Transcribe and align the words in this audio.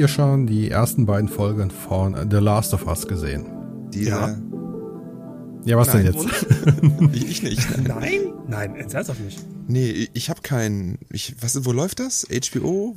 ihr 0.00 0.08
schon 0.08 0.46
die 0.46 0.70
ersten 0.70 1.06
beiden 1.06 1.28
Folgen 1.28 1.70
von 1.70 2.16
The 2.30 2.38
Last 2.38 2.74
of 2.74 2.86
Us 2.86 3.06
gesehen? 3.06 3.46
Diese 3.92 4.10
Ja. 4.10 4.36
Ja, 5.66 5.76
was 5.76 5.88
Nein. 5.92 6.06
denn 6.06 6.14
jetzt? 6.14 6.26
Ich, 7.12 7.28
ich 7.28 7.42
nicht. 7.42 7.86
Nein? 7.86 8.32
Nein, 8.48 8.74
ernsthaft 8.76 9.20
nicht. 9.20 9.38
Nee, 9.68 10.08
ich 10.14 10.30
habe 10.30 10.40
keinen. 10.40 10.98
Ich, 11.10 11.34
was, 11.42 11.64
wo 11.66 11.72
läuft 11.72 12.00
das? 12.00 12.26
HBO? 12.30 12.96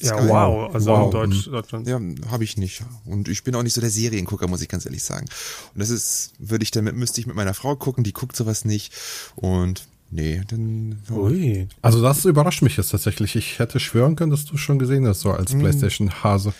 Ja, 0.00 0.16
Sky? 0.18 0.28
wow. 0.28 0.74
Also 0.74 0.90
Wow. 0.90 1.04
in 1.04 1.10
Deutsch, 1.10 1.46
Deutschland. 1.48 1.86
Ja, 1.86 2.00
habe 2.30 2.44
ich 2.44 2.56
nicht. 2.56 2.82
Und 3.04 3.28
ich 3.28 3.44
bin 3.44 3.54
auch 3.54 3.62
nicht 3.62 3.74
so 3.74 3.80
der 3.82 3.90
Seriengucker, 3.90 4.48
muss 4.48 4.62
ich 4.62 4.68
ganz 4.70 4.86
ehrlich 4.86 5.04
sagen. 5.04 5.26
Und 5.74 5.80
das 5.80 5.90
ist, 5.90 6.32
würde 6.38 6.62
ich 6.62 6.70
damit, 6.70 6.96
müsste 6.96 7.20
ich 7.20 7.26
mit 7.26 7.36
meiner 7.36 7.52
Frau 7.54 7.76
gucken, 7.76 8.04
die 8.04 8.12
guckt 8.14 8.36
sowas 8.36 8.64
nicht. 8.64 8.94
Und 9.36 9.86
nee, 10.12 10.42
dann. 10.46 10.98
Ui. 11.10 11.66
Also 11.80 12.00
das 12.02 12.24
überrascht 12.24 12.62
mich 12.62 12.76
jetzt 12.76 12.90
tatsächlich. 12.90 13.34
Ich 13.34 13.58
hätte 13.58 13.80
schwören 13.80 14.14
können, 14.14 14.30
dass 14.30 14.44
du 14.44 14.56
schon 14.56 14.78
gesehen 14.78 15.06
hast, 15.06 15.20
so 15.20 15.32
als 15.32 15.54
PlayStation-Hase. 15.54 16.54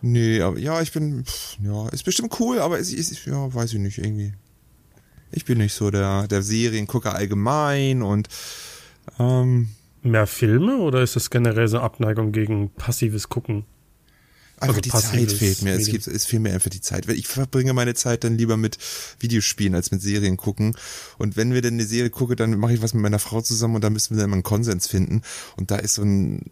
Nee, 0.00 0.40
aber 0.40 0.58
ja, 0.58 0.82
ich 0.82 0.92
bin, 0.92 1.24
pff, 1.24 1.56
ja, 1.62 1.88
ist 1.88 2.04
bestimmt 2.04 2.38
cool, 2.38 2.58
aber 2.58 2.78
es 2.78 2.92
ist, 2.92 3.26
ja, 3.26 3.52
weiß 3.54 3.72
ich 3.72 3.78
nicht, 3.78 3.98
irgendwie. 3.98 4.34
Ich 5.32 5.44
bin 5.44 5.58
nicht 5.58 5.74
so 5.74 5.90
der, 5.90 6.28
der 6.28 6.42
Seriengucker 6.42 7.14
allgemein 7.14 8.02
und, 8.02 8.28
ähm, 9.18 9.70
Mehr 10.02 10.26
Filme 10.26 10.76
oder 10.76 11.02
ist 11.02 11.16
das 11.16 11.30
generell 11.30 11.66
so 11.66 11.78
Abneigung 11.78 12.32
gegen 12.32 12.68
passives 12.68 13.30
Gucken? 13.30 13.64
Einfach 14.68 14.76
Also 14.76 14.80
die 14.80 14.90
Zeit 14.90 15.32
fehlt 15.32 15.62
mir. 15.62 15.72
Es, 15.74 15.86
gibt, 15.86 16.06
es 16.06 16.24
fehlt 16.24 16.42
mir 16.42 16.52
einfach 16.52 16.70
die 16.70 16.80
Zeit. 16.80 17.08
Ich 17.08 17.26
verbringe 17.28 17.72
meine 17.72 17.94
Zeit 17.94 18.24
dann 18.24 18.36
lieber 18.36 18.56
mit 18.56 18.78
Videospielen 19.20 19.74
als 19.74 19.90
mit 19.90 20.02
Serien 20.02 20.36
gucken. 20.36 20.76
Und 21.18 21.36
wenn 21.36 21.52
wir 21.52 21.62
dann 21.62 21.74
eine 21.74 21.86
Serie 21.86 22.10
gucken, 22.10 22.36
dann 22.36 22.58
mache 22.58 22.74
ich 22.74 22.82
was 22.82 22.94
mit 22.94 23.02
meiner 23.02 23.18
Frau 23.18 23.40
zusammen 23.40 23.76
und 23.76 23.84
da 23.84 23.90
müssen 23.90 24.14
wir 24.16 24.20
dann 24.20 24.30
mal 24.30 24.36
einen 24.36 24.42
Konsens 24.42 24.86
finden. 24.86 25.22
Und 25.56 25.70
da 25.70 25.76
ist 25.76 25.94
so 25.94 26.02
ein 26.02 26.50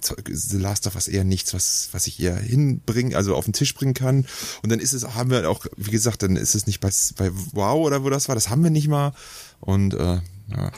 Zeug- 0.00 0.30
The 0.32 0.58
Last 0.58 0.86
of 0.86 0.94
Us 0.94 1.08
eher 1.08 1.24
nichts, 1.24 1.54
was, 1.54 1.88
was 1.92 2.06
ich 2.06 2.18
ihr 2.20 2.34
hinbringen, 2.36 3.14
also 3.14 3.34
auf 3.34 3.44
den 3.44 3.52
Tisch 3.52 3.74
bringen 3.74 3.94
kann. 3.94 4.26
Und 4.62 4.70
dann 4.70 4.80
ist 4.80 4.92
es, 4.92 5.04
haben 5.14 5.30
wir 5.30 5.48
auch, 5.50 5.66
wie 5.76 5.90
gesagt, 5.90 6.22
dann 6.22 6.36
ist 6.36 6.54
es 6.54 6.66
nicht 6.66 6.80
bei, 6.80 6.90
bei 7.16 7.30
Wow 7.52 7.86
oder 7.86 8.04
wo 8.04 8.10
das 8.10 8.28
war, 8.28 8.34
das 8.34 8.50
haben 8.50 8.62
wir 8.62 8.70
nicht 8.70 8.88
mal. 8.88 9.12
Und 9.60 9.94
äh, 9.94 9.98
ja, 9.98 10.22
ja. 10.48 10.72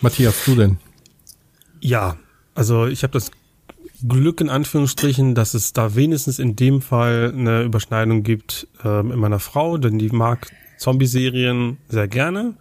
Matthias, 0.00 0.34
du 0.44 0.54
denn? 0.54 0.78
Ja, 1.80 2.16
also 2.54 2.86
ich 2.86 3.02
habe 3.02 3.12
das 3.12 3.30
Glück 4.06 4.40
in 4.40 4.50
Anführungsstrichen, 4.50 5.34
dass 5.34 5.54
es 5.54 5.72
da 5.72 5.94
wenigstens 5.94 6.38
in 6.38 6.56
dem 6.56 6.82
Fall 6.82 7.32
eine 7.36 7.62
Überschneidung 7.62 8.22
gibt 8.22 8.66
äh, 8.84 9.02
mit 9.02 9.16
meiner 9.16 9.40
Frau, 9.40 9.78
denn 9.78 9.98
die 9.98 10.10
mag 10.10 10.50
Zombie-Serien 10.78 11.78
sehr 11.88 12.08
gerne 12.08 12.54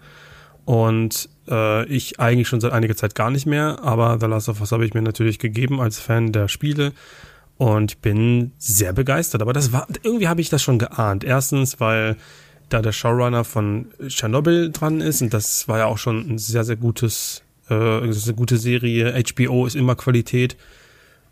und 0.65 1.29
äh, 1.49 1.85
ich 1.87 2.19
eigentlich 2.19 2.47
schon 2.47 2.61
seit 2.61 2.71
einiger 2.71 2.95
Zeit 2.95 3.15
gar 3.15 3.29
nicht 3.29 3.45
mehr, 3.45 3.79
aber 3.83 4.17
The 4.19 4.27
Last 4.27 4.47
of 4.49 4.61
Us 4.61 4.71
habe 4.71 4.85
ich 4.85 4.93
mir 4.93 5.01
natürlich 5.01 5.39
gegeben 5.39 5.81
als 5.81 5.99
Fan 5.99 6.31
der 6.31 6.47
Spiele 6.47 6.93
und 7.57 8.01
bin 8.01 8.51
sehr 8.57 8.93
begeistert. 8.93 9.41
Aber 9.41 9.53
das 9.53 9.73
war 9.73 9.87
irgendwie 10.01 10.27
habe 10.27 10.41
ich 10.41 10.49
das 10.49 10.61
schon 10.61 10.79
geahnt. 10.79 11.23
Erstens, 11.23 11.79
weil 11.79 12.15
da 12.69 12.81
der 12.81 12.91
Showrunner 12.93 13.43
von 13.43 13.87
Chernobyl 14.07 14.71
dran 14.71 15.01
ist 15.01 15.21
und 15.21 15.33
das 15.33 15.67
war 15.67 15.79
ja 15.79 15.85
auch 15.85 15.97
schon 15.97 16.19
ein 16.29 16.37
sehr 16.37 16.63
sehr 16.63 16.77
gutes, 16.77 17.43
äh, 17.69 17.73
eine 17.73 18.33
gute 18.35 18.57
Serie. 18.57 19.21
HBO 19.27 19.65
ist 19.65 19.75
immer 19.75 19.95
Qualität 19.95 20.55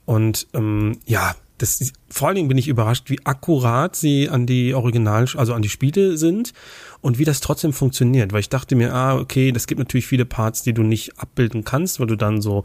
und 0.06 0.48
ähm, 0.54 0.98
ja, 1.06 1.36
das 1.58 1.94
vor 2.10 2.28
allen 2.28 2.36
Dingen 2.36 2.48
bin 2.48 2.58
ich 2.58 2.68
überrascht, 2.68 3.10
wie 3.10 3.24
akkurat 3.24 3.96
sie 3.96 4.30
an 4.30 4.48
die 4.48 4.74
Original, 4.74 5.28
also 5.36 5.54
an 5.54 5.62
die 5.62 5.70
Spiele 5.70 6.18
sind 6.18 6.54
und 7.02 7.20
wie 7.20 7.26
das 7.26 7.40
trotzdem 7.40 7.72
funktioniert. 7.72 8.34
Weil 8.34 8.40
ich 8.40 8.50
dachte 8.50 8.76
mir, 8.76 8.94
ah, 8.94 9.16
okay, 9.16 9.52
das 9.52 9.68
gibt 9.68 9.78
natürlich 9.78 10.08
viele 10.08 10.26
Parts, 10.26 10.64
die 10.64 10.74
du 10.74 10.82
nicht 10.82 11.20
abbilden 11.20 11.64
kannst, 11.64 12.00
weil 12.00 12.08
du 12.08 12.16
dann 12.16 12.42
so 12.42 12.64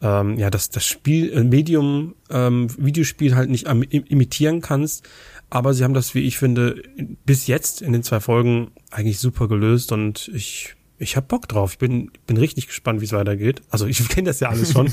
ähm, 0.00 0.38
ja, 0.38 0.50
das, 0.50 0.70
das 0.70 0.86
Spiel, 0.86 1.32
äh, 1.32 1.42
Medium, 1.42 2.14
ähm, 2.30 2.68
Videospiel 2.78 3.34
halt 3.34 3.50
nicht 3.50 3.66
imitieren 3.66 4.60
kannst. 4.60 5.08
Aber 5.50 5.74
sie 5.74 5.82
haben 5.82 5.94
das, 5.94 6.14
wie 6.14 6.20
ich 6.20 6.38
finde, 6.38 6.82
bis 7.24 7.46
jetzt 7.46 7.82
in 7.82 7.92
den 7.92 8.02
zwei 8.02 8.20
Folgen 8.20 8.70
eigentlich 8.90 9.18
super 9.18 9.48
gelöst 9.48 9.92
und 9.92 10.30
ich, 10.34 10.74
ich 10.98 11.16
hab 11.16 11.28
Bock 11.28 11.48
drauf. 11.48 11.72
Ich 11.72 11.78
bin, 11.78 12.10
bin 12.26 12.36
richtig 12.36 12.66
gespannt, 12.66 13.00
wie 13.00 13.04
es 13.04 13.12
weitergeht. 13.12 13.62
Also 13.70 13.86
ich 13.86 14.06
kenne 14.08 14.28
das 14.28 14.40
ja 14.40 14.48
alles 14.48 14.72
schon, 14.72 14.90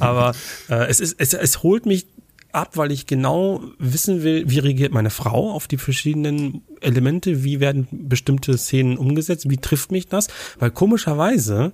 aber 0.00 0.34
äh, 0.68 0.86
es 0.86 1.00
ist, 1.00 1.16
es, 1.18 1.34
es 1.34 1.62
holt 1.62 1.86
mich 1.86 2.06
ab, 2.52 2.76
weil 2.76 2.90
ich 2.90 3.06
genau 3.06 3.62
wissen 3.78 4.22
will, 4.22 4.48
wie 4.48 4.58
reagiert 4.58 4.92
meine 4.92 5.10
Frau 5.10 5.50
auf 5.50 5.68
die 5.68 5.76
verschiedenen 5.76 6.62
Elemente, 6.80 7.44
wie 7.44 7.60
werden 7.60 7.86
bestimmte 7.90 8.56
Szenen 8.56 8.96
umgesetzt, 8.96 9.50
wie 9.50 9.58
trifft 9.58 9.92
mich 9.92 10.08
das? 10.08 10.28
Weil 10.58 10.70
komischerweise 10.70 11.72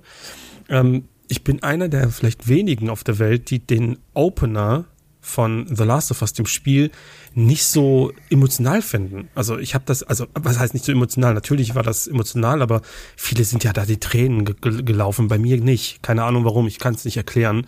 ähm, 0.69 1.05
ich 1.29 1.43
bin 1.43 1.63
einer 1.63 1.89
der 1.89 2.09
vielleicht 2.09 2.47
wenigen 2.47 2.89
auf 2.89 3.03
der 3.03 3.17
Welt, 3.19 3.49
die 3.49 3.59
den 3.59 3.97
Opener 4.13 4.85
von 5.23 5.65
The 5.73 5.83
Last 5.83 6.11
of 6.11 6.21
Us, 6.21 6.33
dem 6.33 6.45
Spiel, 6.45 6.91
nicht 7.33 7.63
so 7.63 8.11
emotional 8.29 8.81
finden. 8.81 9.29
Also 9.33 9.57
ich 9.57 9.73
habe 9.73 9.85
das, 9.87 10.03
also 10.03 10.27
was 10.35 10.59
heißt 10.59 10.73
nicht 10.73 10.85
so 10.85 10.91
emotional? 10.91 11.33
Natürlich 11.33 11.73
war 11.73 11.81
das 11.81 12.07
emotional, 12.07 12.61
aber 12.61 12.81
viele 13.15 13.45
sind 13.45 13.63
ja 13.63 13.73
da 13.73 13.85
die 13.85 13.99
Tränen 13.99 14.45
ge 14.45 14.55
ge 14.61 14.83
gelaufen, 14.83 15.29
bei 15.29 15.39
mir 15.39 15.57
nicht. 15.57 16.03
Keine 16.03 16.23
Ahnung 16.23 16.45
warum, 16.45 16.67
ich 16.67 16.77
kann 16.77 16.93
es 16.93 17.05
nicht 17.05 17.17
erklären. 17.17 17.65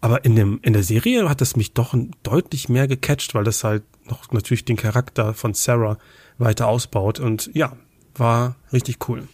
Aber 0.00 0.24
in 0.24 0.36
dem 0.36 0.58
in 0.62 0.72
der 0.72 0.82
Serie 0.82 1.28
hat 1.28 1.40
es 1.40 1.56
mich 1.56 1.72
doch 1.72 1.94
deutlich 2.22 2.68
mehr 2.68 2.88
gecatcht, 2.88 3.34
weil 3.34 3.44
das 3.44 3.64
halt 3.64 3.84
noch 4.06 4.30
natürlich 4.32 4.64
den 4.64 4.76
Charakter 4.76 5.34
von 5.34 5.54
Sarah 5.54 5.98
weiter 6.36 6.66
ausbaut 6.68 7.20
und 7.20 7.50
ja, 7.54 7.72
war 8.14 8.56
richtig 8.72 9.08
cool. 9.08 9.28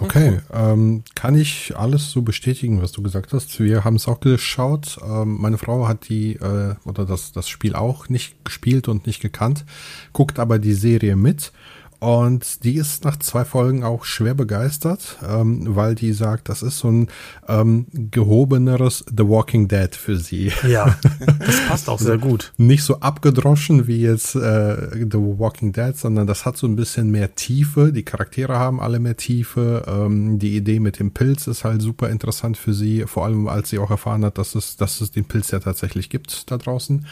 Okay, 0.00 0.40
ähm, 0.52 1.02
kann 1.14 1.34
ich 1.34 1.76
alles 1.76 2.10
so 2.10 2.22
bestätigen, 2.22 2.80
was 2.80 2.92
du 2.92 3.02
gesagt 3.02 3.32
hast. 3.32 3.60
Wir 3.60 3.84
haben 3.84 3.96
es 3.96 4.08
auch 4.08 4.20
geschaut. 4.20 4.98
Ähm, 5.06 5.38
meine 5.40 5.58
Frau 5.58 5.86
hat 5.86 6.08
die 6.08 6.36
äh, 6.36 6.74
oder 6.84 7.04
das 7.04 7.32
das 7.32 7.48
Spiel 7.48 7.74
auch 7.74 8.08
nicht 8.08 8.44
gespielt 8.44 8.88
und 8.88 9.06
nicht 9.06 9.20
gekannt, 9.20 9.64
guckt 10.12 10.38
aber 10.38 10.58
die 10.58 10.72
Serie 10.72 11.16
mit 11.16 11.52
und 12.00 12.64
die 12.64 12.76
ist 12.76 13.04
nach 13.04 13.18
zwei 13.18 13.44
Folgen 13.44 13.84
auch 13.84 14.04
schwer 14.04 14.32
begeistert, 14.32 15.18
ähm, 15.22 15.76
weil 15.76 15.94
die 15.94 16.14
sagt, 16.14 16.48
das 16.48 16.62
ist 16.62 16.78
so 16.78 16.90
ein 16.90 17.08
ähm, 17.46 17.86
gehobeneres 17.92 19.04
The 19.14 19.28
Walking 19.28 19.68
Dead 19.68 19.94
für 19.94 20.16
sie. 20.16 20.50
Ja, 20.66 20.96
das 21.38 21.60
passt 21.68 21.90
auch 21.90 21.98
sehr 22.00 22.16
gut. 22.16 22.54
Nicht 22.56 22.84
so 22.84 23.00
abgedroschen 23.00 23.86
wie 23.86 24.00
jetzt 24.00 24.34
äh, 24.34 24.92
The 24.92 25.18
Walking 25.18 25.72
Dead, 25.72 25.94
sondern 25.94 26.26
das 26.26 26.46
hat 26.46 26.56
so 26.56 26.66
ein 26.66 26.74
bisschen 26.74 27.10
mehr 27.10 27.34
Tiefe. 27.34 27.92
Die 27.92 28.02
Charaktere 28.02 28.58
haben 28.58 28.80
alle 28.80 28.98
mehr 28.98 29.18
Tiefe. 29.18 29.84
Ähm, 29.86 30.38
die 30.38 30.56
Idee 30.56 30.80
mit 30.80 30.98
dem 31.00 31.10
Pilz 31.10 31.48
ist 31.48 31.64
halt 31.64 31.82
super 31.82 32.08
interessant 32.08 32.56
für 32.56 32.72
sie, 32.72 33.04
vor 33.06 33.26
allem 33.26 33.46
als 33.46 33.68
sie 33.68 33.78
auch 33.78 33.90
erfahren 33.90 34.24
hat, 34.24 34.38
dass 34.38 34.54
es, 34.54 34.78
dass 34.78 35.02
es 35.02 35.10
den 35.10 35.26
Pilz 35.26 35.50
ja 35.50 35.58
tatsächlich 35.58 36.08
gibt 36.08 36.50
da 36.50 36.56
draußen. 36.56 37.04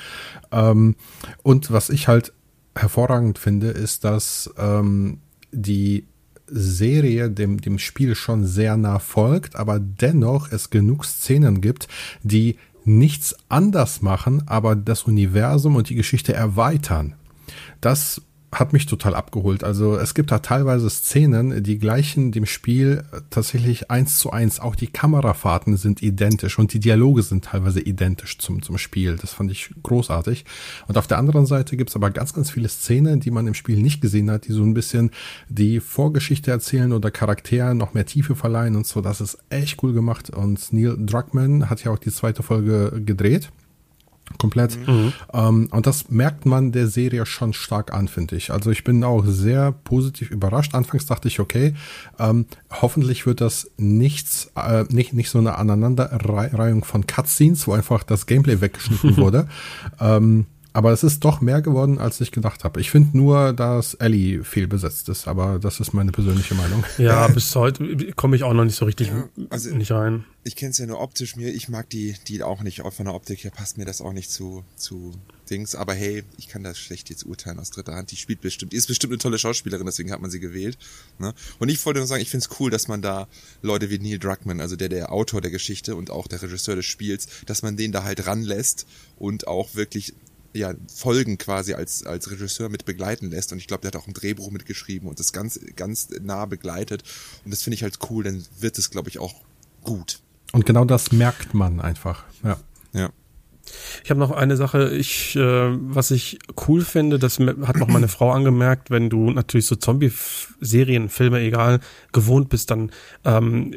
Ähm, 0.50 0.94
und 1.43 1.70
was 1.70 1.91
ich 1.91 2.09
halt 2.09 2.32
hervorragend 2.80 3.38
finde, 3.38 3.68
ist, 3.68 4.04
dass 4.04 4.52
ähm, 4.58 5.18
die 5.52 6.06
Serie 6.46 7.30
dem, 7.30 7.60
dem 7.60 7.78
Spiel 7.78 8.14
schon 8.14 8.46
sehr 8.46 8.76
nah 8.76 8.98
folgt, 8.98 9.56
aber 9.56 9.78
dennoch 9.80 10.50
es 10.50 10.70
genug 10.70 11.04
Szenen 11.04 11.60
gibt, 11.60 11.88
die 12.22 12.56
nichts 12.84 13.36
anders 13.48 14.00
machen, 14.00 14.42
aber 14.46 14.74
das 14.74 15.02
Universum 15.02 15.76
und 15.76 15.90
die 15.90 15.94
Geschichte 15.94 16.32
erweitern. 16.32 17.14
Das 17.80 18.22
hat 18.50 18.72
mich 18.72 18.86
total 18.86 19.14
abgeholt. 19.14 19.62
Also 19.62 19.97
es 19.97 20.14
gibt 20.14 20.31
da 20.31 20.38
teilweise 20.38 20.88
Szenen, 20.88 21.62
die 21.62 21.78
gleichen 21.78 22.32
dem 22.32 22.47
Spiel 22.47 23.04
tatsächlich 23.28 23.91
eins 23.91 24.19
zu 24.19 24.31
eins. 24.31 24.59
Auch 24.59 24.75
die 24.75 24.86
Kamerafahrten 24.86 25.76
sind 25.76 26.03
identisch 26.03 26.58
und 26.58 26.72
die 26.72 26.81
Dialoge 26.81 27.22
sind 27.22 27.44
teilweise 27.44 27.81
identisch 27.81 28.38
zum, 28.38 28.62
zum 28.62 28.78
Spiel. 28.78 29.17
Das 29.17 29.34
fand 29.34 29.50
ich 29.50 29.70
großartig. 29.82 30.46
Und 30.87 30.96
auf 30.96 31.06
der 31.06 31.19
anderen 31.19 31.44
Seite 31.44 31.76
gibt's 31.76 31.94
aber 31.94 32.11
ganz, 32.11 32.32
ganz 32.32 32.50
viele 32.50 32.69
Szenen, 32.69 33.20
die 33.20 33.31
man 33.31 33.46
im 33.46 33.55
Spiel 33.55 33.82
nicht 33.82 34.00
gesehen 34.00 34.31
hat, 34.31 34.49
die 34.49 34.52
so 34.52 34.62
ein 34.62 34.75
bisschen 34.75 35.11
die 35.49 35.81
Vorgeschichte 35.81 36.50
erzählen 36.50 36.93
oder 36.93 37.11
Charakteren 37.11 37.76
noch 37.76 37.93
mehr 37.93 38.06
Tiefe 38.06 38.34
verleihen 38.34 38.76
und 38.76 38.87
so. 38.87 39.02
Das 39.02 39.20
ist 39.20 39.38
echt 39.50 39.82
cool 39.82 39.93
gemacht. 39.93 40.31
Und 40.31 40.72
Neil 40.72 40.96
Druckmann 40.99 41.69
hat 41.69 41.84
ja 41.84 41.93
auch 41.93 41.99
die 41.99 42.11
zweite 42.11 42.43
Folge 42.43 43.02
gedreht 43.05 43.50
komplett. 44.36 44.78
Mhm. 44.86 45.12
Ähm, 45.32 45.69
und 45.70 45.86
das 45.86 46.10
merkt 46.10 46.46
man 46.46 46.72
der 46.72 46.86
Serie 46.88 47.25
schon 47.26 47.52
stark 47.52 47.92
an, 47.92 48.08
finde 48.08 48.36
ich. 48.36 48.50
Also 48.50 48.70
ich 48.70 48.84
bin 48.84 49.02
auch 49.04 49.25
sehr 49.25 49.72
positiv 49.72 50.30
überrascht. 50.30 50.75
Anfangs 50.75 51.06
dachte 51.06 51.28
ich, 51.28 51.40
okay, 51.40 51.75
ähm, 52.19 52.46
hoffentlich 52.70 53.26
wird 53.26 53.40
das 53.40 53.70
nichts, 53.76 54.50
äh, 54.56 54.84
nicht, 54.90 55.12
nicht 55.12 55.30
so 55.30 55.38
eine 55.38 55.56
Aneinanderreihung 55.56 56.84
von 56.84 57.06
Cutscenes, 57.06 57.66
wo 57.66 57.72
einfach 57.72 58.02
das 58.02 58.26
Gameplay 58.26 58.60
weggeschnitten 58.60 59.16
wurde. 59.16 59.48
Ähm, 60.00 60.46
Aber 60.73 60.93
es 60.93 61.03
ist 61.03 61.25
doch 61.25 61.41
mehr 61.41 61.62
geworden, 61.62 61.99
als 61.99 62.20
ich 62.20 62.31
gedacht 62.31 62.65
habe. 62.65 62.81
Ich 62.81 62.91
finde 62.91 63.17
nur, 63.17 63.53
dass 63.53 63.94
Ellie 63.94 64.44
fehlbesetzt 64.44 65.09
ist, 65.09 65.26
aber 65.26 65.59
das 65.59 65.81
ist 65.81 65.93
meine 65.93 66.12
persönliche 66.12 66.55
Meinung. 66.55 66.85
Ja, 66.99 67.29
bis 67.35 67.55
heute 67.55 68.12
komme 68.15 68.35
ich 68.35 68.43
auch 68.43 68.53
noch 68.53 68.65
nicht 68.65 68.75
so 68.75 68.85
richtig 68.85 69.09
ja, 69.09 69.29
also 69.50 69.75
nicht 69.75 69.93
rein. 69.93 70.25
Ich 70.43 70.56
kenne 70.56 70.70
es 70.70 70.79
ja 70.79 70.87
nur 70.87 71.00
optisch 71.00 71.37
mir. 71.37 71.50
Ich 71.50 71.69
mag 71.69 71.88
die, 71.91 72.17
die 72.26 72.43
auch 72.43 72.62
nicht. 72.62 72.82
Von 72.91 73.05
der 73.05 73.15
Optik 73.15 73.44
her 73.44 73.50
passt 73.50 73.79
mir 73.79 73.85
das 73.85 74.00
auch 74.00 74.12
nicht 74.12 74.31
zu, 74.31 74.65
zu 74.76 75.12
Dings. 75.49 75.75
Aber 75.75 75.94
hey, 75.94 76.25
ich 76.38 76.49
kann 76.49 76.62
das 76.62 76.79
schlecht 76.79 77.11
jetzt 77.11 77.25
urteilen 77.25 77.59
aus 77.59 77.70
dritter 77.70 77.94
Hand. 77.94 78.11
Die 78.11 78.17
spielt 78.17 78.41
bestimmt, 78.41 78.73
die 78.73 78.76
ist 78.76 78.87
bestimmt 78.87 79.12
eine 79.12 79.19
tolle 79.19 79.38
Schauspielerin, 79.38 79.87
deswegen 79.87 80.11
hat 80.11 80.20
man 80.20 80.31
sie 80.31 80.41
gewählt. 80.41 80.79
Ne? 81.19 81.35
Und 81.59 81.69
ich 81.69 81.85
wollte 81.85 82.00
nur 82.00 82.06
sagen, 82.06 82.23
ich 82.23 82.31
finde 82.31 82.47
es 82.49 82.61
cool, 82.61 82.70
dass 82.70 82.88
man 82.88 83.03
da 83.03 83.29
Leute 83.62 83.91
wie 83.91 83.99
Neil 83.99 84.19
Druckmann, 84.19 84.61
also 84.61 84.76
der, 84.76 84.88
der 84.88 85.12
Autor 85.12 85.41
der 85.41 85.50
Geschichte 85.50 85.97
und 85.97 86.11
auch 86.11 86.26
der 86.26 86.43
Regisseur 86.43 86.76
des 86.76 86.87
Spiels, 86.87 87.29
dass 87.47 87.62
man 87.62 87.76
den 87.76 87.93
da 87.93 88.05
halt 88.05 88.26
ranlässt 88.26 88.87
und 89.19 89.47
auch 89.47 89.75
wirklich 89.75 90.15
ja, 90.52 90.74
Folgen 90.92 91.38
quasi 91.38 91.74
als, 91.74 92.04
als 92.04 92.30
Regisseur 92.30 92.68
mit 92.68 92.84
begleiten 92.84 93.30
lässt. 93.30 93.52
Und 93.52 93.58
ich 93.58 93.66
glaube, 93.66 93.82
der 93.82 93.92
hat 93.92 93.96
auch 94.02 94.06
ein 94.06 94.14
Drehbuch 94.14 94.50
mitgeschrieben 94.50 95.08
und 95.08 95.18
das 95.18 95.32
ganz, 95.32 95.60
ganz 95.76 96.08
nah 96.20 96.46
begleitet. 96.46 97.04
Und 97.44 97.52
das 97.52 97.62
finde 97.62 97.74
ich 97.74 97.82
halt 97.82 97.98
cool, 98.10 98.24
dann 98.24 98.44
wird 98.58 98.78
es, 98.78 98.90
glaube 98.90 99.08
ich, 99.08 99.18
auch 99.18 99.34
gut. 99.82 100.20
Und 100.52 100.66
genau 100.66 100.84
das 100.84 101.12
merkt 101.12 101.54
man 101.54 101.80
einfach, 101.80 102.24
ja. 102.42 102.58
Ja. 102.92 103.10
Ich 104.02 104.08
habe 104.10 104.18
noch 104.18 104.30
eine 104.30 104.56
Sache, 104.56 104.90
ich, 104.96 105.36
äh, 105.36 105.40
was 105.40 106.10
ich 106.10 106.38
cool 106.66 106.82
finde, 106.82 107.18
das 107.18 107.38
hat 107.38 107.76
noch 107.76 107.88
meine 107.88 108.08
Frau 108.08 108.32
angemerkt, 108.32 108.90
wenn 108.90 109.10
du 109.10 109.30
natürlich 109.30 109.66
so 109.66 109.76
Zombie-Serien, 109.76 111.10
Filme, 111.10 111.40
egal, 111.40 111.80
gewohnt 112.12 112.48
bist, 112.48 112.70
dann 112.70 112.90
ähm, 113.26 113.74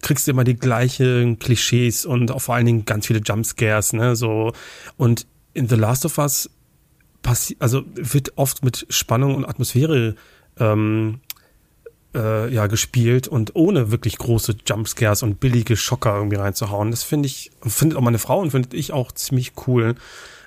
kriegst 0.00 0.26
du 0.26 0.30
immer 0.30 0.44
die 0.44 0.56
gleichen 0.56 1.40
Klischees 1.40 2.04
und 2.04 2.30
auch 2.30 2.40
vor 2.40 2.54
allen 2.54 2.66
Dingen 2.66 2.84
ganz 2.84 3.06
viele 3.06 3.20
Jumpscares, 3.20 3.92
ne, 3.92 4.14
so. 4.14 4.52
Und 4.96 5.26
in 5.54 5.68
The 5.68 5.76
Last 5.76 6.04
of 6.04 6.18
Us 6.18 6.50
also 7.60 7.84
wird 7.94 8.36
oft 8.36 8.64
mit 8.64 8.86
Spannung 8.88 9.36
und 9.36 9.44
Atmosphäre 9.44 10.16
ähm, 10.58 11.20
äh, 12.14 12.52
ja 12.52 12.66
gespielt 12.66 13.28
und 13.28 13.54
ohne 13.54 13.90
wirklich 13.90 14.18
große 14.18 14.56
Jumpscares 14.66 15.22
und 15.22 15.40
billige 15.40 15.76
Schocker 15.76 16.16
irgendwie 16.16 16.36
reinzuhauen. 16.36 16.90
Das 16.90 17.02
finde 17.02 17.26
ich, 17.26 17.50
findet 17.62 17.96
auch 17.96 18.02
meine 18.02 18.18
Frau 18.18 18.40
und 18.40 18.50
finde 18.50 18.76
ich 18.76 18.92
auch 18.92 19.12
ziemlich 19.12 19.52
cool, 19.66 19.94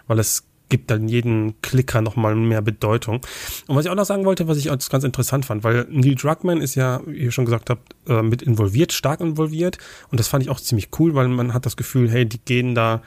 weil 0.07 0.19
es 0.19 0.43
gibt 0.67 0.89
dann 0.89 1.07
jeden 1.07 1.61
Klicker 1.61 2.01
nochmal 2.01 2.35
mehr 2.35 2.61
Bedeutung. 2.61 3.21
Und 3.67 3.75
was 3.75 3.85
ich 3.85 3.91
auch 3.91 3.95
noch 3.95 4.05
sagen 4.05 4.25
wollte, 4.25 4.47
was 4.47 4.57
ich 4.57 4.65
ganz 4.65 5.03
interessant 5.03 5.45
fand, 5.45 5.63
weil 5.63 5.85
Neil 5.89 6.15
Druckmann 6.15 6.59
ist 6.59 6.75
ja, 6.75 7.01
wie 7.05 7.19
ihr 7.19 7.31
schon 7.31 7.45
gesagt 7.45 7.69
habt, 7.69 7.95
äh, 8.07 8.21
mit 8.21 8.41
involviert, 8.41 8.91
stark 8.91 9.21
involviert. 9.21 9.77
Und 10.09 10.19
das 10.19 10.27
fand 10.27 10.43
ich 10.43 10.49
auch 10.49 10.59
ziemlich 10.59 10.89
cool, 10.99 11.13
weil 11.13 11.27
man 11.27 11.53
hat 11.53 11.65
das 11.65 11.77
Gefühl, 11.77 12.09
hey, 12.09 12.25
die 12.25 12.39
gehen 12.39 12.73
da 12.73 13.03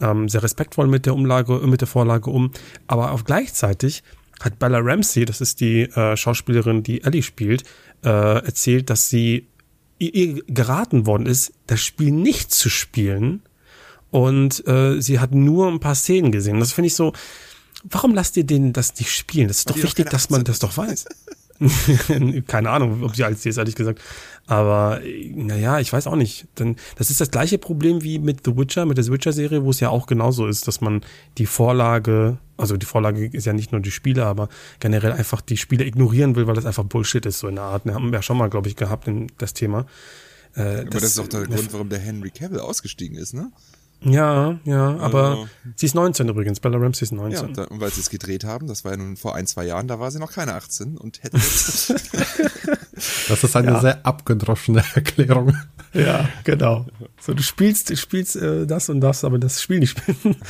ähm, 0.00 0.28
sehr 0.28 0.42
respektvoll 0.42 0.86
mit 0.86 1.06
der 1.06 1.14
Umlage, 1.14 1.54
mit 1.66 1.80
der 1.80 1.88
Vorlage 1.88 2.30
um. 2.30 2.50
Aber 2.86 3.12
auch 3.12 3.24
gleichzeitig 3.24 4.02
hat 4.40 4.58
Bella 4.58 4.78
Ramsey, 4.78 5.24
das 5.24 5.40
ist 5.40 5.60
die 5.60 5.82
äh, 5.82 6.16
Schauspielerin, 6.16 6.82
die 6.82 7.02
Ellie 7.02 7.22
spielt, 7.22 7.64
äh, 8.04 8.08
erzählt, 8.44 8.90
dass 8.90 9.08
sie 9.08 9.46
ihr 9.98 10.42
geraten 10.46 11.06
worden 11.06 11.26
ist, 11.26 11.52
das 11.66 11.80
Spiel 11.80 12.10
nicht 12.10 12.52
zu 12.52 12.68
spielen. 12.68 13.42
Und 14.10 14.66
äh, 14.68 15.00
sie 15.00 15.18
hat 15.18 15.32
nur 15.32 15.68
ein 15.68 15.80
paar 15.80 15.94
Szenen 15.94 16.30
gesehen. 16.30 16.60
Das 16.60 16.72
finde 16.72 16.86
ich 16.86 16.94
so, 16.94 17.12
warum 17.84 18.14
lasst 18.14 18.36
ihr 18.36 18.44
denen 18.44 18.72
das 18.72 18.94
nicht 18.98 19.10
spielen? 19.10 19.48
Das 19.48 19.58
ist 19.58 19.70
doch 19.70 19.76
wichtig, 19.76 20.10
dass 20.10 20.30
man 20.30 20.44
das 20.44 20.58
doch 20.58 20.76
weiß. 20.76 21.06
Keine 22.46 22.70
Ahnung, 22.70 23.02
ob 23.02 23.16
sie 23.16 23.24
als 23.24 23.44
ist, 23.46 23.56
ehrlich 23.56 23.74
gesagt. 23.74 24.00
Aber 24.46 25.00
naja, 25.34 25.80
ich 25.80 25.92
weiß 25.92 26.06
auch 26.06 26.16
nicht. 26.16 26.46
Denn 26.58 26.76
das 26.96 27.10
ist 27.10 27.20
das 27.20 27.30
gleiche 27.30 27.56
Problem 27.56 28.02
wie 28.02 28.18
mit 28.18 28.44
The 28.44 28.56
Witcher, 28.56 28.84
mit 28.84 28.98
der 28.98 29.04
The 29.04 29.12
Witcher-Serie, 29.12 29.64
wo 29.64 29.70
es 29.70 29.80
ja 29.80 29.88
auch 29.88 30.06
genauso 30.06 30.46
ist, 30.46 30.68
dass 30.68 30.80
man 30.80 31.00
die 31.38 31.46
Vorlage, 31.46 32.38
also 32.58 32.76
die 32.76 32.86
Vorlage 32.86 33.26
ist 33.26 33.46
ja 33.46 33.54
nicht 33.54 33.72
nur 33.72 33.80
die 33.80 33.90
Spiele, 33.90 34.26
aber 34.26 34.48
generell 34.80 35.12
einfach 35.12 35.40
die 35.40 35.56
Spiele 35.56 35.84
ignorieren 35.84 36.36
will, 36.36 36.46
weil 36.46 36.54
das 36.54 36.66
einfach 36.66 36.84
Bullshit 36.84 37.24
ist, 37.24 37.38
so 37.38 37.48
in 37.48 37.54
der 37.54 37.64
Art. 37.64 37.86
Wir 37.86 37.94
haben 37.94 38.12
ja 38.12 38.20
schon 38.20 38.36
mal, 38.36 38.50
glaube 38.50 38.68
ich, 38.68 38.76
gehabt 38.76 39.08
in 39.08 39.28
das 39.38 39.54
Thema. 39.54 39.86
Äh, 40.54 40.60
aber 40.60 40.84
das, 40.84 41.00
das 41.00 41.04
ist 41.04 41.18
auch 41.20 41.28
der 41.28 41.46
Grund, 41.46 41.72
warum 41.72 41.88
der 41.88 41.98
Henry 41.98 42.30
Cavill 42.30 42.60
ausgestiegen 42.60 43.16
ist, 43.16 43.32
ne? 43.32 43.50
Ja, 44.04 44.58
ja, 44.64 44.96
aber 44.98 45.30
also, 45.30 45.48
sie 45.76 45.86
ist 45.86 45.94
19 45.94 46.28
übrigens. 46.28 46.60
Bella 46.60 46.78
Ramsey 46.78 47.04
ist 47.04 47.12
19. 47.12 47.48
Ja, 47.48 47.54
da, 47.54 47.64
und 47.64 47.80
weil 47.80 47.90
sie 47.90 48.00
es 48.00 48.10
gedreht 48.10 48.44
haben, 48.44 48.66
das 48.66 48.84
war 48.84 48.92
ja 48.92 48.98
nun 48.98 49.16
vor 49.16 49.34
ein, 49.34 49.46
zwei 49.46 49.64
Jahren, 49.64 49.88
da 49.88 49.98
war 49.98 50.10
sie 50.10 50.18
noch 50.18 50.32
keine 50.32 50.54
18 50.54 50.96
und 50.96 51.22
hätte 51.22 51.36
jetzt 51.36 51.90
Das 53.28 53.42
ist 53.42 53.56
eine 53.56 53.72
ja. 53.72 53.80
sehr 53.80 54.06
abgedroschene 54.06 54.84
Erklärung. 54.94 55.56
Ja, 55.92 56.28
genau. 56.44 56.86
So, 57.20 57.34
du 57.34 57.42
spielst, 57.42 57.90
du 57.90 57.96
spielst 57.96 58.36
äh, 58.36 58.66
das 58.66 58.88
und 58.88 59.00
das, 59.00 59.24
aber 59.24 59.38
das 59.38 59.62
Spiel 59.62 59.80
nicht 59.80 59.98
spielen. 59.98 60.36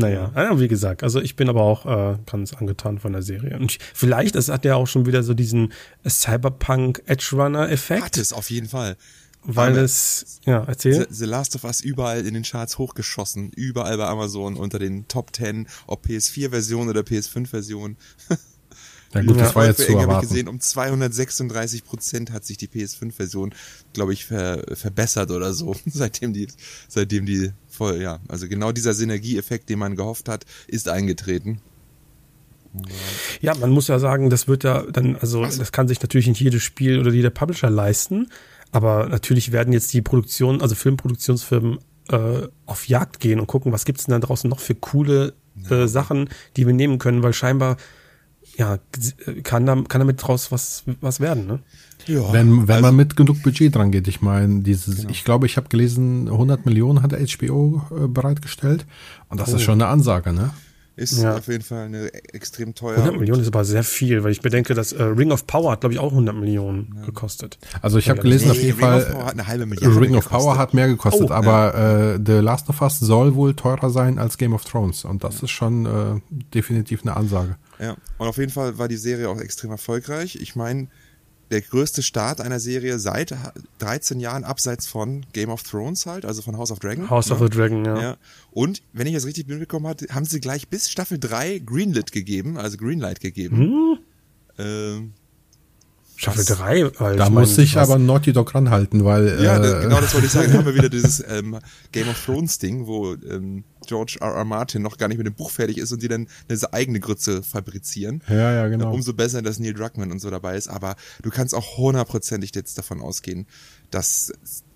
Naja, 0.00 0.30
wie 0.60 0.68
gesagt, 0.68 1.02
also 1.02 1.20
ich 1.20 1.34
bin 1.34 1.48
aber 1.48 1.62
auch 1.62 1.84
äh, 1.84 2.18
ganz 2.30 2.52
angetan 2.52 3.00
von 3.00 3.12
der 3.12 3.22
Serie. 3.22 3.58
Und 3.58 3.72
ich, 3.72 3.78
vielleicht, 3.94 4.36
es 4.36 4.48
hat 4.48 4.64
ja 4.64 4.76
auch 4.76 4.86
schon 4.86 5.06
wieder 5.06 5.24
so 5.24 5.34
diesen 5.34 5.72
Cyberpunk 6.08 7.02
Edge 7.06 7.30
Runner 7.32 7.68
Effekt. 7.68 8.04
Hat 8.04 8.16
es 8.16 8.32
auf 8.32 8.48
jeden 8.48 8.68
Fall 8.68 8.96
weil 9.44 9.72
Aber 9.72 9.82
es, 9.82 10.40
ja, 10.44 10.64
erzähl. 10.66 11.06
The, 11.08 11.14
The, 11.14 11.24
Last 11.24 11.54
of 11.54 11.64
Us 11.64 11.80
überall 11.80 12.26
in 12.26 12.34
den 12.34 12.42
Charts 12.42 12.78
hochgeschossen, 12.78 13.50
überall 13.54 13.96
bei 13.96 14.06
Amazon 14.06 14.56
unter 14.56 14.78
den 14.78 15.08
Top 15.08 15.34
10, 15.34 15.68
ob 15.86 16.06
PS4-Version 16.06 16.88
oder 16.88 17.00
PS5-Version. 17.00 17.96
Ja 19.14 19.22
gut, 19.22 19.40
das 19.40 19.54
war 19.54 19.64
jetzt 19.64 19.80
zu 19.80 19.96
erwarten. 19.96 20.24
Ich 20.24 20.28
gesehen, 20.28 20.48
um 20.48 20.60
236 20.60 21.84
Prozent 21.84 22.30
hat 22.30 22.44
sich 22.44 22.58
die 22.58 22.68
PS5-Version, 22.68 23.54
glaube 23.94 24.12
ich, 24.12 24.26
ver, 24.26 24.64
verbessert 24.74 25.30
oder 25.30 25.54
so, 25.54 25.74
seitdem 25.86 26.34
die, 26.34 26.48
seitdem 26.88 27.24
die 27.24 27.52
voll, 27.68 28.02
ja, 28.02 28.20
also 28.28 28.48
genau 28.48 28.72
dieser 28.72 28.92
Synergieeffekt, 28.92 29.70
den 29.70 29.78
man 29.78 29.96
gehofft 29.96 30.28
hat, 30.28 30.44
ist 30.66 30.88
eingetreten. 30.88 31.62
Ja, 33.40 33.54
man 33.54 33.70
muss 33.70 33.88
ja 33.88 33.98
sagen, 33.98 34.28
das 34.28 34.46
wird 34.46 34.62
ja 34.62 34.82
dann, 34.82 35.16
also 35.16 35.42
das 35.42 35.72
kann 35.72 35.88
sich 35.88 36.02
natürlich 36.02 36.26
nicht 36.26 36.40
jedes 36.40 36.62
Spiel 36.62 36.98
oder 37.00 37.10
jeder 37.10 37.30
Publisher 37.30 37.70
leisten, 37.70 38.28
aber 38.72 39.08
natürlich 39.08 39.52
werden 39.52 39.72
jetzt 39.72 39.92
die 39.92 40.02
Produktionen, 40.02 40.60
also 40.60 40.74
Filmproduktionsfirmen, 40.74 41.78
äh, 42.10 42.48
auf 42.66 42.88
Jagd 42.88 43.20
gehen 43.20 43.40
und 43.40 43.46
gucken, 43.46 43.72
was 43.72 43.84
gibt's 43.84 44.04
denn 44.04 44.12
da 44.12 44.26
draußen 44.26 44.48
noch 44.48 44.60
für 44.60 44.74
coole 44.74 45.34
äh, 45.68 45.86
Sachen, 45.86 46.28
die 46.56 46.66
wir 46.66 46.74
nehmen 46.74 46.98
können, 46.98 47.22
weil 47.22 47.32
scheinbar 47.32 47.76
ja, 48.56 48.78
kann, 49.44 49.66
da, 49.66 49.76
kann 49.88 50.00
damit 50.00 50.26
draus 50.26 50.50
was, 50.50 50.84
was 51.00 51.20
werden, 51.20 51.46
ne? 51.46 51.60
Ja, 52.06 52.32
wenn 52.32 52.66
wenn 52.66 52.76
also, 52.76 52.86
man 52.86 52.96
mit 52.96 53.14
genug 53.14 53.42
Budget 53.42 53.74
dran 53.74 53.92
geht. 53.92 54.08
Ich 54.08 54.22
meine, 54.22 54.62
dieses, 54.62 54.96
genau. 54.96 55.10
ich 55.10 55.24
glaube, 55.24 55.46
ich 55.46 55.56
habe 55.56 55.68
gelesen, 55.68 56.28
100 56.28 56.64
Millionen 56.64 57.02
hat 57.02 57.12
HBO 57.12 57.82
äh, 57.90 58.08
bereitgestellt 58.08 58.86
und 59.28 59.38
das 59.38 59.52
oh. 59.52 59.56
ist 59.56 59.62
schon 59.62 59.80
eine 59.80 59.86
Ansage, 59.86 60.32
ne? 60.32 60.50
Ist 60.98 61.22
ja. 61.22 61.36
auf 61.36 61.46
jeden 61.46 61.62
Fall 61.62 61.84
eine 61.84 62.12
extrem 62.34 62.74
teuer. 62.74 62.96
100 62.96 63.20
Millionen 63.20 63.42
ist 63.42 63.46
aber 63.46 63.64
sehr 63.64 63.84
viel, 63.84 64.24
weil 64.24 64.32
ich 64.32 64.40
bedenke, 64.40 64.74
dass 64.74 64.90
äh, 64.90 65.00
Ring 65.00 65.30
of 65.30 65.46
Power 65.46 65.70
hat, 65.70 65.82
glaube 65.82 65.94
ich, 65.94 66.00
auch 66.00 66.10
100 66.10 66.34
Millionen 66.34 66.92
ja. 66.96 67.06
gekostet. 67.06 67.56
Also 67.82 67.98
ich 67.98 68.10
habe 68.10 68.20
gelesen, 68.20 68.46
nee, 68.46 68.50
auf 68.50 68.56
jeden 68.60 68.78
Ring 68.80 68.88
Fall, 68.88 69.14
of 69.14 69.24
hat 69.24 69.38
eine 69.38 70.00
Ring 70.00 70.16
of 70.16 70.28
Power 70.28 70.58
hat 70.58 70.74
mehr 70.74 70.88
gekostet, 70.88 71.30
oh, 71.30 71.34
aber 71.34 71.72
ja. 71.72 72.14
äh, 72.14 72.20
The 72.26 72.32
Last 72.32 72.68
of 72.68 72.82
Us 72.82 72.98
soll 72.98 73.36
wohl 73.36 73.54
teurer 73.54 73.90
sein 73.90 74.18
als 74.18 74.38
Game 74.38 74.54
of 74.54 74.64
Thrones 74.64 75.04
und 75.04 75.22
das 75.22 75.40
ist 75.40 75.50
schon 75.50 75.86
äh, 75.86 76.20
definitiv 76.52 77.02
eine 77.02 77.16
Ansage. 77.16 77.54
Ja, 77.78 77.96
und 78.18 78.26
auf 78.26 78.38
jeden 78.38 78.50
Fall 78.50 78.76
war 78.78 78.88
die 78.88 78.96
Serie 78.96 79.28
auch 79.28 79.40
extrem 79.40 79.70
erfolgreich. 79.70 80.36
Ich 80.40 80.56
meine, 80.56 80.88
der 81.50 81.62
größte 81.62 82.02
Start 82.02 82.40
einer 82.40 82.60
Serie 82.60 82.98
seit 82.98 83.34
13 83.78 84.20
Jahren 84.20 84.44
abseits 84.44 84.86
von 84.86 85.24
Game 85.32 85.50
of 85.50 85.62
Thrones 85.62 86.06
halt, 86.06 86.24
also 86.24 86.42
von 86.42 86.56
House 86.56 86.70
of 86.70 86.78
Dragon. 86.78 87.08
House 87.08 87.28
ne? 87.28 87.34
of 87.34 87.40
the 87.40 87.48
Dragon, 87.48 87.84
ja. 87.84 88.00
ja. 88.00 88.16
Und 88.50 88.82
wenn 88.92 89.06
ich 89.06 89.14
das 89.14 89.24
richtig 89.24 89.48
mitbekommen 89.48 89.86
habe, 89.86 90.06
haben 90.10 90.24
sie 90.24 90.40
gleich 90.40 90.68
bis 90.68 90.90
Staffel 90.90 91.18
3 91.18 91.60
Greenlit 91.60 92.12
gegeben, 92.12 92.58
also 92.58 92.76
Greenlight 92.76 93.20
gegeben. 93.20 93.56
Hm? 93.56 93.98
Ähm, 94.58 95.12
Staffel 96.18 96.44
3, 96.44 96.90
weil 96.98 97.16
Da 97.16 97.30
muss 97.30 97.54
sich 97.54 97.78
aber 97.78 97.96
Naughty 97.96 98.32
Dog 98.32 98.52
ranhalten, 98.52 99.04
weil. 99.04 99.40
Ja, 99.40 99.56
äh, 99.56 99.82
genau 99.82 100.00
das 100.00 100.12
wollte 100.14 100.26
ich 100.26 100.32
sagen. 100.32 100.52
haben 100.54 100.66
wir 100.66 100.74
wieder 100.74 100.88
dieses 100.88 101.24
ähm, 101.28 101.58
Game 101.92 102.08
of 102.08 102.24
Thrones 102.24 102.58
Ding, 102.58 102.88
wo 102.88 103.14
ähm, 103.14 103.62
George 103.88 104.18
R. 104.20 104.34
R. 104.34 104.44
Martin 104.44 104.82
noch 104.82 104.98
gar 104.98 105.08
nicht 105.08 105.18
mit 105.18 105.26
dem 105.26 105.34
Buch 105.34 105.50
fertig 105.50 105.78
ist 105.78 105.90
und 105.92 106.02
die 106.02 106.08
dann 106.08 106.28
eine 106.48 106.72
eigene 106.72 107.00
Grütze 107.00 107.42
fabrizieren. 107.42 108.22
Ja, 108.28 108.52
ja, 108.52 108.68
genau. 108.68 108.92
Umso 108.92 109.14
besser, 109.14 109.42
dass 109.42 109.58
Neil 109.58 109.74
Druckmann 109.74 110.12
und 110.12 110.20
so 110.20 110.30
dabei 110.30 110.56
ist. 110.56 110.68
Aber 110.68 110.94
du 111.22 111.30
kannst 111.30 111.54
auch 111.54 111.78
hundertprozentig 111.78 112.54
jetzt 112.54 112.76
davon 112.78 113.00
ausgehen, 113.00 113.46
dass 113.90 114.32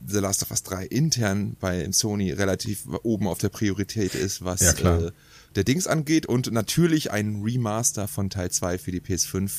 The 0.07 0.19
Last 0.19 0.43
of 0.43 0.51
Us 0.51 0.63
3 0.63 0.87
intern 0.87 1.57
bei 1.61 1.91
Sony 1.93 2.33
relativ 2.33 2.87
oben 3.03 3.29
auf 3.29 3.39
der 3.39 3.51
Priorität 3.51 4.15
ist, 4.15 4.45
was 4.45 4.61
ja, 4.61 4.99
äh, 4.99 5.13
der 5.55 5.65
Dings 5.65 5.87
angeht 5.87 6.27
und 6.27 6.51
natürlich 6.51 7.11
ein 7.11 7.43
Remaster 7.45 8.09
von 8.09 8.31
Teil 8.31 8.51
2 8.51 8.79
für 8.79 8.91
die 8.91 9.01
PS5 9.01 9.51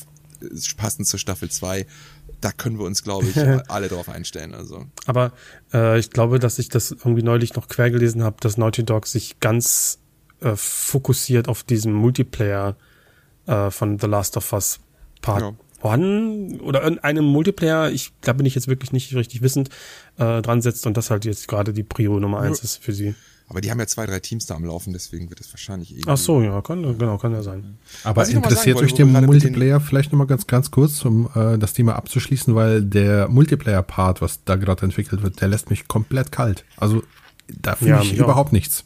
passend 0.77 1.07
zur 1.07 1.19
Staffel 1.19 1.49
2. 1.49 1.85
Da 2.43 2.51
können 2.51 2.77
wir 2.77 2.85
uns, 2.85 3.03
glaube 3.03 3.27
ich, 3.27 3.37
alle 3.69 3.87
drauf 3.87 4.09
einstellen. 4.09 4.53
Also. 4.53 4.85
Aber 5.05 5.31
äh, 5.73 5.97
ich 5.97 6.09
glaube, 6.09 6.39
dass 6.39 6.59
ich 6.59 6.67
das 6.67 6.91
irgendwie 6.91 7.23
neulich 7.23 7.55
noch 7.55 7.69
quer 7.69 7.89
gelesen 7.89 8.21
habe, 8.21 8.35
dass 8.41 8.57
Naughty 8.57 8.83
Dog 8.83 9.07
sich 9.07 9.39
ganz 9.39 9.99
äh, 10.41 10.57
fokussiert 10.57 11.47
auf 11.47 11.63
diesen 11.63 11.93
Multiplayer 11.93 12.75
äh, 13.45 13.71
von 13.71 13.97
The 13.97 14.07
Last 14.07 14.35
of 14.35 14.51
Us 14.51 14.81
Part 15.21 15.41
ja. 15.41 15.53
One 15.83 16.59
oder 16.61 16.83
irgendeinem 16.83 17.25
Multiplayer, 17.25 17.91
ich 17.91 18.11
da 18.21 18.33
bin 18.33 18.45
ich 18.45 18.55
jetzt 18.55 18.67
wirklich 18.67 18.91
nicht 18.91 19.13
richtig 19.13 19.41
wissend, 19.41 19.69
äh, 20.17 20.41
dran 20.41 20.61
setzt 20.61 20.87
und 20.87 20.97
das 20.97 21.09
halt 21.11 21.25
jetzt 21.25 21.47
gerade 21.47 21.73
die 21.73 21.83
Prio 21.83 22.19
Nummer 22.19 22.39
eins 22.39 22.59
ja. 22.59 22.63
ist 22.63 22.83
für 22.83 22.93
sie. 22.93 23.15
Aber 23.49 23.61
die 23.61 23.69
haben 23.69 23.79
ja 23.79 23.87
zwei, 23.87 24.05
drei 24.05 24.19
Teams 24.19 24.45
da 24.45 24.55
am 24.55 24.63
Laufen, 24.63 24.93
deswegen 24.93 25.29
wird 25.29 25.39
es 25.41 25.51
wahrscheinlich 25.53 25.91
irgendwie. 25.91 26.09
Ach 26.09 26.17
so, 26.17 26.41
ja, 26.41 26.61
kann, 26.61 26.97
genau, 26.97 27.17
kann 27.17 27.33
ja 27.33 27.43
sein. 27.43 27.77
Aber 28.03 28.27
interessiert 28.27 28.77
euch 28.77 28.93
der 28.93 29.05
Multiplayer 29.05 29.81
vielleicht 29.81 30.11
nochmal 30.11 30.27
ganz, 30.27 30.47
ganz 30.47 30.71
kurz, 30.71 31.03
um 31.03 31.29
äh, 31.35 31.57
das 31.57 31.73
Thema 31.73 31.95
abzuschließen, 31.95 32.55
weil 32.55 32.81
der 32.81 33.27
Multiplayer-Part, 33.27 34.21
was 34.21 34.43
da 34.45 34.55
gerade 34.55 34.83
entwickelt 34.83 35.21
wird, 35.21 35.41
der 35.41 35.49
lässt 35.49 35.69
mich 35.69 35.87
komplett 35.87 36.31
kalt. 36.31 36.63
Also 36.77 37.03
da 37.47 37.75
fühle 37.75 37.91
ja, 37.91 38.01
ich 38.01 38.17
überhaupt 38.17 38.49
auch. 38.49 38.53
nichts. 38.53 38.85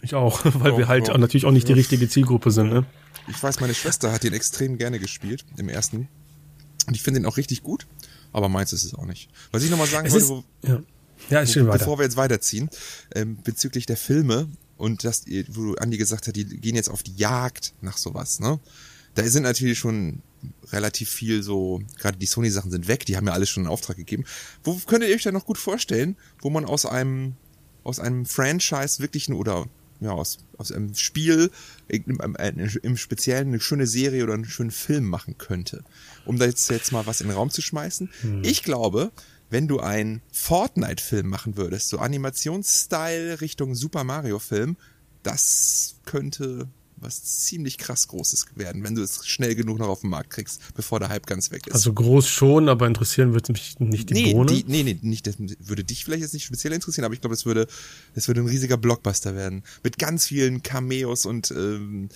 Ich 0.00 0.14
auch, 0.14 0.40
weil 0.54 0.72
oh, 0.72 0.78
wir 0.78 0.88
halt 0.88 1.10
oh. 1.10 1.18
natürlich 1.18 1.44
auch 1.44 1.52
nicht 1.52 1.68
die 1.68 1.74
richtige 1.74 2.08
Zielgruppe 2.08 2.50
sind, 2.50 2.70
ne? 2.70 2.86
Ich 3.28 3.42
weiß, 3.42 3.60
meine 3.60 3.74
Schwester 3.74 4.12
hat 4.12 4.22
den 4.22 4.32
extrem 4.32 4.78
gerne 4.78 4.98
gespielt, 4.98 5.44
im 5.56 5.68
ersten. 5.68 6.08
Und 6.86 6.94
ich 6.94 7.02
finde 7.02 7.20
ihn 7.20 7.26
auch 7.26 7.36
richtig 7.36 7.62
gut, 7.62 7.86
aber 8.32 8.48
meins 8.48 8.72
ist 8.72 8.84
es 8.84 8.94
auch 8.94 9.04
nicht. 9.04 9.28
Was 9.52 9.62
ich 9.62 9.70
nochmal 9.70 9.86
sagen 9.86 10.06
es 10.06 10.12
wollte, 10.12 10.24
ist, 10.24 10.30
wo, 10.30 10.44
ja. 10.66 10.82
Ja, 11.30 11.40
ist 11.40 11.52
schön 11.52 11.66
weiter. 11.66 11.78
Bevor 11.78 11.98
wir 11.98 12.04
jetzt 12.04 12.16
weiterziehen, 12.16 12.70
ähm, 13.14 13.38
bezüglich 13.42 13.86
der 13.86 13.96
Filme 13.96 14.48
und 14.76 15.04
das, 15.04 15.24
wo 15.48 15.74
Andi 15.74 15.98
gesagt 15.98 16.28
hat, 16.28 16.36
die 16.36 16.44
gehen 16.44 16.76
jetzt 16.76 16.88
auf 16.88 17.02
die 17.02 17.14
Jagd 17.16 17.74
nach 17.80 17.98
sowas, 17.98 18.40
ne? 18.40 18.60
Da 19.14 19.24
sind 19.24 19.42
natürlich 19.42 19.78
schon 19.78 20.22
relativ 20.70 21.10
viel 21.10 21.42
so, 21.42 21.82
gerade 21.98 22.18
die 22.18 22.26
Sony-Sachen 22.26 22.70
sind 22.70 22.86
weg, 22.86 23.04
die 23.04 23.16
haben 23.16 23.26
ja 23.26 23.32
alles 23.32 23.48
schon 23.50 23.64
in 23.64 23.68
Auftrag 23.68 23.96
gegeben. 23.96 24.24
Wo 24.62 24.74
könntet 24.86 25.10
ihr 25.10 25.16
euch 25.16 25.24
da 25.24 25.32
noch 25.32 25.44
gut 25.44 25.58
vorstellen, 25.58 26.16
wo 26.40 26.50
man 26.50 26.64
aus 26.64 26.86
einem, 26.86 27.34
aus 27.82 27.98
einem 27.98 28.26
Franchise 28.26 29.00
wirklich 29.00 29.28
oder 29.30 29.66
ja, 30.00 30.12
aus, 30.12 30.38
aus 30.56 30.72
einem 30.72 30.94
Spiel 30.94 31.50
im, 31.88 32.20
im 32.82 32.96
Speziellen 32.96 33.48
eine 33.48 33.60
schöne 33.60 33.86
Serie 33.86 34.24
oder 34.24 34.34
einen 34.34 34.44
schönen 34.44 34.70
Film 34.70 35.04
machen 35.04 35.38
könnte. 35.38 35.84
Um 36.24 36.38
da 36.38 36.46
jetzt, 36.46 36.70
jetzt 36.70 36.92
mal 36.92 37.06
was 37.06 37.20
in 37.20 37.28
den 37.28 37.36
Raum 37.36 37.50
zu 37.50 37.62
schmeißen. 37.62 38.10
Hm. 38.20 38.42
Ich 38.44 38.62
glaube, 38.62 39.10
wenn 39.50 39.68
du 39.68 39.80
einen 39.80 40.22
Fortnite-Film 40.32 41.26
machen 41.26 41.56
würdest, 41.56 41.88
so 41.88 41.98
Animationsstyle 41.98 43.40
Richtung 43.40 43.74
Super 43.74 44.04
Mario-Film, 44.04 44.76
das 45.22 45.96
könnte 46.04 46.68
was 47.00 47.22
ziemlich 47.22 47.78
krass 47.78 48.08
Großes 48.08 48.46
werden, 48.54 48.82
wenn 48.84 48.94
du 48.94 49.02
es 49.02 49.26
schnell 49.26 49.54
genug 49.54 49.78
noch 49.78 49.88
auf 49.88 50.00
den 50.00 50.10
Markt 50.10 50.30
kriegst, 50.30 50.60
bevor 50.74 51.00
der 51.00 51.08
Hype 51.08 51.26
ganz 51.26 51.50
weg 51.50 51.66
ist. 51.66 51.74
Also 51.74 51.92
groß 51.92 52.28
schon, 52.28 52.68
aber 52.68 52.86
interessieren 52.86 53.34
wird 53.34 53.48
mich 53.48 53.78
nicht 53.80 54.10
die 54.10 54.14
nee, 54.14 54.32
Bohne. 54.32 54.52
Die, 54.52 54.64
nee, 54.66 54.82
nee, 54.82 54.98
nicht, 55.02 55.26
das 55.26 55.36
würde 55.38 55.84
dich 55.84 56.04
vielleicht 56.04 56.22
jetzt 56.22 56.34
nicht 56.34 56.44
speziell 56.44 56.72
interessieren, 56.72 57.04
aber 57.04 57.14
ich 57.14 57.20
glaube, 57.20 57.34
es 57.34 57.46
würde, 57.46 57.66
es 58.14 58.28
würde 58.28 58.40
ein 58.40 58.46
riesiger 58.46 58.76
Blockbuster 58.76 59.34
werden. 59.34 59.62
Mit 59.82 59.98
ganz 59.98 60.26
vielen 60.26 60.62
Cameos 60.62 61.26
und 61.26 61.50
ähm, 61.50 62.08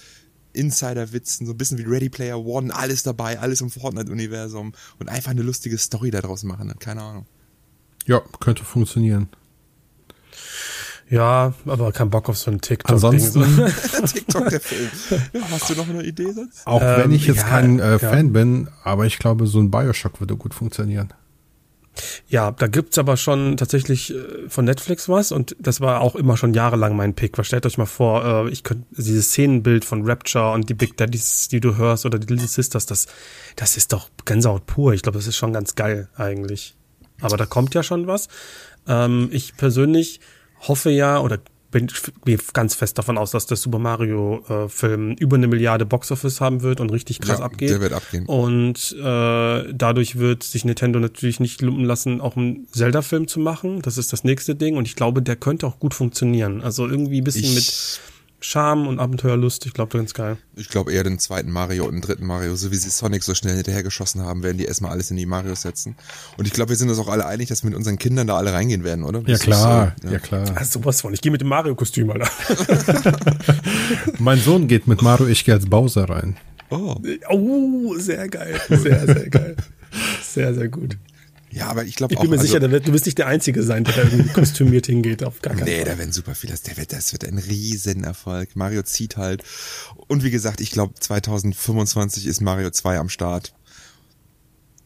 Insider-Witzen, 0.53 1.47
so 1.47 1.53
ein 1.53 1.59
bisschen 1.59 1.79
wie 1.79 1.83
Ready 1.83 2.09
Player 2.09 2.39
One, 2.45 2.75
alles 2.75 3.03
dabei, 3.03 3.39
alles 3.39 3.61
im 3.61 3.71
Fortnite-Universum 3.71 4.73
und 4.99 5.09
einfach 5.09 5.31
eine 5.31 5.43
lustige 5.43 5.79
Story 5.79 6.11
daraus 6.11 6.43
machen, 6.43 6.73
keine 6.79 7.03
Ahnung. 7.03 7.27
Ja, 8.07 8.21
könnte 8.41 8.65
funktionieren. 8.65 9.29
Ja, 11.13 11.53
aber 11.67 11.93
kein 11.93 12.09
Bock 12.09 12.31
auf 12.31 12.39
so 12.39 12.51
ein 12.51 12.63
TikTok. 12.63 12.91
Ansonsten 12.91 13.43
TikTok 14.07 14.49
der 14.49 14.61
Film. 14.61 14.89
Hast 15.51 15.69
du 15.69 15.75
noch 15.75 15.87
eine 15.87 16.03
Idee 16.05 16.33
sonst? 16.33 16.67
Auch 16.67 16.81
ähm, 16.81 16.95
wenn 16.97 17.13
ich 17.13 17.27
jetzt 17.27 17.43
ja, 17.43 17.49
kein 17.49 17.81
äh, 17.81 17.99
Fan 17.99 18.29
ja. 18.29 18.33
bin, 18.33 18.69
aber 18.83 19.05
ich 19.05 19.19
glaube, 19.19 19.47
so 19.47 19.61
ein 19.61 19.71
Bioshock 19.71 20.21
würde 20.21 20.37
gut 20.37 20.55
funktionieren. 20.55 21.13
Ja, 22.29 22.53
da 22.53 22.67
gibt's 22.67 22.97
aber 22.97 23.19
schon 23.19 23.59
tatsächlich 23.59 24.15
äh, 24.15 24.49
von 24.49 24.65
Netflix 24.65 25.07
was 25.11 25.33
und 25.33 25.55
das 25.59 25.83
war 25.83 26.01
auch 26.01 26.17
immer 26.17 26.39
schon 26.39 26.55
jahrelang 26.55 26.97
mein 26.97 27.13
Pick. 27.13 27.37
Was 27.37 27.47
stellt 27.47 27.67
euch 27.67 27.77
mal 27.77 27.85
vor, 27.85 28.47
äh, 28.47 28.49
ich 28.49 28.65
könnte 28.65 28.87
dieses 28.93 29.27
Szenenbild 29.27 29.85
von 29.85 30.09
Rapture 30.09 30.53
und 30.53 30.71
die 30.71 30.75
Big 30.75 30.97
Daddies, 30.97 31.49
die 31.49 31.61
du 31.61 31.77
hörst 31.77 32.07
oder 32.07 32.19
die 32.19 32.33
Little 32.33 32.49
Sisters, 32.49 32.87
das, 32.87 33.07
das 33.57 33.77
ist 33.77 33.93
doch 33.93 34.09
Gänsehaut 34.25 34.65
pur. 34.65 34.95
Ich 34.95 35.03
glaube, 35.03 35.19
das 35.19 35.27
ist 35.27 35.37
schon 35.37 35.53
ganz 35.53 35.75
geil 35.75 36.09
eigentlich. 36.17 36.75
Aber 37.21 37.37
da 37.37 37.45
kommt 37.45 37.75
ja 37.75 37.83
schon 37.83 38.07
was. 38.07 38.29
Ähm, 38.89 39.29
ich 39.31 39.59
persönlich 39.59 40.21
hoffe 40.63 40.91
ja 40.91 41.21
oder 41.21 41.39
bin, 41.73 41.89
bin 42.25 42.39
ganz 42.53 42.75
fest 42.75 42.99
davon 42.99 43.19
aus, 43.19 43.31
dass 43.33 43.47
der 43.47 43.57
Super 43.57 43.79
Mario 43.79 44.45
äh, 44.49 44.69
Film 44.69 45.13
über 45.19 45.37
eine 45.37 45.49
Milliarde 45.49 45.87
Boxoffice 45.87 46.41
haben 46.41 46.63
wird 46.63 46.81
und 46.81 46.93
richtig 46.93 47.21
krass 47.21 47.41
ja, 47.41 47.45
abgeht. 47.45 47.71
Der 47.71 47.81
wird 47.81 47.95
abgehen. 47.95 48.27
Und 48.27 48.95
äh, 48.99 49.73
dadurch 49.73 50.19
wird 50.19 50.43
sich 50.45 50.65
Nintendo 50.65 51.01
natürlich 51.01 51.41
nicht 51.41 51.63
lumpen 51.63 51.85
lassen, 51.85 52.21
auch 52.21 52.37
einen 52.37 52.69
Zelda-Film 52.71 53.27
zu 53.27 53.41
machen. 53.41 53.81
Das 53.83 53.99
ist 53.99 54.13
das 54.13 54.23
nächste 54.23 54.55
Ding 54.55 54.77
und 54.77 54.87
ich 54.87 54.95
glaube, 54.95 55.23
der 55.23 55.37
könnte 55.37 55.67
auch 55.67 55.81
gut 55.81 55.95
funktionieren. 55.95 56.63
Also 56.63 56.87
irgendwie 56.87 57.23
ein 57.23 57.25
bisschen 57.25 57.45
ich 57.45 57.55
mit 57.55 58.01
Charme 58.43 58.89
und 58.89 58.99
Abenteuerlust. 58.99 59.67
Ich 59.67 59.73
glaube, 59.73 59.97
ganz 59.97 60.15
geil. 60.15 60.37
Ich 60.57 60.69
glaube 60.69 60.93
eher 60.93 61.05
den 61.05 61.19
zweiten 61.19 61.51
Mario 61.51 61.85
und 61.85 61.93
den 61.93 62.01
dritten 62.01 62.27
Mario. 62.27 62.57
So 62.57 62.71
wie 62.71 62.77
sie 62.77 62.91
Sonic 62.91 63.23
so 63.23 63.35
schnell 63.35 63.55
hinterhergeschossen 63.55 64.23
haben, 64.23 64.43
werden 64.43 64.59
die 64.59 64.65
erstmal 64.65 64.91
alles 64.91 65.11
in 65.11 65.17
die 65.17 65.27
Mario 65.27 65.55
setzen. 65.55 65.97
Und 66.37 66.47
ich 66.47 66.53
glaube, 66.53 66.71
wir 66.71 66.77
sind 66.77 66.91
uns 66.91 66.99
auch 66.99 67.09
alle 67.09 67.25
einig, 67.25 67.49
dass 67.49 67.63
wir 67.63 67.71
mit 67.71 67.77
unseren 67.77 67.99
Kindern 67.99 68.27
da 68.27 68.37
alle 68.37 68.53
reingehen 68.53 68.85
werden, 68.85 69.05
oder? 69.05 69.23
Ja, 69.27 69.39
klar. 69.39 69.95
So, 70.01 70.09
ja. 70.09 70.15
ja. 70.15 70.19
klar. 70.19 70.57
Also 70.57 70.81
sowas 70.81 71.01
von. 71.01 71.15
Ich 71.15 71.21
gehe 71.21 71.31
mit 71.31 71.41
dem 71.41 71.49
Mario-Kostüm, 71.49 72.11
Alter. 72.11 72.29
mein 74.19 74.41
Sohn 74.41 74.67
geht 74.67 74.87
mit 74.87 75.03
Mario, 75.03 75.29
ich 75.29 75.45
gehe 75.45 75.55
als 75.55 75.67
Bowser 75.67 76.09
rein. 76.09 76.37
Oh. 76.71 76.97
Oh, 77.29 77.95
sehr 77.97 78.29
geil. 78.29 78.61
Sehr, 78.69 79.07
sehr 79.07 79.31
geil. 79.31 79.57
Sehr, 80.23 80.55
sehr 80.55 80.69
gut. 80.69 80.97
Ja, 81.53 81.69
aber 81.69 81.85
ich 81.85 81.97
glaube 81.97 82.17
auch. 82.17 82.17
Ich 82.17 82.23
bin 82.23 82.31
mir 82.31 82.39
also, 82.41 82.51
sicher, 82.51 82.71
wird, 82.71 82.89
du 82.89 82.93
wirst 82.93 83.05
nicht 83.05 83.19
der 83.19 83.27
Einzige 83.27 83.63
sein, 83.63 83.85
der 83.85 83.95
da 83.95 84.03
irgendwie 84.05 84.33
kostümiert 84.33 84.87
hingeht, 84.87 85.23
auf 85.23 85.43
gar 85.43 85.55
keinen 85.55 85.65
nee, 85.65 85.73
Fall. 85.73 85.85
Nee, 85.85 85.91
da 85.91 85.99
werden 85.99 86.13
super 86.13 86.35
viele. 86.35 86.55
Das 86.55 86.77
wird, 86.77 86.93
das 86.93 87.13
wird 87.13 87.25
ein 87.27 87.39
Riesenerfolg. 87.39 88.57
Mario 88.57 88.83
zieht 88.83 89.19
halt. 89.19 89.45
Und 90.09 90.25
wie 90.25 90.31
gesagt, 90.31 90.61
ich 90.61 90.71
glaube, 90.71 90.95
2025 90.99 92.27
ist 92.27 92.41
Mario 92.41 92.71
2 92.71 92.99
am 92.99 93.11
Start. 93.11 93.55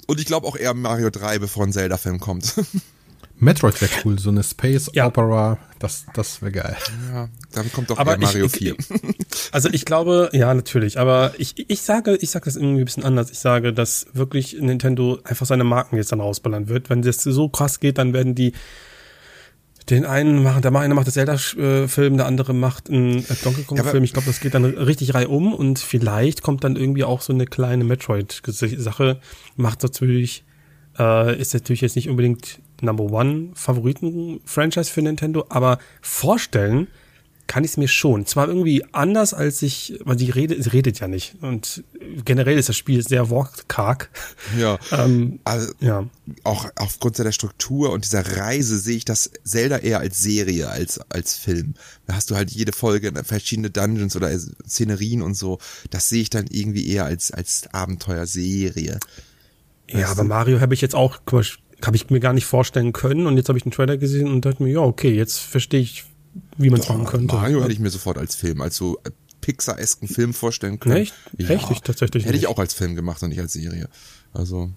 Und 0.09 0.21
ich 0.21 0.27
glaube 0.27 0.47
auch 0.47 0.57
eher 0.57 0.75
Mario 0.75 1.11
3, 1.11 1.39
bevor 1.39 1.65
ein 1.65 1.73
Zelda-Film 1.73 2.19
kommt. 2.19 2.55
Metroid 3.39 3.81
wäre 3.81 3.91
cool, 4.05 4.19
so 4.19 4.31
eine 4.31 4.43
Space 4.43 4.91
ja. 4.95 5.07
Opera, 5.07 5.59
das, 5.79 6.07
das 6.15 6.41
wäre 6.41 6.53
geil. 6.53 6.77
Ja, 7.13 7.29
dann 7.53 7.71
kommt 7.71 7.91
doch 7.91 7.99
aber 7.99 8.17
Mario 8.17 8.47
ich, 8.47 8.53
4. 8.53 8.77
also 9.53 9.69
ich 9.71 9.85
glaube, 9.85 10.31
ja, 10.33 10.55
natürlich, 10.55 10.99
aber 10.99 11.35
ich, 11.37 11.69
ich 11.71 11.83
sage, 11.83 12.17
ich 12.21 12.31
sage 12.31 12.47
das 12.47 12.57
irgendwie 12.57 12.81
ein 12.81 12.85
bisschen 12.87 13.05
anders. 13.05 13.31
Ich 13.31 13.39
sage, 13.39 13.75
dass 13.75 14.07
wirklich 14.15 14.57
Nintendo 14.59 15.19
einfach 15.25 15.45
seine 15.45 15.65
Marken 15.65 15.97
jetzt 15.97 16.13
dann 16.13 16.21
rausballern 16.21 16.69
wird. 16.69 16.89
Wenn 16.89 17.03
das 17.03 17.19
so 17.19 17.49
krass 17.49 17.79
geht, 17.79 17.99
dann 17.99 18.15
werden 18.15 18.35
die 18.35 18.53
den 19.91 20.05
einen 20.05 20.43
machen, 20.43 20.63
der 20.63 20.75
eine 20.75 20.95
macht 20.95 21.07
das 21.07 21.15
Zelda-Film, 21.15 22.17
der 22.17 22.27
andere 22.27 22.55
macht 22.55 22.91
einen 22.91 23.25
Donkey 23.45 23.63
Kong-Film. 23.63 24.03
ich 24.03 24.13
glaube, 24.13 24.27
das 24.27 24.41
geht 24.41 24.55
dann 24.55 24.65
richtig 24.65 25.15
reihum 25.15 25.55
und 25.55 25.79
vielleicht 25.79 26.43
kommt 26.43 26.65
dann 26.65 26.75
irgendwie 26.75 27.05
auch 27.05 27.21
so 27.21 27.33
eine 27.33 27.47
kleine 27.47 27.85
Metroid-Sache. 27.85 29.21
Macht 29.55 29.83
natürlich, 29.85 30.45
äh, 30.99 31.39
ist 31.39 31.55
natürlich 31.55 31.83
jetzt 31.83 31.95
nicht 31.95 32.09
unbedingt 32.09 32.61
Number 32.81 33.05
One 33.05 33.51
Favoriten-Franchise 33.55 34.91
für 34.91 35.03
Nintendo, 35.03 35.47
aber 35.49 35.79
vorstellen 36.01 36.89
kann 37.47 37.65
ich 37.65 37.73
es 37.73 37.77
mir 37.77 37.89
schon. 37.89 38.27
Zwar 38.27 38.49
irgendwie 38.49 38.85
anders 38.93 39.33
als 39.33 39.63
ich, 39.63 40.01
weil 40.05 40.19
sie 40.19 40.31
redet, 40.31 40.63
sie 40.63 40.71
redet 40.71 40.99
ja 41.01 41.09
nicht. 41.09 41.37
Und 41.41 41.85
generell 42.25 42.59
ist 42.59 42.69
das 42.69 42.77
Spiel 42.77 43.07
sehr 43.07 43.31
wortkarg. 43.31 44.11
Ja. 44.59 44.79
ähm, 44.93 45.39
also, 45.45 45.73
ja. 45.81 46.07
Auch 46.43 46.69
aufgrund 46.77 47.19
der 47.19 47.33
Struktur 47.33 47.93
und 47.93 48.05
dieser 48.05 48.37
Reise 48.37 48.79
sehe 48.79 48.97
ich 48.97 49.05
das 49.05 49.31
Zelda 49.45 49.79
eher 49.79 50.01
als 50.01 50.21
Serie, 50.21 50.69
als, 50.69 51.01
als 51.09 51.37
Film. 51.37 51.75
Da 52.07 52.15
hast 52.15 52.31
du 52.31 52.37
halt 52.37 52.51
jede 52.51 52.73
Folge 52.73 53.13
verschiedene 53.25 53.71
Dungeons 53.71 54.17
oder 54.17 54.37
Szenerien 54.67 55.23
und 55.23 55.35
so. 55.35 55.59
Das 55.91 56.09
sehe 56.09 56.23
ich 56.23 56.31
dann 56.31 56.47
irgendwie 56.49 56.89
eher 56.89 57.05
als, 57.05 57.31
als 57.31 57.69
Abenteuerserie. 57.73 58.99
Ja, 59.89 60.09
aber 60.09 60.25
Mario 60.25 60.61
habe 60.61 60.75
ich 60.75 60.81
jetzt 60.81 60.97
auch 60.97 61.21
habe 61.85 61.97
ich 61.97 62.09
mir 62.11 62.21
gar 62.21 62.33
nicht 62.33 62.47
vorstellen 62.47 62.93
können. 62.93 63.27
Und 63.27 63.37
jetzt 63.37 63.49
habe 63.49 63.59
ich 63.59 63.65
den 63.65 63.73
Trailer 63.73 63.97
gesehen 63.97 64.29
und 64.29 64.45
dachte 64.45 64.63
mir, 64.63 64.71
ja, 64.71 64.81
okay, 64.81 65.15
jetzt 65.15 65.39
verstehe 65.39 65.81
ich, 65.81 66.05
wie 66.57 66.71
man 66.71 66.81
es 66.81 66.89
machen 66.89 67.05
könnte. 67.05 67.35
Mario 67.35 67.63
hätte 67.63 67.73
ich 67.73 67.81
mir 67.81 67.91
sofort 67.91 68.19
als 68.19 68.35
Film, 68.35 68.61
als 68.61 68.77
so 68.77 68.99
Pixar-esken 69.41 70.09
Film 70.09 70.35
vorstellen 70.35 70.81
können. 70.81 70.97
Echt? 70.97 71.15
Ja, 71.37 71.51
Echt? 71.51 71.71
Ich 71.71 71.81
tatsächlich 71.81 72.25
Hätte 72.25 72.33
nicht. 72.33 72.43
ich 72.43 72.49
auch 72.49 72.59
als 72.59 72.75
Film 72.75 72.97
gemacht 72.97 73.23
und 73.23 73.29
nicht 73.29 73.41
als 73.41 73.53
Serie. 73.53 73.89
Also. 74.33 74.71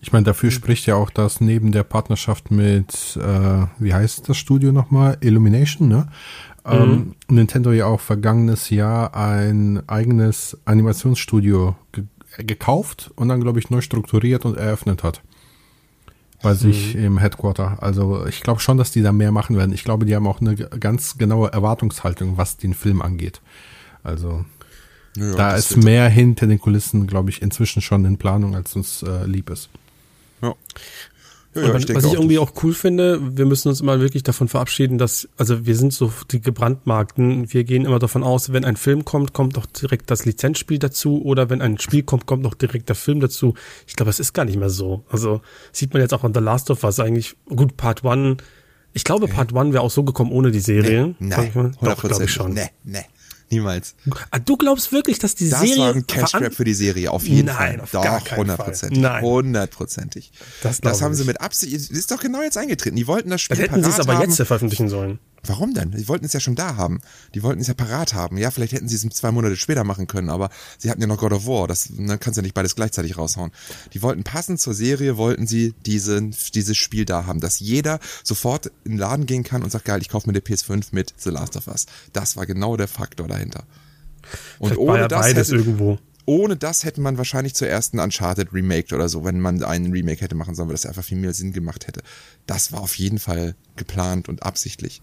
Ich 0.00 0.12
meine, 0.12 0.24
dafür 0.24 0.50
spricht 0.50 0.86
ja 0.86 0.94
auch, 0.94 1.10
dass 1.10 1.40
neben 1.40 1.72
der 1.72 1.82
Partnerschaft 1.82 2.50
mit, 2.50 3.16
äh, 3.16 3.66
wie 3.78 3.94
heißt 3.94 4.28
das 4.28 4.36
Studio 4.36 4.70
nochmal? 4.70 5.16
Illumination, 5.20 5.88
ne? 5.88 6.08
Ähm, 6.64 6.78
mhm. 6.78 6.92
Ähm, 6.92 7.14
Nintendo 7.28 7.72
ja 7.72 7.86
auch 7.86 8.00
vergangenes 8.00 8.70
Jahr 8.70 9.16
ein 9.16 9.82
eigenes 9.88 10.58
Animationsstudio 10.64 11.76
ge 11.92 12.04
gekauft 12.36 13.10
und 13.16 13.28
dann, 13.28 13.40
glaube 13.40 13.58
ich, 13.58 13.70
neu 13.70 13.80
strukturiert 13.80 14.44
und 14.44 14.58
eröffnet 14.58 15.02
hat 15.02 15.22
bei 16.42 16.54
sich 16.54 16.94
mhm. 16.94 17.04
im 17.04 17.18
Headquarter. 17.18 17.82
Also 17.82 18.26
ich 18.26 18.42
glaube 18.42 18.60
schon, 18.60 18.76
dass 18.76 18.90
die 18.90 19.02
da 19.02 19.12
mehr 19.12 19.32
machen 19.32 19.56
werden. 19.56 19.72
Ich 19.72 19.84
glaube, 19.84 20.06
die 20.06 20.14
haben 20.14 20.26
auch 20.26 20.40
eine 20.40 20.54
ganz 20.54 21.18
genaue 21.18 21.52
Erwartungshaltung, 21.52 22.36
was 22.36 22.56
den 22.56 22.74
Film 22.74 23.02
angeht. 23.02 23.40
Also 24.02 24.44
ja, 25.16 25.34
da 25.34 25.56
ist 25.56 25.76
mehr 25.76 26.08
hinter 26.08 26.46
den 26.46 26.60
Kulissen, 26.60 27.06
glaube 27.06 27.30
ich, 27.30 27.42
inzwischen 27.42 27.82
schon 27.82 28.04
in 28.04 28.18
Planung, 28.18 28.54
als 28.54 28.76
uns 28.76 29.02
äh, 29.02 29.24
lieb 29.26 29.50
ist. 29.50 29.68
Ja. 30.40 30.54
Ja, 31.62 31.74
was 31.74 31.80
ich 31.80 31.86
denke 31.86 32.06
ich 32.06 32.12
irgendwie 32.12 32.38
auch 32.38 32.52
cool 32.62 32.72
finde, 32.72 33.20
wir 33.36 33.46
müssen 33.46 33.68
uns 33.68 33.80
immer 33.80 34.00
wirklich 34.00 34.22
davon 34.22 34.48
verabschieden, 34.48 34.98
dass, 34.98 35.28
also 35.36 35.66
wir 35.66 35.76
sind 35.76 35.92
so 35.92 36.12
die 36.30 36.40
gebrandmarkten, 36.40 37.52
wir 37.52 37.64
gehen 37.64 37.84
immer 37.84 37.98
davon 37.98 38.22
aus, 38.22 38.52
wenn 38.52 38.64
ein 38.64 38.76
Film 38.76 39.04
kommt, 39.04 39.32
kommt 39.32 39.56
doch 39.56 39.66
direkt 39.66 40.10
das 40.10 40.24
Lizenzspiel 40.24 40.78
dazu 40.78 41.22
oder 41.22 41.50
wenn 41.50 41.62
ein 41.62 41.78
Spiel 41.78 42.02
kommt, 42.02 42.26
kommt 42.26 42.42
noch 42.42 42.54
direkt 42.54 42.88
der 42.88 42.96
Film 42.96 43.20
dazu. 43.20 43.54
Ich 43.86 43.96
glaube, 43.96 44.10
es 44.10 44.20
ist 44.20 44.32
gar 44.32 44.44
nicht 44.44 44.58
mehr 44.58 44.70
so. 44.70 45.04
Also 45.10 45.40
sieht 45.72 45.92
man 45.92 46.02
jetzt 46.02 46.14
auch 46.14 46.24
an 46.24 46.34
The 46.34 46.40
Last 46.40 46.70
of 46.70 46.84
Us 46.84 47.00
eigentlich, 47.00 47.36
gut, 47.46 47.76
Part 47.76 48.04
One, 48.04 48.36
ich 48.92 49.04
glaube, 49.04 49.28
Part 49.28 49.52
One 49.52 49.72
wäre 49.72 49.82
auch 49.82 49.90
so 49.90 50.02
gekommen 50.02 50.32
ohne 50.32 50.50
die 50.50 50.60
Serie. 50.60 51.14
Sag 51.20 51.38
Nein, 51.38 51.48
ich 51.48 51.54
mal. 51.54 51.66
100 51.66 51.82
Doch, 51.82 52.08
glaube 52.08 52.24
ich 52.24 52.32
schon. 52.32 52.52
Nee, 52.54 52.70
nee, 52.84 53.04
niemals. 53.50 53.94
Ah, 54.30 54.38
du 54.38 54.56
glaubst 54.56 54.92
wirklich, 54.92 55.18
dass 55.18 55.34
die 55.34 55.48
Das 55.50 55.60
Serie 55.60 55.78
war 55.78 55.94
ein 55.94 56.06
Cash 56.06 56.30
veran- 56.30 56.42
Grab 56.44 56.54
für 56.54 56.64
die 56.64 56.74
Serie, 56.74 57.10
auf 57.10 57.26
jeden 57.26 57.46
Nein, 57.46 57.56
Fall. 57.56 57.80
auf 57.80 57.90
Doch, 57.92 58.02
gar 58.04 58.20
keinen 58.22 58.38
hundertprozentig. 58.40 59.00
Fall. 59.02 59.12
Nein. 59.12 59.22
Hundertprozentig. 59.24 60.32
Das 60.62 60.80
Das, 60.80 61.02
haben 61.02 61.12
ich. 61.12 61.18
sie 61.18 61.24
mit 61.24 61.40
Absicht, 61.40 61.72
ist 61.90 62.10
doch 62.10 62.20
genau 62.20 62.42
jetzt 62.42 62.56
eingetreten. 62.58 62.96
Die 62.96 63.06
wollten 63.06 63.30
das 63.30 63.40
Spiel 63.40 63.56
Dann 63.56 63.70
hätten 63.70 63.84
sie 63.84 63.90
es 63.90 64.00
aber 64.00 64.14
haben. 64.18 64.28
jetzt 64.30 64.36
veröffentlichen 64.36 64.88
sollen. 64.88 65.18
Warum 65.48 65.72
denn? 65.72 65.92
Die 65.92 66.08
wollten 66.08 66.26
es 66.26 66.32
ja 66.32 66.40
schon 66.40 66.54
da 66.54 66.76
haben. 66.76 67.00
Die 67.34 67.42
wollten 67.42 67.60
es 67.60 67.68
ja 67.68 67.74
parat 67.74 68.12
haben. 68.14 68.36
Ja, 68.36 68.50
vielleicht 68.50 68.72
hätten 68.72 68.88
sie 68.88 68.96
es 68.96 69.14
zwei 69.14 69.32
Monate 69.32 69.56
später 69.56 69.82
machen 69.82 70.06
können, 70.06 70.28
aber 70.28 70.50
sie 70.76 70.90
hatten 70.90 71.00
ja 71.00 71.06
noch 71.06 71.18
God 71.18 71.32
of 71.32 71.46
War. 71.46 71.66
Das 71.66 71.88
dann 71.96 72.20
kannst 72.20 72.36
du 72.36 72.40
ja 72.40 72.42
nicht 72.42 72.54
beides 72.54 72.74
gleichzeitig 72.74 73.16
raushauen. 73.16 73.50
Die 73.94 74.02
wollten 74.02 74.24
passend 74.24 74.60
zur 74.60 74.74
Serie, 74.74 75.16
wollten 75.16 75.46
sie 75.46 75.74
diesen, 75.86 76.34
dieses 76.54 76.76
Spiel 76.76 77.04
da 77.04 77.24
haben, 77.26 77.40
dass 77.40 77.60
jeder 77.60 77.98
sofort 78.22 78.66
in 78.84 78.92
den 78.92 78.98
Laden 78.98 79.26
gehen 79.26 79.42
kann 79.42 79.62
und 79.62 79.70
sagt, 79.70 79.86
geil, 79.86 80.00
ich 80.02 80.08
kaufe 80.08 80.28
mir 80.28 80.38
die 80.38 80.46
PS5 80.46 80.88
mit 80.92 81.14
The 81.16 81.30
Last 81.30 81.56
of 81.56 81.66
Us. 81.66 81.86
Das 82.12 82.36
war 82.36 82.44
genau 82.46 82.76
der 82.76 82.88
Faktor 82.88 83.26
dahinter. 83.26 83.64
Und 84.58 84.74
Vielleicht 84.74 84.86
war 84.86 84.98
ja 84.98 85.08
beides 85.08 85.48
hätte, 85.48 85.56
irgendwo. 85.56 85.98
ohne 86.26 86.56
das 86.56 86.84
hätte 86.84 87.00
man 87.00 87.16
wahrscheinlich 87.16 87.54
zur 87.54 87.68
ersten 87.68 87.98
Uncharted 88.00 88.52
remaked 88.52 88.92
oder 88.92 89.08
so, 89.08 89.24
wenn 89.24 89.40
man 89.40 89.62
einen 89.62 89.92
Remake 89.92 90.20
hätte 90.20 90.34
machen 90.34 90.54
sollen, 90.54 90.68
weil 90.68 90.74
das 90.74 90.84
einfach 90.84 91.04
viel 91.04 91.18
mehr 91.18 91.32
Sinn 91.32 91.52
gemacht 91.52 91.86
hätte. 91.86 92.02
Das 92.46 92.72
war 92.72 92.80
auf 92.80 92.96
jeden 92.96 93.18
Fall 93.18 93.54
geplant 93.76 94.28
und 94.28 94.42
absichtlich. 94.42 95.00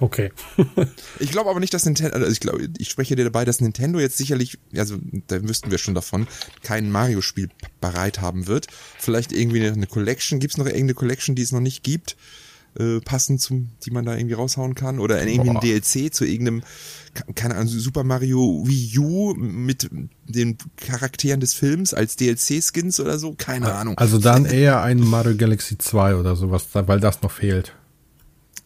Okay. 0.00 0.32
Ich 1.18 1.30
glaube 1.30 1.50
aber 1.50 1.60
nicht, 1.60 1.74
dass 1.74 1.84
Nintendo, 1.84 2.16
also 2.16 2.30
ich 2.32 2.40
glaube, 2.40 2.68
ich 2.78 2.88
spreche 2.90 3.14
dir 3.16 3.24
dabei, 3.24 3.44
dass 3.44 3.60
Nintendo 3.60 4.00
jetzt 4.00 4.16
sicherlich, 4.16 4.58
also 4.74 4.96
da 5.28 5.42
wüssten 5.46 5.70
wir 5.70 5.76
schon 5.78 5.94
davon, 5.94 6.26
kein 6.62 6.90
Mario-Spiel 6.90 7.50
bereit 7.80 8.20
haben 8.22 8.46
wird. 8.46 8.66
Vielleicht 8.98 9.32
irgendwie 9.32 9.60
eine, 9.60 9.72
eine 9.72 9.86
Collection, 9.86 10.40
gibt's 10.40 10.56
noch 10.56 10.64
irgendeine 10.66 10.94
Collection, 10.94 11.34
die 11.36 11.42
es 11.42 11.52
noch 11.52 11.60
nicht 11.60 11.82
gibt, 11.84 12.16
äh, 12.78 13.00
passend 13.00 13.40
zum, 13.42 13.68
die 13.84 13.90
man 13.90 14.04
da 14.06 14.16
irgendwie 14.16 14.34
raushauen 14.34 14.74
kann? 14.74 14.98
Oder 15.00 15.22
irgendwie 15.26 15.50
ein. 15.50 15.60
DLC 15.60 16.14
zu 16.14 16.24
irgendeinem, 16.24 16.62
ke- 17.12 17.32
keine 17.34 17.56
Ahnung, 17.56 17.68
Super 17.68 18.04
Mario 18.04 18.62
Wii 18.66 18.98
U 18.98 19.34
mit 19.34 19.90
den 20.26 20.56
Charakteren 20.76 21.40
des 21.40 21.52
Films 21.52 21.92
als 21.92 22.16
DLC-Skins 22.16 23.00
oder 23.00 23.18
so? 23.18 23.34
Keine 23.36 23.74
Ahnung. 23.74 23.98
Also 23.98 24.18
dann 24.18 24.44
eher 24.46 24.80
ein 24.82 25.00
Mario 25.00 25.36
Galaxy 25.36 25.76
2 25.76 26.14
oder 26.16 26.36
sowas, 26.36 26.68
weil 26.72 27.00
das 27.00 27.20
noch 27.22 27.32
fehlt. 27.32 27.74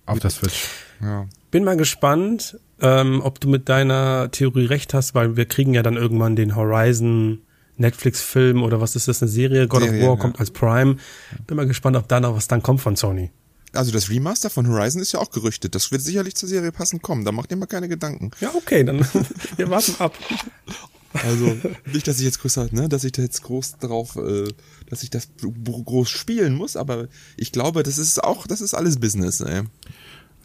Auf 0.07 0.21
der 0.21 0.31
Switch. 0.31 0.67
Ja. 1.05 1.27
Bin 1.51 1.65
mal 1.65 1.77
gespannt, 1.77 2.59
ähm, 2.81 3.21
ob 3.23 3.41
du 3.41 3.49
mit 3.49 3.69
deiner 3.69 4.31
Theorie 4.31 4.67
recht 4.67 4.95
hast, 4.95 5.15
weil 5.15 5.37
wir 5.37 5.47
kriegen 5.47 5.75
ja 5.75 5.83
dann 5.83 5.97
irgendwann 5.97 6.37
den 6.37 6.57
Horizon 6.57 7.41
Netflix-Film 7.77 8.63
oder 8.63 8.81
was 8.81 8.97
ist 8.97 9.09
das, 9.09 9.23
eine 9.23 9.31
Serie? 9.31 9.69
God 9.69 9.83
Serie, 9.83 10.01
of 10.01 10.07
War 10.07 10.15
ja. 10.17 10.21
kommt 10.21 10.41
als 10.41 10.51
Prime. 10.51 10.97
Bin 11.47 11.57
mal 11.57 11.67
gespannt, 11.67 11.97
ob 11.97 12.09
da 12.09 12.21
noch 12.21 12.37
was 12.37 12.49
dann 12.49 12.63
kommt 12.63 12.81
von 12.81 12.97
Sony. 12.97 13.31
Also 13.73 13.91
das 13.91 14.09
Remaster 14.09 14.51
von 14.51 14.69
Horizon 14.69 15.03
ist 15.03 15.13
ja 15.13 15.21
auch 15.21 15.31
gerüchtet. 15.31 15.75
Das 15.75 15.91
wird 15.91 16.03
sicherlich 16.03 16.37
zur 16.37 16.49
Serie 16.49 16.71
passend 16.71 17.03
kommen. 17.03 17.25
Da 17.25 17.33
macht 17.33 17.51
ihr 17.51 17.57
mal 17.57 17.67
keine 17.67 17.89
Gedanken. 17.89 18.31
Ja, 18.41 18.53
okay, 18.55 18.85
dann 18.85 19.01
wir 19.57 19.71
warten 19.71 19.97
ab. 19.99 20.17
Also 21.13 21.57
nicht, 21.93 22.09
dass 22.09 22.19
ich 22.19 22.25
jetzt 22.25 22.41
groß, 22.41 22.73
ne, 22.73 22.89
dass 22.89 23.05
ich 23.05 23.13
da 23.13 23.23
jetzt 23.23 23.43
groß 23.43 23.79
drauf, 23.79 24.17
äh, 24.17 24.53
dass 24.89 25.03
ich 25.03 25.11
das 25.11 25.29
groß 25.39 26.09
spielen 26.09 26.55
muss, 26.55 26.77
aber 26.77 27.09
ich 27.37 27.53
glaube, 27.53 27.85
das 27.85 27.99
ist 27.99 28.23
auch, 28.23 28.47
das 28.47 28.61
ist 28.61 28.75
alles 28.75 28.99
Business. 28.99 29.41
Ey. 29.41 29.63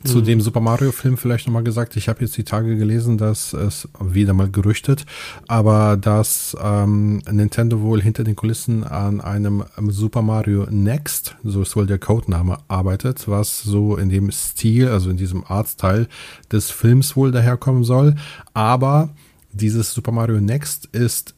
Zu 0.05 0.21
dem 0.21 0.39
Super 0.39 0.61
Mario 0.61 0.93
Film 0.93 1.17
vielleicht 1.17 1.45
nochmal 1.45 1.63
gesagt, 1.63 1.97
ich 1.97 2.07
habe 2.07 2.21
jetzt 2.21 2.37
die 2.37 2.45
Tage 2.45 2.77
gelesen, 2.77 3.17
dass 3.17 3.51
es 3.51 3.89
wieder 3.99 4.33
mal 4.33 4.49
gerüchtet, 4.49 5.05
aber 5.47 5.97
dass 5.97 6.55
ähm, 6.61 7.17
Nintendo 7.29 7.81
wohl 7.81 8.01
hinter 8.01 8.23
den 8.23 8.37
Kulissen 8.37 8.85
an 8.85 9.19
einem 9.19 9.63
ähm, 9.77 9.91
Super 9.91 10.21
Mario 10.21 10.67
Next, 10.69 11.35
so 11.43 11.61
ist 11.63 11.75
wohl 11.75 11.85
der 11.85 11.99
Codename, 11.99 12.59
arbeitet, 12.69 13.27
was 13.27 13.61
so 13.61 13.97
in 13.97 14.07
dem 14.07 14.31
Stil, 14.31 14.87
also 14.87 15.09
in 15.09 15.17
diesem 15.17 15.43
Artstyle 15.45 16.07
des 16.49 16.71
Films 16.71 17.17
wohl 17.17 17.31
daherkommen 17.31 17.83
soll. 17.83 18.15
Aber 18.53 19.09
dieses 19.51 19.93
Super 19.93 20.13
Mario 20.13 20.39
Next 20.39 20.85
ist 20.93 21.35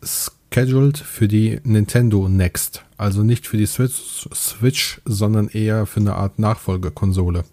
scheduled 0.54 1.00
für 1.00 1.28
die 1.28 1.60
Nintendo 1.64 2.30
Next, 2.30 2.84
also 2.98 3.24
nicht 3.24 3.48
für 3.48 3.58
die 3.58 3.66
Switch, 3.66 4.28
Switch 4.36 5.02
sondern 5.06 5.48
eher 5.48 5.88
für 5.88 6.00
eine 6.00 6.14
Art 6.14 6.38
Nachfolgekonsole. 6.38 7.44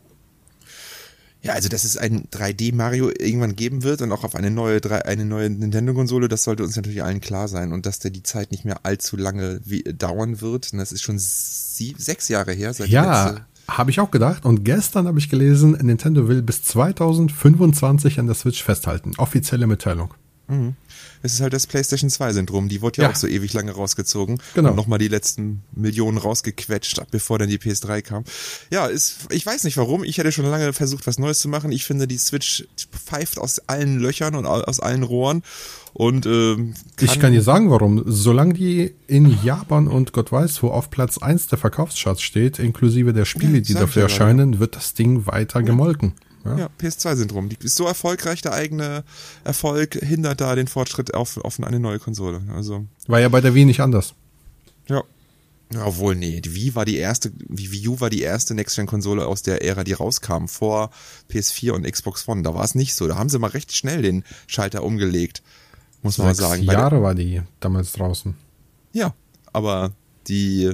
Ja, 1.43 1.53
also 1.53 1.69
dass 1.69 1.85
es 1.85 1.97
ein 1.97 2.25
3D 2.33 2.75
Mario 2.75 3.11
irgendwann 3.11 3.55
geben 3.55 3.85
wird 3.85 4.03
und 4.03 4.11
auch 4.11 4.25
auf 4.25 4.35
eine 4.35 4.51
neue, 4.51 4.81
eine 5.07 5.25
neue 5.25 5.49
Nintendo-Konsole, 5.49 6.29
das 6.29 6.43
sollte 6.43 6.65
uns 6.65 6.75
natürlich 6.75 7.03
allen 7.03 7.21
klar 7.21 7.47
sein 7.47 7.73
und 7.73 7.87
dass 7.87 8.01
der 8.01 8.11
die 8.11 8.25
Zeit 8.25 8.51
nicht 8.51 8.65
mehr 8.65 8.81
allzu 8.83 9.17
lange 9.17 9.61
wie, 9.65 9.85
dauern 9.85 10.41
wird. 10.41 10.73
Und 10.73 10.79
das 10.79 10.91
ist 10.91 11.03
schon 11.03 11.17
sie, 11.19 11.95
sechs 11.97 12.29
Jahre 12.29 12.53
her 12.53 12.75
seit 12.75 12.89
Ja, 12.89 13.47
habe 13.69 13.91
ich 13.91 14.01
auch 14.01 14.11
gedacht. 14.11 14.45
Und 14.45 14.65
gestern 14.65 15.07
habe 15.07 15.19
ich 15.19 15.29
gelesen, 15.29 15.73
Nintendo 15.73 16.27
will 16.27 16.43
bis 16.43 16.63
2025 16.65 18.19
an 18.19 18.27
der 18.27 18.35
Switch 18.35 18.65
festhalten. 18.65 19.13
Offizielle 19.19 19.67
Mitteilung. 19.67 20.15
Es 21.23 21.35
ist 21.35 21.41
halt 21.41 21.53
das 21.53 21.67
PlayStation 21.67 22.09
2 22.09 22.33
Syndrom. 22.33 22.69
Die 22.69 22.81
wurde 22.81 23.03
ja, 23.03 23.09
Ja. 23.09 23.11
auch 23.11 23.17
so 23.17 23.27
ewig 23.27 23.53
lange 23.53 23.73
rausgezogen. 23.73 24.41
Genau. 24.55 24.71
Und 24.71 24.77
nochmal 24.77 24.99
die 24.99 25.09
letzten 25.09 25.63
Millionen 25.75 26.17
rausgequetscht, 26.17 27.01
bevor 27.11 27.39
dann 27.39 27.49
die 27.51 27.59
PS3 27.59 28.01
kam. 28.03 28.25
Ja, 28.71 28.87
ist, 28.87 29.27
ich 29.31 29.45
weiß 29.45 29.65
nicht 29.65 29.77
warum. 29.77 30.05
Ich 30.05 30.17
hätte 30.19 30.33
schon 30.33 30.47
lange 30.47 30.73
versucht, 30.73 31.07
was 31.07 31.19
Neues 31.19 31.41
zu 31.41 31.49
machen. 31.49 31.71
Ich 31.73 31.85
finde, 31.85 32.07
die 32.09 32.17
Switch 32.19 32.65
pfeift 32.93 33.39
aus 33.39 33.61
allen 33.69 33.99
Löchern 33.99 34.35
und 34.37 34.47
au- 34.47 34.63
aus 34.63 34.81
allen 34.81 35.03
Rohren. 35.03 35.43
Und 35.93 36.27
ähm, 36.27 36.75
ich 37.01 37.19
kann 37.21 37.33
dir 37.33 37.43
sagen, 37.43 37.71
warum. 37.71 38.03
Solange 38.07 38.55
die 38.55 38.95
in 39.07 39.37
Japan 39.43 39.89
und 39.89 40.13
Gott 40.13 40.31
weiß, 40.33 40.63
wo 40.63 40.69
auf 40.69 40.89
Platz 40.91 41.19
1 41.19 41.49
der 41.49 41.59
Verkaufscharts 41.59 42.23
steht, 42.23 42.59
inklusive 42.59 43.13
der 43.13 43.25
Spiele, 43.25 43.55
Ja, 43.59 43.61
die 43.61 43.75
dafür 43.75 44.03
ja 44.03 44.09
erscheinen, 44.09 44.61
wird 44.61 44.77
das 44.77 44.95
Ding 44.95 45.27
weiter 45.27 45.63
gemolken. 45.63 46.13
Ja. 46.57 46.59
Ja, 46.59 46.69
PS2-Syndrom. 46.81 47.49
Die 47.49 47.57
ist 47.63 47.77
so 47.77 47.87
erfolgreich, 47.87 48.41
der 48.43 48.53
eigene 48.53 49.05
Erfolg 49.45 49.95
hindert 49.95 50.41
da 50.41 50.55
den 50.55 50.69
Fortschritt 50.69 51.15
auf, 51.15 51.37
auf 51.39 51.61
eine 51.61 51.81
neue 51.81 51.99
Konsole. 51.99 52.43
Also, 52.55 52.87
War 53.07 53.21
ja 53.21 53.29
bei 53.29 53.41
der 53.41 53.55
Wii 53.55 53.65
nicht 53.65 53.81
anders. 53.81 54.15
ja. 54.89 55.03
Obwohl, 55.85 56.15
nee, 56.15 56.41
die 56.41 56.55
Wii 56.55 56.75
war 56.77 56.87
die 56.87 56.97
erste, 56.97 57.31
die 57.31 57.71
Wii 57.71 57.89
U 57.89 58.01
war 58.01 58.09
die 58.09 58.23
erste 58.23 58.55
Next-Gen-Konsole 58.55 59.27
aus 59.27 59.43
der 59.43 59.63
Ära, 59.63 59.85
die 59.85 59.93
rauskam, 59.93 60.47
vor 60.47 60.91
PS4 61.31 61.73
und 61.73 61.83
Xbox 61.85 62.27
One. 62.27 62.41
Da 62.43 62.55
war 62.55 62.65
es 62.65 62.75
nicht 62.75 62.95
so. 62.95 63.07
Da 63.07 63.17
haben 63.17 63.29
sie 63.29 63.39
mal 63.39 63.51
recht 63.51 63.77
schnell 63.77 64.01
den 64.01 64.25
Schalter 64.47 64.83
umgelegt. 64.83 65.43
Muss 66.03 66.17
man 66.17 66.29
mal 66.29 66.35
sagen. 66.35 66.63
Jahre 66.63 67.03
war 67.03 67.15
die 67.15 67.43
damals 67.61 67.93
draußen. 67.93 68.35
Ja, 68.95 69.13
aber 69.53 69.93
die, 70.29 70.73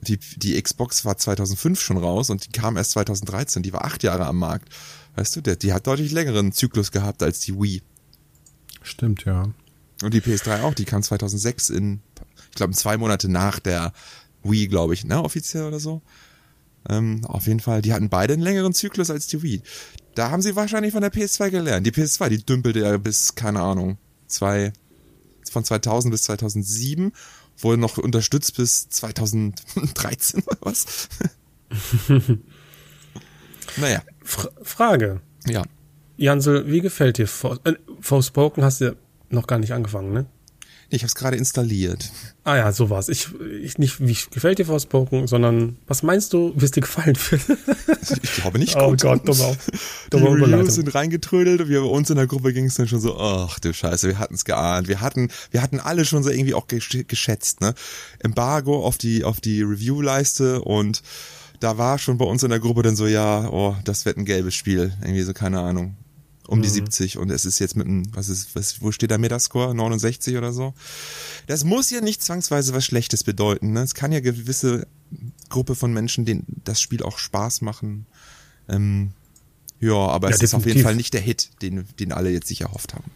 die, 0.00 0.18
die 0.36 0.60
Xbox 0.60 1.04
war 1.04 1.16
2005 1.16 1.80
schon 1.80 1.96
raus 1.98 2.28
und 2.28 2.44
die 2.44 2.50
kam 2.50 2.76
erst 2.76 2.90
2013. 2.90 3.62
Die 3.62 3.72
war 3.72 3.84
acht 3.84 4.02
Jahre 4.02 4.26
am 4.26 4.38
Markt. 4.38 4.68
Weißt 5.16 5.36
du, 5.36 5.40
der, 5.40 5.56
die 5.56 5.72
hat 5.72 5.86
deutlich 5.86 6.12
längeren 6.12 6.52
Zyklus 6.52 6.90
gehabt 6.90 7.22
als 7.22 7.40
die 7.40 7.54
Wii. 7.54 7.82
Stimmt, 8.82 9.24
ja. 9.24 9.48
Und 10.02 10.12
die 10.12 10.20
PS3 10.20 10.62
auch, 10.62 10.74
die 10.74 10.84
kam 10.84 11.02
2006 11.02 11.70
in, 11.70 12.00
ich 12.50 12.56
glaube, 12.56 12.74
zwei 12.74 12.96
Monate 12.96 13.28
nach 13.28 13.58
der 13.60 13.92
Wii, 14.42 14.68
glaube 14.68 14.94
ich, 14.94 15.04
ne, 15.04 15.22
offiziell 15.22 15.64
oder 15.64 15.80
so. 15.80 16.02
Ähm, 16.88 17.24
auf 17.24 17.46
jeden 17.46 17.60
Fall, 17.60 17.80
die 17.80 17.94
hatten 17.94 18.10
beide 18.10 18.34
einen 18.34 18.42
längeren 18.42 18.74
Zyklus 18.74 19.10
als 19.10 19.26
die 19.26 19.42
Wii. 19.42 19.62
Da 20.14 20.30
haben 20.30 20.42
sie 20.42 20.54
wahrscheinlich 20.56 20.92
von 20.92 21.00
der 21.00 21.12
PS2 21.12 21.50
gelernt. 21.50 21.86
Die 21.86 21.92
PS2, 21.92 22.28
die 22.28 22.44
dümpelte 22.44 22.80
ja 22.80 22.96
bis, 22.98 23.34
keine 23.34 23.60
Ahnung, 23.60 23.98
zwei, 24.26 24.72
von 25.50 25.64
2000 25.64 26.12
bis 26.12 26.22
2007, 26.24 27.12
wurde 27.58 27.78
noch 27.78 27.98
unterstützt 27.98 28.56
bis 28.56 28.88
2013 28.88 30.42
oder 30.42 30.58
was. 30.60 31.08
naja, 33.76 34.02
Fra 34.22 34.48
Frage. 34.62 35.20
ja. 35.46 35.62
Jansel, 36.16 36.70
wie 36.70 36.80
gefällt 36.80 37.18
dir 37.18 37.26
For 37.26 37.58
äh, 37.64 37.72
Forspoken? 38.00 38.62
Hast 38.62 38.80
du 38.80 38.96
noch 39.30 39.48
gar 39.48 39.58
nicht 39.58 39.72
angefangen, 39.72 40.12
ne? 40.12 40.26
Ich 40.90 41.02
habe 41.02 41.08
es 41.08 41.16
gerade 41.16 41.36
installiert. 41.36 42.12
Ah 42.44 42.56
ja, 42.56 42.70
so 42.70 42.88
war's. 42.88 43.08
Ich, 43.08 43.28
ich 43.62 43.78
nicht, 43.78 43.98
wie 44.06 44.16
gefällt 44.30 44.58
dir 44.60 44.66
Forspoken, 44.66 45.26
sondern 45.26 45.76
was 45.88 46.04
meinst 46.04 46.32
du, 46.32 46.52
wie 46.54 46.64
es 46.66 46.70
dir 46.70 46.82
gefallen 46.82 47.16
wird? 47.30 47.42
Ich 48.22 48.34
glaube 48.34 48.58
nicht 48.58 48.76
oh 48.76 48.90
gut. 48.90 49.00
Gott, 49.00 49.26
dumme, 49.26 49.56
Die 49.72 50.10
dumme 50.10 50.46
Reviews 50.46 50.74
sind 50.74 50.94
reingetrödelt 50.94 51.62
und 51.62 51.68
wir 51.70 51.80
bei 51.80 51.86
uns 51.86 52.10
in 52.10 52.16
der 52.16 52.26
Gruppe 52.26 52.52
ging 52.52 52.66
es 52.66 52.74
dann 52.74 52.86
schon 52.86 53.00
so, 53.00 53.18
ach 53.18 53.58
du 53.58 53.72
Scheiße, 53.72 54.06
wir 54.08 54.18
hatten 54.18 54.34
es 54.34 54.44
geahnt. 54.44 54.86
Wir 54.86 55.00
hatten, 55.00 55.30
wir 55.50 55.62
hatten 55.62 55.80
alle 55.80 56.04
schon 56.04 56.22
so 56.22 56.28
irgendwie 56.30 56.52
auch 56.54 56.68
gesch- 56.68 57.04
geschätzt, 57.04 57.60
ne? 57.62 57.74
Embargo 58.20 58.84
auf 58.84 58.98
die, 58.98 59.24
auf 59.24 59.40
die 59.40 59.62
Review-Leiste 59.62 60.60
und 60.60 61.02
da 61.64 61.78
war 61.78 61.98
schon 61.98 62.18
bei 62.18 62.24
uns 62.26 62.42
in 62.42 62.50
der 62.50 62.60
Gruppe 62.60 62.82
dann 62.82 62.94
so, 62.94 63.06
ja, 63.06 63.48
oh, 63.48 63.74
das 63.84 64.04
wird 64.04 64.18
ein 64.18 64.24
gelbes 64.24 64.54
Spiel. 64.54 64.92
Irgendwie 65.00 65.22
so, 65.22 65.32
keine 65.32 65.60
Ahnung. 65.60 65.96
um 66.46 66.60
die 66.60 66.68
70 66.68 67.16
und 67.16 67.30
es 67.30 67.46
ist 67.46 67.58
jetzt 67.58 67.74
mit 67.74 67.86
einem, 67.86 68.14
was 68.14 68.28
ist, 68.28 68.54
was, 68.54 68.82
wo 68.82 68.92
steht 68.92 69.10
da 69.10 69.16
Metascore? 69.16 69.74
69 69.74 70.36
oder 70.36 70.52
so. 70.52 70.74
Das 71.46 71.64
muss 71.64 71.90
ja 71.90 72.02
nicht 72.02 72.22
zwangsweise 72.22 72.74
was 72.74 72.84
Schlechtes 72.84 73.24
bedeuten. 73.24 73.72
Ne? 73.72 73.80
Es 73.80 73.94
kann 73.94 74.12
ja 74.12 74.20
gewisse 74.20 74.86
Gruppe 75.48 75.74
von 75.74 75.92
Menschen, 75.94 76.26
denen 76.26 76.44
das 76.64 76.82
Spiel 76.82 77.02
auch 77.02 77.16
Spaß 77.16 77.62
machen. 77.62 78.04
Ähm, 78.68 79.12
ja, 79.80 79.94
aber 79.94 80.28
Ja, 80.28 80.34
es 80.36 80.42
ist 80.42 80.52
auf 80.54 80.66
jeden 80.66 80.78
definitiv. 80.78 80.84
Fall 80.84 80.96
nicht 80.96 81.14
der 81.14 81.20
Hit, 81.22 81.50
den, 81.62 81.86
den 81.98 82.12
alle 82.12 82.30
jetzt 82.30 82.48
sich 82.48 82.60
erhofft 82.60 82.92
haben. 82.94 83.10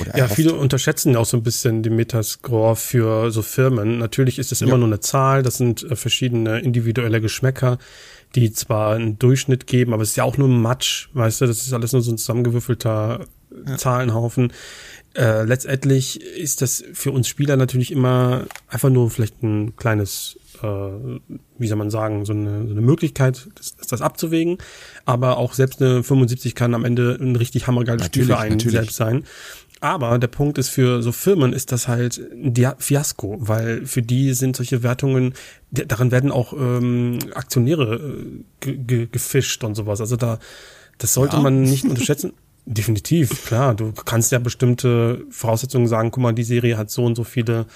Oder 0.00 0.16
Ja, 0.16 0.28
viele 0.28 0.54
unterschätzen 0.54 1.16
auch 1.16 1.26
so 1.26 1.36
ein 1.36 1.42
bisschen 1.42 1.82
den 1.82 1.96
Metascore 1.96 2.76
für 2.76 3.30
so 3.30 3.42
Firmen. 3.42 3.98
Natürlich 3.98 4.38
ist 4.38 4.52
es 4.52 4.62
immer 4.62 4.72
Ja. 4.72 4.78
nur 4.78 4.86
eine 4.86 5.00
Zahl, 5.00 5.42
das 5.42 5.56
sind 5.58 5.82
äh, 5.90 5.96
verschiedene 5.96 6.60
individuelle 6.60 7.20
Geschmäcker, 7.20 7.78
die 8.34 8.52
zwar 8.52 8.94
einen 8.94 9.18
Durchschnitt 9.18 9.66
geben, 9.66 9.92
aber 9.92 10.02
es 10.02 10.10
ist 10.10 10.16
ja 10.16 10.24
auch 10.24 10.38
nur 10.38 10.48
ein 10.48 10.60
Matsch, 10.60 11.08
weißt 11.12 11.42
du, 11.42 11.46
das 11.46 11.58
ist 11.66 11.72
alles 11.72 11.92
nur 11.92 12.02
so 12.02 12.12
ein 12.12 12.18
zusammengewürfelter 12.18 13.26
äh, 13.66 13.76
Zahlenhaufen. 13.76 14.52
Äh, 15.14 15.42
letztendlich 15.44 16.22
ist 16.22 16.62
das 16.62 16.82
für 16.94 17.10
uns 17.12 17.28
Spieler 17.28 17.56
natürlich 17.56 17.90
immer 17.92 18.46
einfach 18.68 18.88
nur 18.88 19.10
vielleicht 19.10 19.42
ein 19.42 19.76
kleines, 19.76 20.38
äh, 20.62 20.66
wie 20.66 21.68
soll 21.68 21.76
man 21.76 21.90
sagen, 21.90 22.24
so 22.24 22.32
eine, 22.32 22.64
so 22.66 22.70
eine 22.72 22.80
Möglichkeit, 22.80 23.46
das, 23.54 23.76
das 23.76 24.00
abzuwägen. 24.00 24.56
Aber 25.04 25.36
auch 25.36 25.52
selbst 25.52 25.82
eine 25.82 26.02
75 26.02 26.54
kann 26.54 26.72
am 26.74 26.86
Ende 26.86 27.18
ein 27.20 27.36
richtig 27.36 27.66
hammergeiles 27.66 28.06
Spiel 28.06 28.22
Natürlich, 28.22 28.36
für 28.38 28.42
einen 28.42 28.56
natürlich. 28.56 28.72
selbst 28.72 28.96
sein. 28.96 29.24
Aber 29.82 30.18
der 30.20 30.28
Punkt 30.28 30.58
ist, 30.58 30.68
für 30.68 31.02
so 31.02 31.10
Firmen 31.10 31.52
ist 31.52 31.72
das 31.72 31.88
halt 31.88 32.20
ein 32.32 32.54
Fiasko, 32.78 33.36
weil 33.40 33.84
für 33.84 34.00
die 34.00 34.32
sind 34.32 34.54
solche 34.54 34.84
Wertungen, 34.84 35.34
daran 35.72 36.12
werden 36.12 36.30
auch 36.30 36.52
ähm, 36.52 37.18
Aktionäre 37.34 37.96
äh, 37.96 38.44
ge 38.60 38.76
ge 38.76 39.08
gefischt 39.10 39.64
und 39.64 39.74
sowas. 39.74 40.00
Also 40.00 40.14
da, 40.14 40.38
das 40.98 41.14
sollte 41.14 41.36
Ja. 41.36 41.42
man 41.42 41.62
nicht 41.62 41.84
unterschätzen. 41.84 42.32
Definitiv, 42.64 43.44
klar. 43.44 43.74
Du 43.74 43.90
kannst 43.92 44.30
ja 44.30 44.38
bestimmte 44.38 45.24
Voraussetzungen 45.30 45.88
sagen, 45.88 46.12
guck 46.12 46.22
mal, 46.22 46.32
die 46.32 46.44
Serie 46.44 46.78
hat 46.78 46.90
so 46.90 47.04
und 47.04 47.16
so 47.16 47.24
viele 47.24 47.66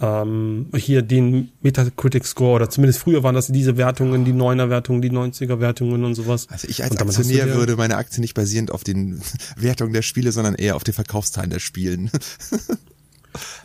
ähm, 0.00 0.66
hier 0.76 1.02
den 1.02 1.50
Metacritic 1.62 2.26
Score 2.26 2.56
oder 2.56 2.68
zumindest 2.70 2.98
früher 3.00 3.22
waren 3.22 3.34
das 3.34 3.46
diese 3.48 3.76
Wertungen, 3.76 4.24
die 4.24 4.32
9er 4.32 4.68
Wertungen, 4.68 5.00
die 5.02 5.10
90er 5.10 5.60
Wertungen 5.60 6.04
und 6.04 6.14
sowas. 6.14 6.46
Also 6.50 6.68
ich 6.68 6.82
als 6.84 6.96
Aktionär 6.98 7.46
dir- 7.46 7.54
würde 7.54 7.76
meine 7.76 7.96
Aktie 7.96 8.20
nicht 8.20 8.34
basierend 8.34 8.70
auf 8.72 8.84
den 8.84 9.20
Wertungen 9.56 9.92
der 9.92 10.02
Spiele, 10.02 10.32
sondern 10.32 10.54
eher 10.54 10.76
auf 10.76 10.84
den 10.84 10.94
Verkaufszahlen 10.94 11.50
der 11.50 11.60
Spielen. 11.60 12.10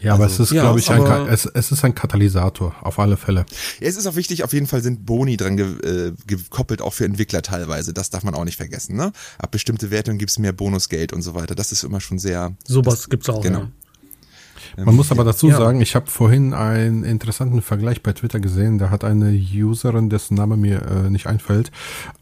Ja, 0.02 0.15
aber 0.15 0.26
es 0.26 0.38
ist, 0.38 0.52
ja, 0.52 0.63
glaube 0.63 0.80
ich, 0.80 0.89
ein, 0.89 1.02
es, 1.30 1.46
es 1.46 1.72
ist 1.72 1.86
ein 1.86 1.96
Katalysator, 1.96 2.76
auf 2.82 3.00
alle 3.00 3.15
Fälle. 3.15 3.46
Ja, 3.80 3.88
es 3.88 3.96
ist 3.96 4.06
auch 4.06 4.17
wichtig, 4.17 4.44
auf 4.44 4.52
jeden 4.52 4.67
Fall 4.67 4.82
sind 4.84 5.06
Boni 5.06 5.38
dran 5.38 5.56
ge 5.56 5.78
äh, 6.08 6.12
gekoppelt, 6.28 6.82
auch 6.82 6.91
für 6.91 7.06
Entwickler 7.06 7.41
teilweise. 7.41 7.94
Das 7.94 8.10
darf 8.10 8.24
man 8.24 8.36
auch 8.36 8.44
nicht 8.44 8.58
vergessen. 8.58 8.98
Ne? 8.98 9.13
Ab 9.38 9.52
bestimmte 9.52 9.89
Wertungen 9.89 10.17
gibt's 10.17 10.39
mehr 10.39 10.52
Bonusgeld 10.52 11.13
und 11.13 11.22
so 11.22 11.36
weiter. 11.36 11.56
Das 11.56 11.72
ist 11.72 11.84
immer 11.86 12.02
schon 12.02 12.20
sehr. 12.20 12.54
Sowas 12.67 13.08
gibt's 13.10 13.30
auch. 13.30 13.41
Genau. 13.41 13.60
Ja. 13.60 13.72
Man 14.78 14.96
muss 14.96 15.12
aber 15.12 15.24
dazu 15.24 15.50
Ja. 15.50 15.58
sagen, 15.58 15.82
ich 15.82 15.96
habe 15.96 16.08
vorhin 16.10 16.54
einen 16.54 17.04
interessanten 17.04 17.62
Vergleich 17.62 18.02
bei 18.04 18.14
Twitter 18.14 18.40
gesehen. 18.40 18.78
Da 18.78 18.90
hat 18.90 19.04
eine 19.04 19.32
Userin, 19.32 20.10
dessen 20.10 20.36
Name 20.36 20.58
mir 20.58 20.82
äh, 20.84 21.10
nicht 21.10 21.28
einfällt, 21.28 21.72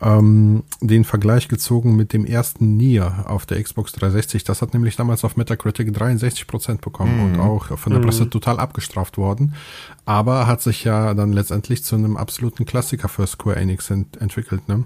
ähm, 0.02 0.64
den 0.82 1.04
Vergleich 1.04 1.48
gezogen 1.48 1.96
mit 1.96 2.14
dem 2.14 2.26
ersten 2.26 2.78
Nier 2.78 3.26
auf 3.28 3.46
der 3.46 3.62
Xbox 3.62 3.92
360. 3.94 4.44
Das 4.44 4.62
hat 4.62 4.74
nämlich 4.74 4.96
damals 4.96 5.24
auf 5.24 5.38
Metacritic 5.38 5.94
63 5.94 6.48
Prozent 6.48 6.82
bekommen 6.82 7.20
und 7.34 7.40
auch 7.40 7.78
von 7.78 7.94
der 7.94 8.00
Presse 8.00 8.30
total 8.30 8.60
abgestraft 8.60 9.18
worden. 9.18 9.54
Aber 10.06 10.48
hat 10.48 10.62
sich 10.62 10.84
ja 10.84 11.14
dann 11.14 11.34
letztendlich 11.34 11.84
zu 11.84 11.96
einem 11.96 12.18
absoluten 12.18 12.66
Klassiker 12.66 13.10
für 13.10 13.28
Square 13.28 13.58
Enix 13.58 13.90
ent 13.90 14.18
entwickelt. 14.22 14.68
Ne? 14.68 14.86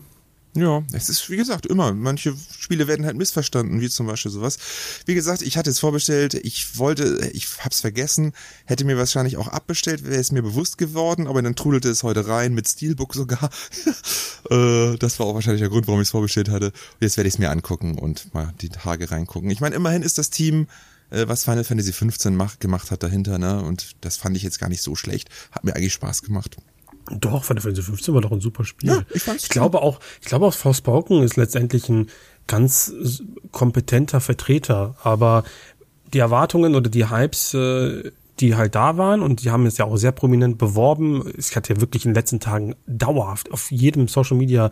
Ja, 0.56 0.84
es 0.92 1.10
ist 1.10 1.30
wie 1.32 1.38
gesagt 1.38 1.66
immer. 1.66 1.94
Manche 1.94 2.36
Spiele 2.60 2.88
werden 2.88 3.06
halt 3.06 3.18
missverstanden, 3.18 3.82
wie 3.82 3.90
zum 3.90 4.06
Beispiel 4.06 4.32
sowas. 4.32 4.60
Wie 5.06 5.16
gesagt, 5.16 5.42
ich 5.42 5.58
hatte 5.58 5.72
es 5.72 5.80
vorbestellt, 5.80 6.36
ich 6.36 6.78
wollte, 6.78 7.32
ich 7.34 7.48
hab's 7.60 7.82
vergessen, 7.82 8.34
hätte 8.66 8.86
mir 8.86 8.98
wahrscheinlich 8.98 9.38
auch 9.38 9.48
abbestellt, 9.48 10.04
wäre 10.06 10.22
es 10.22 10.32
mir 10.32 10.44
bewusst 10.44 10.78
geworden, 10.78 11.26
aber 11.28 11.42
dann 11.42 11.56
trudelte 11.56 11.90
es 11.90 12.04
heute 12.04 12.28
rein 12.28 12.54
mit 12.54 12.68
Steelbook 12.68 13.16
sogar. 13.16 13.50
äh, 14.52 14.96
das 14.98 15.20
war 15.20 15.26
auch 15.26 15.34
wahrscheinlich 15.34 15.62
der 15.62 15.70
Grund, 15.70 15.88
warum 15.88 16.02
ich 16.02 16.08
es 16.08 16.12
vorbestellt 16.12 16.50
hatte. 16.50 16.72
Jetzt 17.00 17.18
werde 17.18 17.28
ich 17.28 17.36
es 17.36 17.40
mir 17.40 17.50
angucken 17.50 17.98
und 17.98 18.32
mal 18.36 18.54
die 18.62 18.70
Tage 18.70 19.10
reingucken. 19.10 19.50
Ich 19.50 19.60
meine, 19.60 19.76
immerhin 19.76 20.04
ist 20.04 20.20
das 20.20 20.30
Team 20.30 20.68
äh, 21.10 21.28
was 21.28 21.46
Final 21.46 21.64
Fantasy 21.64 21.94
15 21.94 22.36
macht, 22.36 22.60
gemacht 22.60 22.92
hat 22.92 23.02
dahinter, 23.02 23.38
ne? 23.38 23.64
Und 23.64 23.96
das 24.02 24.18
fand 24.18 24.38
ich 24.38 24.44
jetzt 24.44 24.60
gar 24.60 24.70
nicht 24.70 24.82
so 24.82 24.96
schlecht. 24.96 25.30
Hat 25.52 25.64
mir 25.64 25.76
eigentlich 25.76 25.94
Spaß 25.94 26.22
gemacht. 26.22 26.58
Doch, 27.12 27.44
Final 27.44 27.62
Fantasy 27.62 27.84
15 27.84 28.14
war 28.14 28.22
doch 28.22 28.32
ein 28.32 28.42
super 28.42 28.64
Spiel. 28.64 28.90
Ja, 28.90 29.02
ich 29.14 29.28
ich 29.28 29.50
glaube 29.50 29.82
auch, 29.82 30.00
ich 30.22 30.28
glaube 30.28 30.46
auch 30.46 30.54
Forspoken 30.54 31.22
ist 31.24 31.36
letztendlich 31.36 31.90
ein 31.90 32.08
ganz 32.48 32.94
kompetenter 33.52 34.22
Vertreter, 34.22 34.96
aber 35.04 35.44
die 36.14 36.20
Erwartungen 36.20 36.76
oder 36.76 36.90
die 36.90 37.10
Hypes, 37.10 37.54
äh, 37.54 38.12
die 38.40 38.56
halt 38.56 38.76
da 38.76 38.98
waren 38.98 39.22
und 39.22 39.44
die 39.44 39.52
haben 39.52 39.66
es 39.66 39.78
ja 39.78 39.86
auch 39.86 39.96
sehr 39.98 40.12
prominent 40.12 40.58
beworben. 40.58 41.32
Ich 41.38 41.56
hatte 41.56 41.74
ja 41.74 41.82
wirklich 41.82 42.06
in 42.06 42.12
den 42.12 42.16
letzten 42.16 42.40
Tagen 42.40 42.76
dauerhaft 42.88 43.52
auf 43.52 43.70
jedem 43.72 44.08
Social 44.08 44.38
Media 44.38 44.72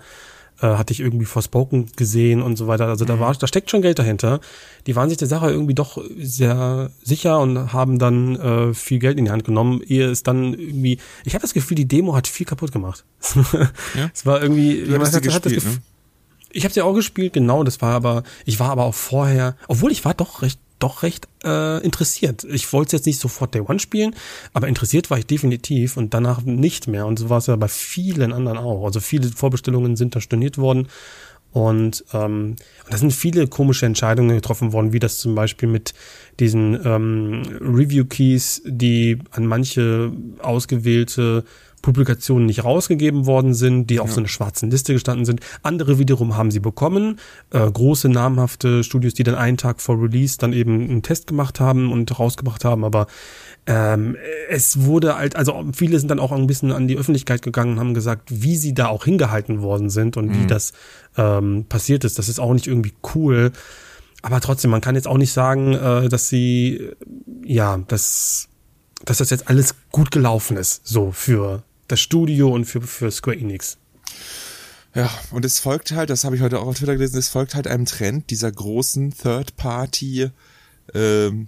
äh, 0.61 0.67
hatte 0.67 0.93
ich 0.93 0.99
irgendwie 0.99 1.25
Forspoken 1.25 1.87
gesehen 1.95 2.41
und 2.41 2.55
so 2.57 2.67
weiter. 2.67 2.87
Also 2.87 3.05
da 3.05 3.19
war, 3.19 3.33
da 3.33 3.47
steckt 3.47 3.69
schon 3.71 3.81
Geld 3.81 3.99
dahinter. 3.99 4.39
Die 4.87 4.95
waren 4.95 5.09
sich 5.09 5.17
der 5.17 5.27
Sache 5.27 5.49
irgendwie 5.51 5.73
doch 5.73 6.01
sehr 6.17 6.91
sicher 7.03 7.39
und 7.39 7.73
haben 7.73 7.99
dann 7.99 8.35
äh, 8.35 8.73
viel 8.73 8.99
Geld 8.99 9.17
in 9.17 9.25
die 9.25 9.31
Hand 9.31 9.43
genommen, 9.43 9.81
ehe 9.85 10.09
es 10.09 10.23
dann 10.23 10.53
irgendwie. 10.53 10.97
Ich 11.25 11.33
habe 11.33 11.41
das 11.41 11.53
Gefühl, 11.53 11.75
die 11.75 11.87
Demo 11.87 12.15
hat 12.15 12.27
viel 12.27 12.45
kaputt 12.45 12.71
gemacht. 12.71 13.03
Es 14.13 14.25
war 14.25 14.41
irgendwie. 14.41 14.83
Du 14.83 14.91
man 14.91 14.99
die 15.01 15.05
hat- 15.07 15.13
das 15.13 15.21
gespielt, 15.21 15.59
Gef- 15.61 15.65
ne? 15.65 15.77
Ich 16.53 16.63
habe 16.65 16.73
sie 16.73 16.81
auch 16.81 16.93
gespielt, 16.93 17.33
genau. 17.33 17.63
Das 17.63 17.81
war 17.81 17.93
aber. 17.95 18.23
Ich 18.45 18.59
war 18.59 18.69
aber 18.71 18.83
auch 18.83 18.93
vorher, 18.95 19.55
obwohl 19.67 19.91
ich 19.91 20.03
war 20.05 20.13
doch 20.13 20.41
recht 20.41 20.59
doch 20.81 21.03
recht 21.03 21.27
äh, 21.43 21.83
interessiert. 21.83 22.43
Ich 22.45 22.71
wollte 22.73 22.87
es 22.87 22.91
jetzt 22.93 23.05
nicht 23.05 23.19
sofort 23.19 23.53
Day 23.53 23.61
One 23.61 23.79
spielen, 23.79 24.15
aber 24.53 24.67
interessiert 24.67 25.09
war 25.09 25.17
ich 25.17 25.25
definitiv 25.25 25.97
und 25.97 26.13
danach 26.13 26.41
nicht 26.41 26.87
mehr. 26.87 27.05
Und 27.05 27.19
so 27.19 27.29
war 27.29 27.37
es 27.37 27.47
ja 27.47 27.55
bei 27.55 27.67
vielen 27.67 28.33
anderen 28.33 28.57
auch. 28.57 28.85
Also 28.85 28.99
viele 28.99 29.29
Vorbestellungen 29.29 29.95
sind 29.95 30.15
da 30.15 30.21
storniert 30.21 30.57
worden. 30.57 30.87
Und 31.53 32.05
ähm, 32.13 32.55
da 32.89 32.97
sind 32.97 33.11
viele 33.11 33.47
komische 33.47 33.85
Entscheidungen 33.85 34.35
getroffen 34.35 34.71
worden, 34.71 34.93
wie 34.93 34.99
das 34.99 35.17
zum 35.17 35.35
Beispiel 35.35 35.67
mit 35.67 35.93
diesen 36.39 36.79
ähm, 36.85 37.41
Review-Keys, 37.59 38.61
die 38.65 39.19
an 39.31 39.45
manche 39.45 40.13
ausgewählte 40.39 41.43
Publikationen 41.81 42.45
nicht 42.45 42.63
rausgegeben 42.63 43.25
worden 43.25 43.53
sind, 43.53 43.87
die 43.87 43.99
auf 43.99 44.11
so 44.11 44.19
einer 44.19 44.27
schwarzen 44.27 44.69
Liste 44.69 44.93
gestanden 44.93 45.25
sind. 45.25 45.41
Andere 45.63 45.99
wiederum 45.99 46.37
haben 46.37 46.51
sie 46.51 46.59
bekommen. 46.59 47.19
Äh, 47.51 47.69
große 47.71 48.09
namhafte 48.09 48.83
Studios, 48.83 49.13
die 49.13 49.23
dann 49.23 49.35
einen 49.35 49.57
Tag 49.57 49.81
vor 49.81 50.01
Release 50.01 50.37
dann 50.37 50.53
eben 50.53 50.89
einen 50.89 51.01
Test 51.01 51.27
gemacht 51.27 51.59
haben 51.59 51.91
und 51.91 52.19
rausgebracht 52.19 52.65
haben. 52.65 52.83
Aber 52.83 53.07
ähm, 53.67 54.15
es 54.49 54.81
wurde 54.81 55.17
halt, 55.17 55.35
also 55.35 55.65
viele 55.73 55.99
sind 55.99 56.09
dann 56.09 56.19
auch 56.19 56.31
ein 56.31 56.47
bisschen 56.47 56.71
an 56.71 56.87
die 56.87 56.97
Öffentlichkeit 56.97 57.41
gegangen 57.41 57.73
und 57.73 57.79
haben 57.79 57.93
gesagt, 57.93 58.29
wie 58.29 58.55
sie 58.55 58.73
da 58.73 58.87
auch 58.87 59.05
hingehalten 59.05 59.61
worden 59.61 59.89
sind 59.89 60.17
und 60.17 60.33
wie 60.37 60.47
das 60.47 60.73
ähm, 61.17 61.65
passiert 61.67 62.03
ist. 62.03 62.17
Das 62.17 62.29
ist 62.29 62.39
auch 62.39 62.53
nicht 62.53 62.67
irgendwie 62.67 62.93
cool. 63.15 63.51
Aber 64.21 64.39
trotzdem, 64.39 64.71
man 64.71 64.81
kann 64.81 64.95
jetzt 64.95 65.07
auch 65.07 65.17
nicht 65.17 65.33
sagen, 65.33 65.73
äh, 65.73 66.09
dass 66.09 66.29
sie, 66.29 66.75
äh, 66.75 66.95
ja, 67.45 67.77
dass, 67.87 68.49
dass 69.05 69.17
das 69.17 69.29
jetzt 69.29 69.49
alles 69.49 69.75
gut 69.91 70.11
gelaufen 70.11 70.57
ist, 70.57 70.87
so 70.87 71.11
für 71.11 71.63
das 71.91 71.99
Studio 71.99 72.53
und 72.53 72.65
für, 72.65 72.81
für 72.81 73.11
Square 73.11 73.37
Enix. 73.37 73.77
Ja, 74.93 75.09
und 75.31 75.45
es 75.45 75.59
folgt 75.59 75.91
halt, 75.91 76.09
das 76.09 76.23
habe 76.23 76.35
ich 76.35 76.41
heute 76.41 76.59
auch 76.59 76.67
auf 76.67 76.77
Twitter 76.77 76.93
gelesen, 76.93 77.17
es 77.17 77.29
folgt 77.29 77.55
halt 77.55 77.67
einem 77.67 77.85
Trend 77.85 78.29
dieser 78.29 78.51
großen 78.51 79.13
Third-Party 79.15 80.29
ähm, 80.93 81.47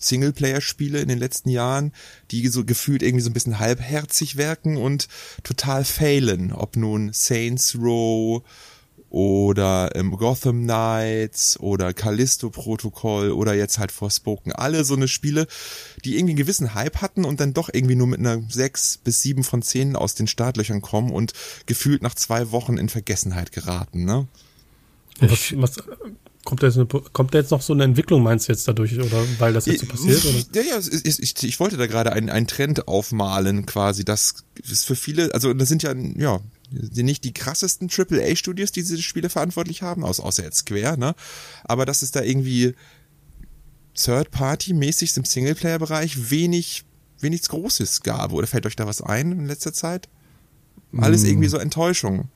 Singleplayer-Spiele 0.00 1.00
in 1.00 1.08
den 1.08 1.18
letzten 1.18 1.48
Jahren, 1.48 1.92
die 2.30 2.46
so 2.48 2.64
gefühlt 2.64 3.02
irgendwie 3.02 3.22
so 3.22 3.30
ein 3.30 3.32
bisschen 3.32 3.58
halbherzig 3.58 4.36
wirken 4.36 4.76
und 4.76 5.08
total 5.42 5.84
failen. 5.84 6.52
Ob 6.52 6.76
nun 6.76 7.12
Saints 7.12 7.76
Row 7.76 8.42
oder 9.10 9.94
ähm, 9.94 10.10
Gotham 10.12 10.64
Knights 10.64 11.58
oder 11.60 11.94
Callisto 11.94 12.50
Protocol 12.50 13.30
oder 13.30 13.54
jetzt 13.54 13.78
halt 13.78 13.92
Forspoken. 13.92 14.52
Alle 14.52 14.84
so 14.84 14.94
eine 14.94 15.08
Spiele, 15.08 15.46
die 16.04 16.16
irgendwie 16.16 16.32
einen 16.32 16.38
gewissen 16.38 16.74
Hype 16.74 17.00
hatten 17.00 17.24
und 17.24 17.40
dann 17.40 17.54
doch 17.54 17.70
irgendwie 17.72 17.96
nur 17.96 18.06
mit 18.06 18.20
einer 18.20 18.42
6 18.48 18.98
bis 18.98 19.22
7 19.22 19.44
von 19.44 19.62
10 19.62 19.96
aus 19.96 20.14
den 20.14 20.26
Startlöchern 20.26 20.82
kommen 20.82 21.10
und 21.10 21.32
gefühlt 21.66 22.02
nach 22.02 22.14
zwei 22.14 22.50
Wochen 22.50 22.76
in 22.76 22.88
Vergessenheit 22.88 23.52
geraten, 23.52 24.04
ne? 24.04 24.26
Was, 25.20 25.52
was, 25.56 25.76
kommt, 26.44 26.62
da 26.62 26.66
jetzt 26.66 26.76
eine, 26.76 26.86
kommt 26.86 27.34
da 27.34 27.38
jetzt 27.38 27.50
noch 27.50 27.60
so 27.60 27.72
eine 27.72 27.84
Entwicklung, 27.84 28.22
meinst 28.22 28.48
du 28.48 28.52
jetzt 28.52 28.66
dadurch, 28.68 28.98
oder 28.98 29.24
weil 29.38 29.52
das 29.52 29.66
jetzt 29.66 29.80
so 29.80 29.86
passiert? 29.86 30.24
Oder? 30.24 30.62
Ja, 30.62 30.70
ja, 30.70 30.76
es 30.76 30.88
ist, 30.88 31.20
ich, 31.20 31.42
ich 31.44 31.60
wollte 31.60 31.76
da 31.76 31.86
gerade 31.86 32.12
einen, 32.12 32.30
einen 32.30 32.46
Trend 32.46 32.88
aufmalen, 32.88 33.66
quasi. 33.66 34.04
Das 34.04 34.44
ist 34.62 34.86
für 34.86 34.96
viele, 34.96 35.34
also 35.34 35.52
das 35.52 35.68
sind 35.68 35.82
ja, 35.82 35.94
ja, 36.16 36.40
sind 36.70 37.06
nicht 37.06 37.24
die 37.24 37.32
krassesten 37.32 37.88
AAA-Studios, 37.90 38.72
die 38.72 38.80
diese 38.80 39.00
Spiele 39.02 39.30
verantwortlich 39.30 39.82
haben, 39.82 40.04
außer, 40.04 40.24
außer 40.24 40.42
jetzt 40.44 40.58
Square, 40.58 40.98
ne? 40.98 41.14
Aber 41.64 41.86
dass 41.86 42.02
es 42.02 42.10
da 42.10 42.22
irgendwie 42.22 42.74
Third-Party-mäßig 43.94 45.16
im 45.16 45.24
Singleplayer-Bereich 45.24 46.30
wenig, 46.30 46.84
wenig 47.20 47.42
Großes 47.42 48.02
gab. 48.02 48.32
Oder 48.32 48.46
fällt 48.46 48.66
euch 48.66 48.76
da 48.76 48.86
was 48.86 49.02
ein 49.02 49.32
in 49.32 49.46
letzter 49.46 49.72
Zeit? 49.72 50.08
Alles 50.96 51.24
irgendwie 51.24 51.48
so 51.48 51.58
Enttäuschung. 51.58 52.28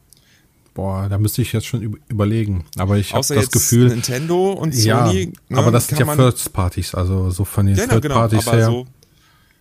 Boah, 0.74 1.08
da 1.08 1.18
müsste 1.18 1.42
ich 1.42 1.52
jetzt 1.52 1.66
schon 1.66 1.98
überlegen. 2.08 2.64
Aber 2.76 2.96
ich 2.96 3.12
habe 3.12 3.26
das 3.34 3.50
Gefühl. 3.50 3.88
Nintendo 3.88 4.52
und 4.52 4.74
ja, 4.74 5.06
Sony. 5.06 5.32
ne, 5.48 5.58
aber 5.58 5.70
das 5.70 5.86
sind 5.88 5.98
ja 6.00 6.06
First 6.06 6.52
Parties, 6.52 6.94
also 6.94 7.30
so 7.30 7.44
von 7.44 7.66
den 7.66 7.76
Ja, 7.76 7.86
Third 7.86 8.02
genau, 8.02 8.14
Parties 8.14 8.46
her. 8.50 8.66
so, 8.66 8.86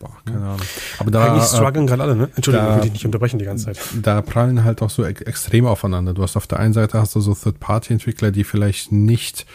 Boah, 0.02 0.18
keine 0.26 0.40
Ahnung. 0.44 0.60
Aber 0.98 1.12
da, 1.12 1.26
Eigentlich 1.32 1.44
äh, 1.44 1.56
strugglen 1.56 1.86
gerade 1.88 2.02
alle, 2.04 2.16
ne? 2.16 2.30
Entschuldigung, 2.36 2.68
da- 2.68 2.72
ich 2.72 2.78
will 2.78 2.84
dich 2.86 2.94
nicht 2.94 3.06
unterbrechen 3.06 3.38
die 3.40 3.46
ganze 3.46 3.66
Zeit. 3.66 3.80
da 4.02 4.22
prallen 4.22 4.64
halt 4.64 4.82
auch 4.82 4.90
so 4.90 5.06
ex 5.06 5.22
extrem 5.22 5.66
aufeinander. 5.68 6.14
Du 6.14 6.24
hast 6.24 6.36
auf 6.36 6.48
der 6.48 6.60
einen 6.60 6.74
Seite 6.74 7.00
hast 7.00 7.16
du 7.16 7.20
so 7.22 7.36
Third-Party-Entwickler, 7.36 8.32
die 8.32 8.44
vielleicht 8.44 8.92
nicht 8.92 9.46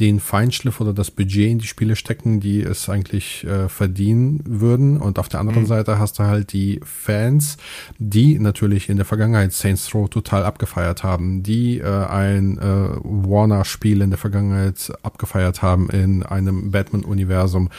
den 0.00 0.18
Feinschliff 0.18 0.80
oder 0.80 0.92
das 0.92 1.12
Budget 1.12 1.48
in 1.52 1.60
die 1.60 1.68
Spiele 1.68 1.94
stecken, 1.94 2.40
die 2.40 2.60
es 2.62 2.88
eigentlich 2.88 3.44
äh, 3.44 3.68
verdienen 3.68 4.40
würden. 4.44 4.96
Und 5.00 5.20
auf 5.20 5.28
der 5.28 5.38
anderen 5.38 5.66
Seite 5.66 6.00
hast 6.00 6.18
du 6.18 6.24
halt 6.24 6.52
die 6.52 6.80
Fans, 6.82 7.58
die 8.00 8.40
natürlich 8.40 8.88
in 8.88 8.96
der 8.96 9.06
Vergangenheit 9.06 9.52
Saints 9.52 9.94
Row 9.94 10.10
total 10.10 10.42
abgefeiert 10.44 11.04
haben, 11.04 11.44
die 11.44 11.78
äh, 11.78 11.84
ein 12.06 12.58
äh, 12.58 12.88
Warner-Spiel 13.04 14.00
in 14.02 14.10
der 14.10 14.18
Vergangenheit 14.18 14.92
abgefeiert 15.04 15.62
haben 15.62 15.88
in 15.90 16.24
einem 16.24 16.72
Batman-Universum. 16.72 17.70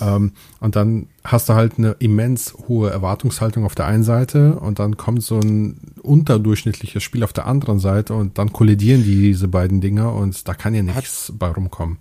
Ähm, 0.00 0.30
und 0.60 0.76
dann 0.76 1.08
hast 1.24 1.48
du 1.48 1.54
halt 1.54 1.78
eine 1.78 1.96
immens 2.00 2.54
hohe 2.68 2.90
Erwartungshaltung 2.90 3.64
auf 3.64 3.74
der 3.74 3.86
einen 3.86 4.04
Seite 4.04 4.56
und 4.56 4.78
dann 4.78 4.98
kommt 4.98 5.22
so 5.22 5.40
ein 5.40 5.78
unterdurchschnittliches 6.02 7.02
Spiel 7.02 7.24
auf 7.24 7.32
der 7.32 7.46
anderen 7.46 7.78
Seite 7.78 8.14
und 8.14 8.36
dann 8.36 8.52
kollidieren 8.52 9.02
die, 9.02 9.22
diese 9.22 9.48
beiden 9.48 9.80
Dinger 9.80 10.12
und 10.12 10.46
da 10.46 10.52
kann 10.52 10.74
ja 10.74 10.82
nichts 10.82 11.32
bei 11.34 11.48
rumkommen. 11.48 11.96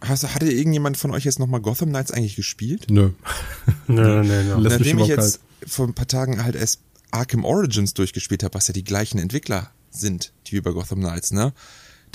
hast, 0.00 0.34
hatte 0.34 0.50
irgendjemand 0.50 0.96
von 0.96 1.10
euch 1.10 1.24
jetzt 1.24 1.40
nochmal 1.40 1.60
Gotham 1.60 1.88
Knights 1.88 2.12
eigentlich 2.12 2.36
gespielt? 2.36 2.86
Nö. 2.90 3.10
Nö, 3.88 4.22
nö, 4.22 4.44
nö. 4.44 4.56
Mich 4.56 4.72
Nachdem 4.72 4.98
ich 5.00 5.08
jetzt 5.08 5.40
vor 5.66 5.88
ein 5.88 5.94
paar 5.94 6.06
Tagen 6.06 6.42
halt 6.44 6.54
erst 6.54 6.80
Arkham 7.10 7.44
Origins 7.44 7.94
durchgespielt 7.94 8.44
habe, 8.44 8.54
was 8.54 8.68
ja 8.68 8.72
die 8.72 8.84
gleichen 8.84 9.18
Entwickler 9.18 9.70
sind, 9.90 10.32
die 10.46 10.56
über 10.56 10.72
Gotham 10.74 11.00
Knights, 11.00 11.32
ne? 11.32 11.52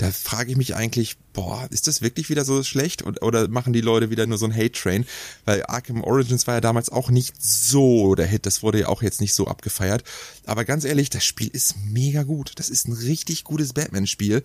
Da 0.00 0.10
frage 0.10 0.50
ich 0.50 0.56
mich 0.56 0.74
eigentlich, 0.74 1.18
boah, 1.34 1.68
ist 1.70 1.86
das 1.86 2.00
wirklich 2.00 2.30
wieder 2.30 2.46
so 2.46 2.62
schlecht 2.62 3.04
oder, 3.04 3.22
oder 3.22 3.48
machen 3.48 3.74
die 3.74 3.82
Leute 3.82 4.08
wieder 4.08 4.26
nur 4.26 4.38
so 4.38 4.46
ein 4.46 4.56
Hate-Train? 4.56 5.04
Weil 5.44 5.62
Arkham 5.66 6.02
Origins 6.02 6.46
war 6.46 6.54
ja 6.54 6.62
damals 6.62 6.88
auch 6.88 7.10
nicht 7.10 7.34
so 7.38 8.14
der 8.14 8.26
Hit, 8.26 8.46
das 8.46 8.62
wurde 8.62 8.80
ja 8.80 8.88
auch 8.88 9.02
jetzt 9.02 9.20
nicht 9.20 9.34
so 9.34 9.46
abgefeiert. 9.46 10.02
Aber 10.46 10.64
ganz 10.64 10.86
ehrlich, 10.86 11.10
das 11.10 11.26
Spiel 11.26 11.48
ist 11.48 11.74
mega 11.84 12.22
gut. 12.22 12.52
Das 12.54 12.70
ist 12.70 12.88
ein 12.88 12.94
richtig 12.94 13.44
gutes 13.44 13.74
Batman-Spiel. 13.74 14.42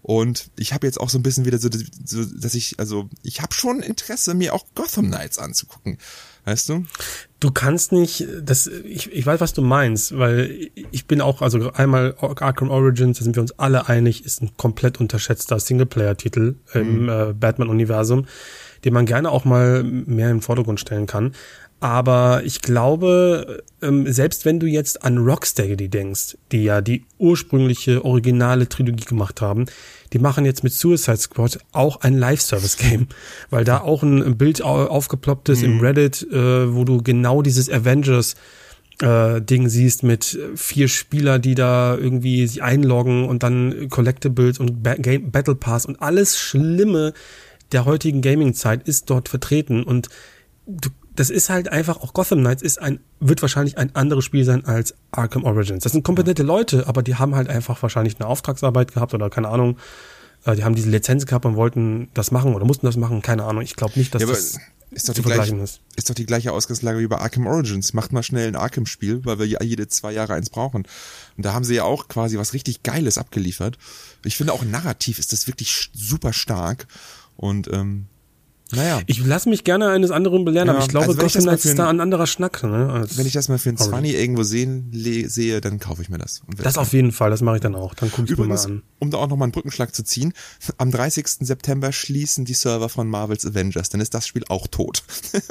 Und 0.00 0.48
ich 0.56 0.72
habe 0.72 0.86
jetzt 0.86 0.98
auch 0.98 1.10
so 1.10 1.18
ein 1.18 1.22
bisschen 1.22 1.44
wieder 1.44 1.58
so, 1.58 1.68
so 2.04 2.24
dass 2.24 2.54
ich, 2.54 2.78
also 2.78 3.10
ich 3.22 3.42
habe 3.42 3.52
schon 3.52 3.80
Interesse, 3.80 4.32
mir 4.32 4.54
auch 4.54 4.64
Gotham 4.74 5.08
Knights 5.08 5.38
anzugucken. 5.38 5.98
Weißt 6.44 6.68
du? 6.68 6.84
Du 7.40 7.50
kannst 7.50 7.92
nicht, 7.92 8.26
das, 8.42 8.66
ich, 8.66 9.12
ich 9.12 9.26
weiß, 9.26 9.40
was 9.40 9.52
du 9.52 9.62
meinst, 9.62 10.18
weil 10.18 10.70
ich 10.90 11.06
bin 11.06 11.20
auch, 11.20 11.42
also 11.42 11.72
einmal 11.72 12.14
Arkham 12.18 12.70
Origins, 12.70 13.18
da 13.18 13.24
sind 13.24 13.36
wir 13.36 13.42
uns 13.42 13.58
alle 13.58 13.88
einig, 13.88 14.24
ist 14.24 14.42
ein 14.42 14.56
komplett 14.56 15.00
unterschätzter 15.00 15.58
Singleplayer-Titel 15.58 16.56
im 16.74 17.08
äh, 17.08 17.32
Batman-Universum, 17.32 18.26
den 18.84 18.92
man 18.94 19.06
gerne 19.06 19.30
auch 19.30 19.44
mal 19.44 19.82
mehr 19.82 20.30
im 20.30 20.42
Vordergrund 20.42 20.80
stellen 20.80 21.06
kann. 21.06 21.34
Aber 21.84 22.40
ich 22.46 22.62
glaube, 22.62 23.62
ähm, 23.82 24.10
selbst 24.10 24.46
wenn 24.46 24.58
du 24.58 24.66
jetzt 24.66 25.04
an 25.04 25.18
Rocksteady 25.18 25.90
denkst, 25.90 26.38
die 26.50 26.64
ja 26.64 26.80
die 26.80 27.04
ursprüngliche 27.18 28.02
originale 28.06 28.70
Trilogie 28.70 29.04
gemacht 29.04 29.42
haben, 29.42 29.66
die 30.14 30.18
machen 30.18 30.46
jetzt 30.46 30.64
mit 30.64 30.72
Suicide 30.72 31.18
Squad 31.18 31.58
auch 31.72 32.00
ein 32.00 32.16
Live-Service-Game, 32.16 33.08
weil 33.50 33.64
da 33.64 33.82
auch 33.82 34.02
ein 34.02 34.38
Bild 34.38 34.62
au- 34.62 34.86
aufgeploppt 34.86 35.50
ist 35.50 35.62
im 35.62 35.78
Reddit, 35.80 36.26
äh, 36.32 36.74
wo 36.74 36.84
du 36.84 37.02
genau 37.02 37.42
dieses 37.42 37.68
Avengers 37.68 38.34
äh, 39.02 39.42
Ding 39.42 39.68
siehst 39.68 40.04
mit 40.04 40.38
vier 40.54 40.88
Spieler, 40.88 41.38
die 41.38 41.54
da 41.54 41.98
irgendwie 41.98 42.46
sich 42.46 42.62
einloggen 42.62 43.26
und 43.28 43.42
dann 43.42 43.90
Collectibles 43.90 44.58
und 44.58 44.82
ba 44.82 44.94
Game 44.94 45.30
Battle 45.30 45.54
Pass 45.54 45.84
und 45.84 46.00
alles 46.00 46.38
Schlimme 46.38 47.12
der 47.72 47.84
heutigen 47.84 48.22
Gaming-Zeit 48.22 48.88
ist 48.88 49.10
dort 49.10 49.28
vertreten. 49.28 49.82
Und 49.82 50.08
du, 50.66 50.88
das 51.16 51.30
ist 51.30 51.48
halt 51.50 51.68
einfach, 51.68 51.98
auch 52.00 52.12
Gotham 52.12 52.40
Knights 52.40 52.62
ist 52.62 52.80
ein, 52.80 53.00
wird 53.20 53.40
wahrscheinlich 53.42 53.78
ein 53.78 53.94
anderes 53.94 54.24
Spiel 54.24 54.44
sein 54.44 54.64
als 54.64 54.94
Arkham 55.12 55.44
Origins. 55.44 55.84
Das 55.84 55.92
sind 55.92 56.02
kompetente 56.02 56.42
Leute, 56.42 56.86
aber 56.88 57.02
die 57.02 57.14
haben 57.16 57.34
halt 57.34 57.48
einfach 57.48 57.80
wahrscheinlich 57.82 58.18
eine 58.18 58.28
Auftragsarbeit 58.28 58.92
gehabt 58.94 59.14
oder 59.14 59.30
keine 59.30 59.48
Ahnung. 59.48 59.78
Äh, 60.44 60.56
Die 60.56 60.64
haben 60.64 60.74
diese 60.74 60.90
Lizenz 60.90 61.26
gehabt 61.26 61.46
und 61.46 61.56
wollten 61.56 62.08
das 62.14 62.30
machen 62.30 62.54
oder 62.54 62.64
mussten 62.64 62.86
das 62.86 62.96
machen, 62.96 63.22
keine 63.22 63.44
Ahnung. 63.44 63.62
Ich 63.62 63.76
glaube 63.76 63.98
nicht, 63.98 64.14
dass 64.14 64.22
Ja, 64.22 64.28
das 64.28 64.58
ist 64.90 65.08
doch, 65.08 65.14
die 65.14 65.22
gleiche, 65.22 65.56
ist. 65.56 65.80
ist 65.96 66.08
doch 66.10 66.14
die 66.14 66.26
gleiche 66.26 66.52
Ausgangslage 66.52 66.98
wie 67.00 67.06
bei 67.06 67.18
Arkham 67.18 67.46
Origins. 67.46 67.94
Macht 67.94 68.12
mal 68.12 68.22
schnell 68.22 68.46
ein 68.48 68.56
Arkham-Spiel, 68.56 69.24
weil 69.24 69.38
wir 69.38 69.46
ja 69.46 69.62
jede 69.62 69.88
zwei 69.88 70.12
Jahre 70.12 70.34
eins 70.34 70.50
brauchen. 70.50 70.84
Und 71.36 71.44
da 71.44 71.52
haben 71.52 71.64
sie 71.64 71.74
ja 71.74 71.84
auch 71.84 72.06
quasi 72.08 72.38
was 72.38 72.52
richtig 72.52 72.82
Geiles 72.82 73.18
abgeliefert. 73.18 73.78
Ich 74.24 74.36
finde 74.36 74.52
auch 74.52 74.64
narrativ 74.64 75.18
ist 75.18 75.32
das 75.32 75.46
wirklich 75.46 75.90
super 75.92 76.32
stark. 76.32 76.86
Und 77.36 77.68
ähm, 77.72 78.06
naja, 78.74 79.00
Ich 79.06 79.24
lasse 79.24 79.48
mich 79.48 79.64
gerne 79.64 79.88
eines 79.90 80.10
anderen 80.10 80.44
belehren, 80.44 80.68
Ja, 80.68 80.74
aber 80.74 80.82
ich 80.82 80.88
glaube, 80.88 81.06
also 81.06 81.18
wenn 81.18 81.26
ich 81.26 81.32
Gotham 81.34 81.38
das 81.40 81.44
mal 81.46 81.50
Knights 81.52 81.62
für 81.62 81.68
ist 81.70 81.78
da 81.78 81.88
ein- 81.88 82.00
anderer 82.00 82.26
Schnack. 82.26 82.62
Ne, 82.62 82.90
als 82.92 83.16
wenn 83.18 83.26
ich 83.26 83.32
das 83.32 83.48
mal 83.48 83.58
für 83.58 83.68
einen 83.70 83.78
Origins. 83.78 83.90
20 83.90 84.14
irgendwo 84.14 84.42
sehen, 84.42 84.88
le 84.92 85.28
sehe, 85.28 85.60
dann 85.60 85.78
kaufe 85.78 86.02
ich 86.02 86.08
mir 86.08 86.18
das. 86.18 86.42
Das 86.62 86.78
auf 86.78 86.92
jeden 86.92 87.12
Fall, 87.12 87.30
das 87.30 87.40
mache 87.40 87.56
ich 87.56 87.62
dann 87.62 87.74
auch. 87.74 87.94
Dann 87.94 88.10
guck 88.12 88.28
ich 88.30 88.36
mir 88.36 88.44
mal 88.46 88.58
an. 88.58 88.82
um 88.98 89.10
da 89.10 89.18
auch 89.18 89.28
nochmal 89.28 89.46
einen 89.46 89.52
Brückenschlag 89.52 89.94
zu 89.94 90.02
ziehen, 90.04 90.32
am 90.78 90.90
30. 90.90 91.26
September 91.46 91.92
schließen 91.92 92.44
die 92.44 92.54
Server 92.54 92.88
von 92.88 93.08
Marvel's 93.08 93.44
Avengers, 93.46 93.88
dann 93.88 94.00
ist 94.00 94.14
das 94.14 94.26
Spiel 94.26 94.44
auch 94.48 94.66
tot. 94.66 95.02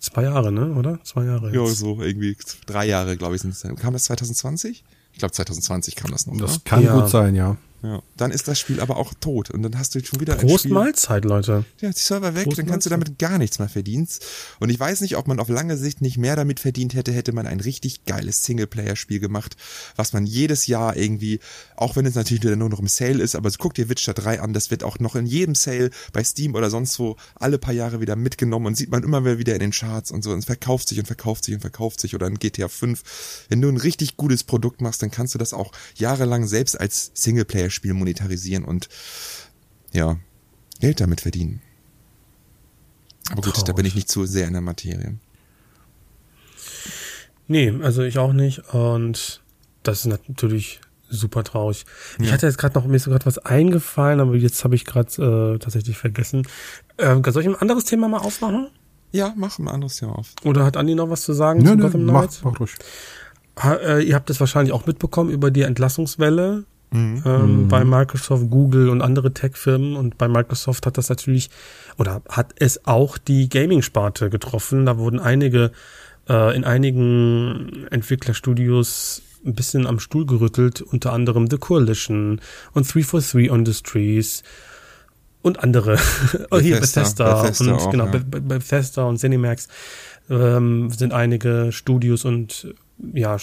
Zwei 0.00 0.22
Jahre, 0.22 0.52
ne? 0.52 0.74
Oder? 0.74 1.00
Zwei 1.02 1.24
Jahre. 1.24 1.52
Ja, 1.52 1.64
jetzt. 1.64 1.78
so 1.78 2.00
irgendwie 2.00 2.36
drei 2.66 2.86
Jahre, 2.86 3.16
glaube 3.16 3.34
ich, 3.34 3.42
sind 3.42 3.50
es 3.52 3.60
dann. 3.60 3.74
Kam 3.76 3.92
das 3.92 4.04
2020? 4.04 4.84
Ich 5.12 5.18
glaube 5.18 5.32
2020 5.32 5.96
kam 5.96 6.12
das 6.12 6.26
noch. 6.26 6.36
Das 6.36 6.52
ne? 6.54 6.60
kann 6.64 6.82
Ja. 6.84 6.94
gut 7.00 7.10
sein, 7.10 7.34
ja. 7.34 7.56
Ja. 7.82 8.02
Dann 8.16 8.30
ist 8.30 8.48
das 8.48 8.58
Spiel 8.58 8.80
aber 8.80 8.96
auch 8.96 9.14
tot 9.14 9.50
und 9.50 9.62
dann 9.62 9.78
hast 9.78 9.94
du 9.94 10.04
schon 10.04 10.20
wieder 10.20 10.34
ein 10.34 10.40
Prost 10.40 10.64
Spiel. 10.64 10.72
Mahlzeit, 10.72 11.24
Leute. 11.24 11.64
Ja, 11.80 11.90
die 11.90 11.98
Server 11.98 12.34
weg, 12.34 12.44
Prost 12.44 12.58
dann 12.58 12.66
kannst 12.66 12.86
du 12.86 12.90
Mahlzeit. 12.90 13.08
damit 13.08 13.18
gar 13.18 13.38
nichts 13.38 13.58
mehr 13.58 13.68
verdienen. 13.68 14.08
Und 14.58 14.70
ich 14.70 14.80
weiß 14.80 15.00
nicht, 15.00 15.16
ob 15.16 15.28
man 15.28 15.38
auf 15.38 15.48
lange 15.48 15.76
Sicht 15.76 16.00
nicht 16.00 16.18
mehr 16.18 16.36
damit 16.36 16.60
verdient 16.60 16.94
hätte, 16.94 17.12
hätte 17.12 17.32
man 17.32 17.46
ein 17.46 17.60
richtig 17.60 18.04
geiles 18.04 18.44
Singleplayer-Spiel 18.44 19.20
gemacht, 19.20 19.56
was 19.96 20.12
man 20.12 20.26
jedes 20.26 20.66
Jahr 20.66 20.96
irgendwie, 20.96 21.40
auch 21.76 21.96
wenn 21.96 22.06
es 22.06 22.14
natürlich 22.14 22.42
wieder 22.42 22.56
nur 22.56 22.68
noch 22.68 22.80
im 22.80 22.88
Sale 22.88 23.22
ist, 23.22 23.36
aber 23.36 23.50
guck 23.58 23.74
dir 23.74 23.88
Witcher 23.88 24.14
3 24.14 24.40
an, 24.40 24.52
das 24.52 24.70
wird 24.70 24.82
auch 24.84 24.98
noch 24.98 25.14
in 25.16 25.26
jedem 25.26 25.54
Sale 25.54 25.90
bei 26.12 26.24
Steam 26.24 26.54
oder 26.54 26.70
sonst 26.70 26.98
wo 26.98 27.16
alle 27.34 27.58
paar 27.58 27.74
Jahre 27.74 28.00
wieder 28.00 28.16
mitgenommen 28.16 28.66
und 28.66 28.76
sieht 28.76 28.90
man 28.90 29.02
immer 29.02 29.38
wieder 29.38 29.54
in 29.54 29.60
den 29.60 29.70
Charts 29.70 30.10
und 30.10 30.22
so 30.22 30.30
und 30.30 30.38
es 30.38 30.44
verkauft 30.44 30.88
sich 30.88 30.98
und 30.98 31.06
verkauft 31.06 31.44
sich 31.44 31.54
und 31.54 31.60
verkauft 31.60 32.00
sich 32.00 32.14
oder 32.14 32.26
in 32.26 32.38
GTA 32.38 32.68
5. 32.68 33.46
Wenn 33.48 33.60
du 33.60 33.68
ein 33.68 33.76
richtig 33.76 34.16
gutes 34.16 34.44
Produkt 34.44 34.80
machst, 34.80 35.02
dann 35.02 35.10
kannst 35.10 35.34
du 35.34 35.38
das 35.38 35.52
auch 35.52 35.72
jahrelang 35.96 36.46
selbst 36.46 36.78
als 36.78 37.10
Singleplayer-Spiel 37.68 37.94
monetarisieren 37.94 38.64
und 38.64 38.88
ja, 39.92 40.16
Geld 40.80 41.00
damit 41.00 41.20
verdienen. 41.20 41.60
Aber 43.30 43.42
gut, 43.42 43.56
da 43.56 43.60
Traurig. 43.60 43.76
bin 43.76 43.86
ich 43.86 43.94
nicht 43.94 44.08
zu 44.08 44.26
sehr 44.26 44.46
in 44.46 44.52
der 44.52 44.62
Materie. 44.62 45.16
Nee, 47.46 47.74
also 47.82 48.02
ich 48.02 48.18
auch 48.18 48.32
nicht. 48.32 48.74
Und 48.74 49.42
das 49.82 50.00
ist 50.00 50.28
natürlich 50.28 50.80
super 51.10 51.42
traurig. 51.42 51.86
Ich 52.20 52.32
hatte 52.32 52.46
jetzt 52.46 52.58
gerade 52.58 52.78
noch, 52.78 52.86
mir 52.86 52.96
ist 52.96 53.06
gerade 53.06 53.24
was 53.24 53.38
eingefallen, 53.38 54.20
aber 54.20 54.34
jetzt 54.36 54.64
habe 54.64 54.74
ich 54.74 54.84
gerade 54.84 55.54
äh, 55.54 55.58
tatsächlich 55.58 55.96
vergessen. 55.96 56.46
Ähm, 56.98 57.22
soll 57.26 57.42
ich 57.42 57.48
ein 57.48 57.56
anderes 57.56 57.84
Thema 57.84 58.08
mal 58.08 58.18
aufmachen? 58.18 58.68
Ja, 59.10 59.32
mach 59.36 59.58
ein 59.58 59.68
anderes 59.68 60.00
Jahr 60.00 60.18
auf. 60.18 60.34
Oder 60.44 60.64
hat 60.66 60.76
Andi 60.76 60.94
noch 60.94 61.08
was 61.08 61.22
zu 61.22 61.32
sagen 61.32 61.60
Nö, 61.60 61.70
zu 61.70 61.76
nö, 61.76 61.82
Gotham 61.84 62.04
mach, 62.04 62.28
mach 62.42 62.60
ruhig. 62.60 62.74
Ha, 63.58 63.74
äh, 63.74 64.02
ihr 64.02 64.14
habt 64.14 64.28
das 64.28 64.38
wahrscheinlich 64.38 64.72
auch 64.72 64.86
mitbekommen 64.86 65.30
über 65.30 65.50
die 65.50 65.62
Entlassungswelle 65.62 66.64
Mhm. 66.90 67.22
ähm, 67.26 67.68
bei 67.68 67.84
Microsoft, 67.84 68.48
Google 68.50 68.88
und 68.88 69.02
andere 69.02 69.32
Tech-Firmen. 69.34 69.96
Und 69.96 70.18
bei 70.18 70.28
Microsoft 70.28 70.86
hat 70.86 70.96
das 70.98 71.08
natürlich, 71.08 71.50
oder 71.98 72.22
hat 72.28 72.54
es 72.58 72.86
auch 72.86 73.18
die 73.18 73.48
Gaming-Sparte 73.48 74.30
getroffen. 74.30 74.86
Da 74.86 74.98
wurden 74.98 75.20
einige, 75.20 75.72
äh, 76.28 76.56
in 76.56 76.64
einigen 76.64 77.86
Entwicklerstudios 77.90 79.22
ein 79.44 79.54
bisschen 79.54 79.86
am 79.86 80.00
Stuhl 80.00 80.26
gerüttelt, 80.26 80.82
unter 80.82 81.12
anderem 81.12 81.48
The 81.50 81.58
Coalition 81.58 82.40
und 82.72 82.92
343 82.92 83.50
Industries 83.50 84.42
und 85.42 85.62
andere. 85.62 85.98
oh, 86.50 86.58
hier 86.58 86.80
Bethesda. 86.80 87.42
Bethesda, 87.42 87.42
Bethesda 87.42 87.64
und 87.64 87.80
auch, 87.80 87.90
genau, 87.90 88.04
ja. 88.06 88.10
Be- 88.12 88.20
Be- 88.24 88.40
Bethesda 88.40 89.04
und 89.04 89.18
Cinemax 89.18 89.68
ähm, 90.30 90.90
sind 90.90 91.12
einige 91.12 91.70
Studios 91.72 92.24
und 92.24 92.74
ja, 93.12 93.36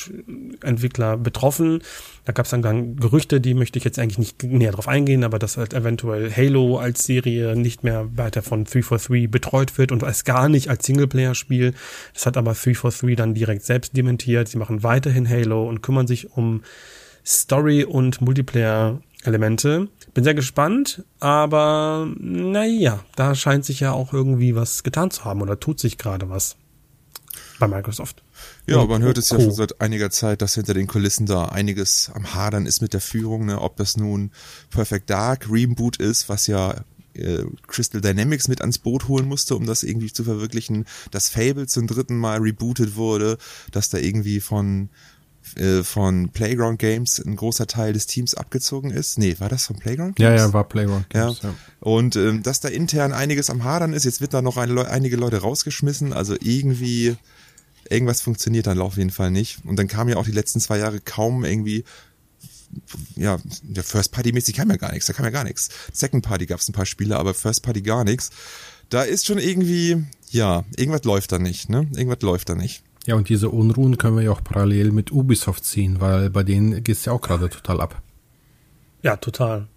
Entwickler 0.62 1.18
betroffen. 1.18 1.82
Da 2.26 2.34
gab 2.34 2.46
es 2.46 2.52
dann, 2.52 2.62
dann 2.62 2.96
Gerüchte, 2.98 3.40
die 3.40 3.54
möchte 3.54 3.78
ich 3.78 3.86
jetzt 3.86 4.00
eigentlich 4.00 4.18
nicht 4.18 4.44
näher 4.44 4.72
drauf 4.72 4.88
eingehen, 4.88 5.24
aber 5.24 5.40
dass 5.40 5.58
halt 5.58 5.74
eventuell 5.74 6.32
Halo 6.32 6.78
als 6.78 7.06
Serie 7.06 7.56
nicht 7.56 7.84
mehr 7.84 8.10
weiter 8.18 8.42
von 8.42 8.66
343 8.66 9.30
betreut 9.30 9.78
wird 9.78 9.92
und 9.92 10.04
es 10.04 10.24
gar 10.24 10.50
nicht 10.50 10.70
als 10.70 10.86
Singleplayer-Spiel. 10.86 11.74
Das 12.14 12.26
hat 12.26 12.38
aber 12.38 12.54
343 12.54 13.16
dann 13.16 13.34
direkt 13.34 13.64
selbst 13.64 13.96
dementiert. 13.96 14.48
Sie 14.48 14.58
machen 14.58 14.84
weiterhin 14.84 15.30
Halo 15.30 15.68
und 15.68 15.82
kümmern 15.82 16.08
sich 16.08 16.32
um 16.32 16.62
Story- 17.26 17.86
und 17.86 18.22
Multiplayer-Elemente. 18.22 19.88
Bin 20.14 20.24
sehr 20.24 20.36
gespannt, 20.36 21.04
aber 21.20 22.08
naja, 22.20 23.04
da 23.16 23.36
scheint 23.36 23.66
sich 23.66 23.80
ja 23.80 23.92
auch 23.92 24.14
irgendwie 24.14 24.56
was 24.56 24.84
getan 24.84 25.12
zu 25.12 25.26
haben 25.26 25.42
oder 25.42 25.60
tut 25.60 25.80
sich 25.80 25.98
gerade 25.98 26.30
was 26.30 26.58
bei 27.60 27.68
Microsoft. 27.68 28.25
Ja, 28.68 28.84
man 28.86 29.04
hört 29.04 29.18
es 29.18 29.30
ja 29.30 29.40
schon 29.40 29.52
seit 29.52 29.80
einiger 29.80 30.10
Zeit, 30.10 30.42
dass 30.42 30.56
hinter 30.56 30.74
den 30.74 30.88
Kulissen 30.88 31.26
da 31.26 31.46
einiges 31.46 32.10
am 32.14 32.34
Hadern 32.34 32.66
ist 32.66 32.82
mit 32.82 32.94
der 32.94 33.02
Führung, 33.02 33.46
ne? 33.46 33.62
ob 33.62 33.76
das 33.78 33.96
nun 33.96 34.32
Perfect 34.72 35.10
Dark 35.10 35.50
Reboot 35.52 35.98
ist, 35.98 36.30
was 36.30 36.48
ja 36.48 36.84
äh, 37.14 37.44
Crystal 37.68 38.02
Dynamics 38.02 38.48
mit 38.48 38.62
ans 38.62 38.80
Boot 38.80 39.08
holen 39.08 39.28
musste, 39.28 39.56
um 39.56 39.66
das 39.66 39.84
irgendwie 39.84 40.12
zu 40.12 40.24
verwirklichen, 40.24 40.86
dass 41.12 41.30
Fable 41.30 41.68
zum 41.68 41.88
dritten 41.88 42.18
Mal 42.18 42.40
rebootet 42.40 42.96
wurde, 42.96 43.38
dass 43.72 43.90
da 43.90 43.98
irgendwie 43.98 44.40
von 44.40 44.90
äh, 45.56 45.84
von 45.84 46.30
Playground 46.30 46.80
Games 46.80 47.20
ein 47.20 47.36
großer 47.36 47.68
Teil 47.68 47.94
des 47.94 48.08
Teams 48.08 48.34
abgezogen 48.34 48.90
ist. 48.90 49.20
Nee, 49.20 49.36
war 49.40 49.48
das 49.48 49.68
von 49.68 49.78
Playground 49.78 50.16
Games? 50.16 50.40
Ja, 50.40 50.48
ja, 50.48 50.54
war 50.54 50.68
Playground 50.68 51.10
Games. 51.10 51.42
Ja. 51.44 51.50
ja. 51.50 51.56
Und 51.80 52.16
ähm, 52.16 52.42
dass 52.42 52.62
da 52.62 52.68
intern 52.68 53.14
einiges 53.14 53.50
am 53.50 53.64
Hadern 53.64 53.94
ist, 53.94 54.06
jetzt 54.06 54.22
wird 54.22 54.34
da 54.34 54.42
noch 54.42 54.58
eine, 54.58 54.88
einige 54.88 55.18
Leute 55.18 55.38
rausgeschmissen, 55.38 56.14
also 56.14 56.36
irgendwie 56.42 57.16
irgendwas 57.90 58.22
funktioniert 58.22 58.68
dann 58.68 58.80
auf 58.80 58.98
jeden 58.98 59.12
Fall 59.12 59.32
nicht. 59.32 59.60
Und 59.66 59.78
dann 59.78 59.88
kam 59.88 60.10
ja 60.10 60.18
auch 60.18 60.26
die 60.26 60.32
letzten 60.32 60.60
zwei 60.60 60.78
Jahre 60.80 61.00
kaum 61.00 61.46
irgendwie 61.46 61.84
ja, 63.16 63.38
der 63.64 63.84
First 63.84 64.12
Party 64.12 64.32
mäßig 64.32 64.56
kam 64.56 64.70
ja 64.70 64.78
gar 64.78 64.92
nichts, 64.92 65.08
da 65.08 65.14
kam 65.14 65.26
ja 65.26 65.32
gar 65.32 65.44
nichts. 65.44 65.70
Second 65.94 66.26
Party 66.26 66.46
gab 66.46 66.60
es 66.60 66.70
ein 66.70 66.74
paar 66.74 66.86
Spiele, 66.86 67.18
aber 67.18 67.34
First 67.34 67.64
Party 67.64 67.82
gar 67.82 68.04
nichts. 68.04 68.32
Da 68.90 69.04
ist 69.04 69.26
schon 69.26 69.38
irgendwie, 69.38 70.04
ja, 70.30 70.64
irgendwas 70.76 71.04
läuft 71.04 71.32
da 71.32 71.40
nicht, 71.40 71.70
ne? 71.70 71.88
Irgendwas 71.96 72.22
läuft 72.22 72.50
da 72.50 72.56
nicht. 72.56 72.84
Ja, 73.06 73.16
und 73.16 73.30
diese 73.30 73.50
Unruhen 73.50 73.98
können 73.98 74.18
wir 74.18 74.24
ja 74.24 74.32
auch 74.32 74.44
parallel 74.44 74.92
mit 74.92 75.12
Ubisoft 75.12 75.64
ziehen, 75.64 76.02
weil 76.02 76.30
bei 76.30 76.44
denen 76.44 76.84
geht 76.84 76.98
es 76.98 77.06
ja 77.06 77.14
auch 77.14 77.22
gerade 77.22 77.50
total 77.50 77.82
ab. 77.82 78.02
Ja, 79.04 79.16
total. 79.18 79.68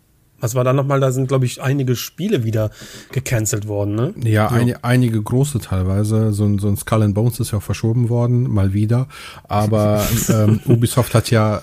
Was 0.41 0.55
war 0.55 0.63
da 0.63 0.73
nochmal? 0.73 1.01
Da 1.01 1.11
sind, 1.11 1.29
glaube 1.29 1.47
ich, 1.47 1.61
einige 1.63 1.97
Spiele 1.97 2.45
wieder 2.45 2.71
gecancelt 3.11 3.67
worden, 3.67 3.95
ne? 3.95 4.15
Ja. 4.23 4.49
Ein, 4.49 4.73
einige 4.83 5.21
große 5.21 5.59
teilweise. 5.59 6.33
So, 6.33 6.45
ein 6.45 6.59
so 6.59 6.69
ein 6.69 6.77
Skull 6.77 7.03
and 7.03 7.15
Bones 7.15 7.41
ist 7.41 7.51
ja 7.51 7.59
auch 7.59 7.63
verschoben 7.63 8.09
worden, 8.09 8.49
mal 8.49 8.73
wieder. 8.73 9.09
Aber 9.49 10.07
ähm, 10.29 10.61
Ubisoft 10.67 11.15
hat 11.15 11.31
ja, 11.31 11.63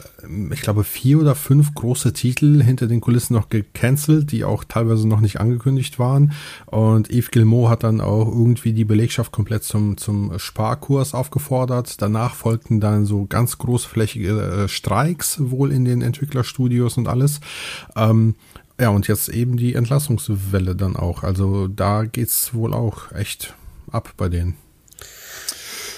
ich 0.51 0.61
glaube, 0.61 0.83
vier 0.83 1.19
oder 1.19 1.35
fünf 1.35 1.73
große 1.73 2.11
Titel 2.13 2.61
hinter 2.61 2.87
den 2.87 2.99
Kulissen 2.99 3.33
noch 3.33 3.47
gecancelt, 3.47 4.31
die 4.31 4.43
auch 4.43 4.65
teilweise 4.65 5.07
noch 5.07 5.21
nicht 5.21 5.39
angekündigt 5.39 5.97
waren. 5.97 6.33
Und 6.65 7.09
Yves 7.09 7.31
Gilmot 7.31 7.69
hat 7.69 7.83
dann 7.83 8.01
auch 8.01 8.27
irgendwie 8.27 8.73
die 8.73 8.85
Belegschaft 8.85 9.31
komplett 9.31 9.63
zum, 9.63 9.95
zum 9.95 10.37
Sparkurs 10.37 11.13
aufgefordert. 11.13 12.01
Danach 12.01 12.35
folgten 12.35 12.81
dann 12.81 13.05
so 13.05 13.25
ganz 13.25 13.57
großflächige 13.57 14.65
äh, 14.65 14.67
Streiks 14.67 15.37
wohl 15.39 15.71
in 15.71 15.85
den 15.85 16.01
Entwicklerstudios 16.01 16.97
und 16.97 17.07
alles. 17.07 17.39
Ähm, 17.95 18.35
ja, 18.79 18.89
und 18.89 19.07
jetzt 19.07 19.29
eben 19.29 19.57
die 19.57 19.73
Entlassungswelle 19.73 20.75
dann 20.75 20.95
auch. 20.95 21.23
Also 21.23 21.67
da 21.67 22.03
geht's 22.03 22.53
wohl 22.53 22.73
auch 22.73 23.11
echt 23.13 23.53
ab 23.89 24.13
bei 24.17 24.29
denen. 24.29 24.55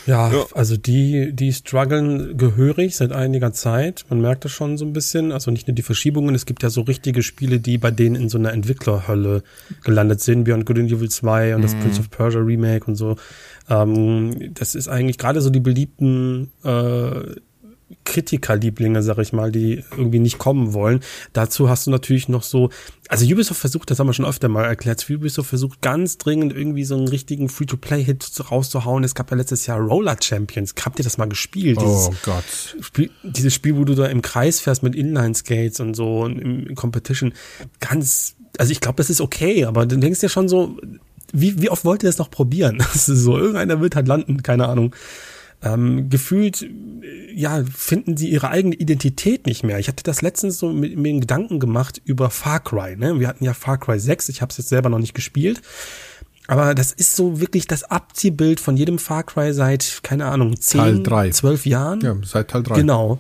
Ja, 0.08 0.32
ja, 0.32 0.46
also 0.54 0.78
die, 0.78 1.34
die 1.34 1.52
strugglen 1.52 2.38
gehörig 2.38 2.96
seit 2.96 3.12
einiger 3.12 3.52
Zeit. 3.52 4.06
Man 4.10 4.22
merkt 4.22 4.46
das 4.46 4.54
schon 4.54 4.78
so 4.78 4.86
ein 4.86 4.94
bisschen. 4.94 5.34
Also 5.34 5.52
nicht 5.52 5.68
nur 5.68 5.76
die 5.76 5.82
Verschiebungen, 5.82 6.34
es 6.34 6.46
gibt 6.46 6.64
ja 6.64 6.70
so 6.70 6.82
richtige 6.82 7.22
Spiele, 7.24 7.60
die 7.60 7.78
bei 7.78 7.92
denen 7.92 8.16
in 8.16 8.30
so 8.30 8.38
einer 8.38 8.54
Entwicklerhölle 8.54 9.44
gelandet 9.84 10.22
sind. 10.22 10.46
Beyond 10.46 10.66
Good 10.66 10.80
and 10.80 10.92
Evil 10.92 11.10
2 11.10 11.56
und 11.56 11.60
mhm. 11.60 11.64
das 11.64 11.76
Prince 11.76 12.00
of 12.00 12.10
Persia 12.10 12.40
Remake 12.40 12.86
und 12.86 12.96
so. 12.96 13.18
Ähm, 13.70 14.54
das 14.54 14.76
ist 14.76 14.88
eigentlich 14.88 15.18
gerade 15.18 15.42
so 15.42 15.50
die 15.50 15.60
beliebten 15.60 16.52
äh, 16.64 17.36
Kritikerlieblinge, 18.04 19.02
sag 19.02 19.18
ich 19.20 19.32
mal, 19.32 19.52
die 19.52 19.84
irgendwie 19.92 20.20
nicht 20.20 20.38
kommen 20.38 20.74
wollen. 20.74 21.00
Dazu 21.32 21.70
hast 21.70 21.88
du 21.88 21.92
natürlich 21.92 22.28
noch 22.28 22.44
so, 22.44 22.70
also 23.08 23.26
Ubisoft 23.26 23.62
versucht, 23.62 23.90
das 23.90 24.00
haben 24.00 24.08
wir 24.08 24.14
schon 24.14 24.26
öfter 24.26 24.50
mal 24.50 24.66
erklärt, 24.66 25.10
Ubisoft 25.10 25.50
versucht 25.50 25.82
ganz 25.82 26.18
dringend 26.18 26.54
irgendwie 26.54 26.84
so 26.84 26.96
einen 26.96 27.08
richtigen 27.08 27.48
Free-to-Play-Hit 27.48 28.52
rauszuhauen. 28.52 29.04
Es 29.04 29.16
gab 29.16 29.32
ja 29.32 29.38
letztes 29.38 29.68
Jahr 29.68 29.80
Roller 29.80 30.18
Champions. 30.22 30.74
Habt 30.84 31.00
ihr 31.00 31.04
das 31.04 31.18
mal 31.18 31.30
gespielt? 31.30 31.80
Dieses 31.82 32.10
oh 32.10 32.14
Gott. 32.24 32.44
Spiel, 32.82 33.10
dieses 33.24 33.54
Spiel, 33.54 33.78
wo 33.78 33.86
du 33.86 33.96
da 33.96 34.08
im 34.08 34.22
Kreis 34.22 34.60
fährst 34.60 34.84
mit 34.84 34.96
Inline-Skates 34.96 35.80
und 35.80 35.94
so 35.94 36.22
und 36.22 36.40
im 36.40 36.76
Competition. 36.76 37.34
Ganz, 37.80 38.36
also 38.58 38.72
ich 38.72 38.82
glaube, 38.82 38.98
das 38.98 39.10
ist 39.10 39.22
okay, 39.22 39.64
aber 39.64 39.86
du 39.86 39.98
denkst 39.98 40.22
ja 40.22 40.30
schon 40.30 40.50
so, 40.50 40.78
wie, 41.34 41.62
wie 41.62 41.70
oft 41.70 41.86
wollt 41.86 42.04
ihr 42.04 42.10
das 42.10 42.18
noch 42.18 42.32
probieren? 42.32 42.84
So, 42.94 43.38
irgendeiner 43.38 43.80
wird 43.80 43.96
halt 43.96 44.08
landen, 44.08 44.44
keine 44.44 44.68
Ahnung. 44.68 44.94
Ähm, 45.64 46.10
gefühlt, 46.10 46.70
ja, 47.34 47.64
finden 47.64 48.16
sie 48.16 48.30
ihre 48.30 48.50
eigene 48.50 48.76
Identität 48.76 49.48
nicht 49.48 49.64
mehr. 49.64 49.80
Ich 49.80 49.88
hatte 49.88 50.04
das 50.04 50.22
letztens 50.22 50.60
so 50.60 50.72
mit, 50.72 50.96
mir 50.98 51.20
Gedanken 51.20 51.60
gemacht 51.60 52.00
über 52.06 52.30
Far 52.30 52.60
Cry. 52.60 52.96
Ne? 52.96 53.20
Wir 53.20 53.28
hatten 53.28 53.44
ja 53.44 53.54
Far 53.54 53.80
Cry 53.80 54.00
6, 54.00 54.30
ich 54.30 54.42
habe 54.42 54.52
es 54.52 54.58
jetzt 54.58 54.70
selber 54.70 54.90
noch 54.90 55.00
nicht 55.00 55.16
gespielt. 55.16 55.62
Aber 56.48 56.76
das 56.76 56.94
ist 56.94 57.16
so 57.16 57.42
wirklich 57.42 57.68
das 57.68 57.84
Abziehbild 57.84 58.60
von 58.60 58.78
jedem 58.78 59.00
Far 59.00 59.24
Cry 59.24 59.52
seit, 59.54 60.00
keine 60.04 60.26
Ahnung, 60.26 60.60
10, 60.60 61.04
12 61.04 61.66
Jahren. 61.66 62.02
Ja, 62.02 62.16
seit 62.24 62.50
Teil 62.50 62.64
3. 62.64 62.76
Genau. 62.76 63.20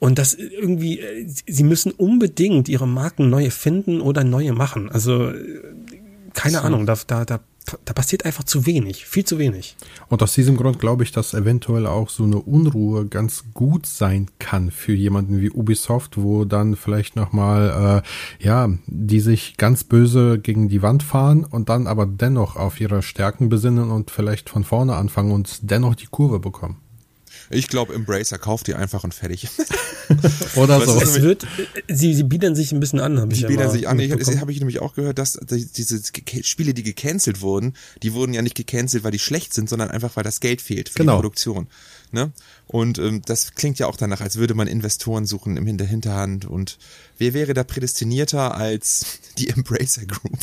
Und 0.00 0.18
das 0.18 0.34
irgendwie, 0.34 1.00
sie 1.46 1.64
müssen 1.64 1.92
unbedingt 1.92 2.68
ihre 2.68 2.86
Marken 2.86 3.30
neue 3.30 3.50
finden 3.50 4.00
oder 4.00 4.24
neue 4.24 4.52
machen. 4.52 4.90
Also, 4.90 5.32
keine 6.34 6.58
so. 6.58 6.64
Ahnung, 6.64 6.86
da, 6.86 6.96
da, 7.06 7.24
da 7.24 7.40
da 7.84 7.92
passiert 7.92 8.24
einfach 8.24 8.44
zu 8.44 8.66
wenig, 8.66 9.06
viel 9.06 9.24
zu 9.24 9.38
wenig. 9.38 9.76
Und 10.08 10.22
aus 10.22 10.34
diesem 10.34 10.56
Grund 10.56 10.78
glaube 10.78 11.02
ich, 11.02 11.12
dass 11.12 11.34
eventuell 11.34 11.86
auch 11.86 12.08
so 12.08 12.24
eine 12.24 12.38
Unruhe 12.38 13.06
ganz 13.06 13.44
gut 13.54 13.86
sein 13.86 14.30
kann 14.38 14.70
für 14.70 14.92
jemanden 14.92 15.40
wie 15.40 15.50
Ubisoft, 15.50 16.16
wo 16.16 16.44
dann 16.44 16.76
vielleicht 16.76 17.16
nochmal, 17.16 18.02
äh, 18.40 18.44
ja, 18.44 18.68
die 18.86 19.20
sich 19.20 19.56
ganz 19.56 19.84
böse 19.84 20.38
gegen 20.38 20.68
die 20.68 20.82
Wand 20.82 21.02
fahren 21.02 21.44
und 21.44 21.68
dann 21.68 21.86
aber 21.86 22.06
dennoch 22.06 22.56
auf 22.56 22.80
ihre 22.80 23.02
Stärken 23.02 23.48
besinnen 23.48 23.90
und 23.90 24.10
vielleicht 24.10 24.50
von 24.50 24.64
vorne 24.64 24.94
anfangen 24.94 25.32
und 25.32 25.70
dennoch 25.70 25.94
die 25.94 26.06
Kurve 26.06 26.38
bekommen. 26.40 26.87
Ich 27.50 27.68
glaube, 27.68 27.94
Embracer 27.94 28.38
kauft 28.38 28.66
die 28.66 28.74
einfach 28.74 29.04
und 29.04 29.14
fertig. 29.14 29.48
Oder 30.56 30.84
so. 30.84 31.00
Es 31.00 31.22
wird, 31.22 31.46
sie, 31.88 32.14
sie 32.14 32.22
bieten 32.22 32.54
sich 32.54 32.72
ein 32.72 32.80
bisschen 32.80 33.00
an, 33.00 33.20
habe 33.20 33.32
ich 33.32 33.40
Sie 33.40 33.46
bieten 33.46 33.70
sich 33.70 33.88
an. 33.88 33.98
Ich, 33.98 34.10
habe 34.12 34.52
ich 34.52 34.58
nämlich 34.58 34.80
auch 34.80 34.94
gehört, 34.94 35.18
dass 35.18 35.38
diese 35.48 36.00
Spiele, 36.42 36.74
die 36.74 36.82
gecancelt 36.82 37.40
wurden, 37.40 37.74
die 38.02 38.12
wurden 38.12 38.34
ja 38.34 38.42
nicht 38.42 38.56
gecancelt, 38.56 39.04
weil 39.04 39.12
die 39.12 39.18
schlecht 39.18 39.54
sind, 39.54 39.68
sondern 39.68 39.90
einfach, 39.90 40.16
weil 40.16 40.24
das 40.24 40.40
Geld 40.40 40.60
fehlt 40.60 40.88
für 40.88 40.98
genau. 40.98 41.12
die 41.12 41.16
Produktion. 41.16 41.68
Ne? 42.10 42.32
Und 42.66 42.98
ähm, 42.98 43.22
das 43.24 43.54
klingt 43.54 43.78
ja 43.78 43.86
auch 43.86 43.96
danach, 43.96 44.20
als 44.20 44.36
würde 44.36 44.54
man 44.54 44.66
Investoren 44.66 45.26
suchen 45.26 45.56
im 45.56 45.66
Hinter 45.66 45.84
Hinterhand. 45.84 46.46
Und 46.46 46.78
wer 47.18 47.34
wäre 47.34 47.54
da 47.54 47.64
prädestinierter 47.64 48.54
als 48.54 49.18
die 49.38 49.50
Embracer 49.50 50.06
Group? 50.06 50.38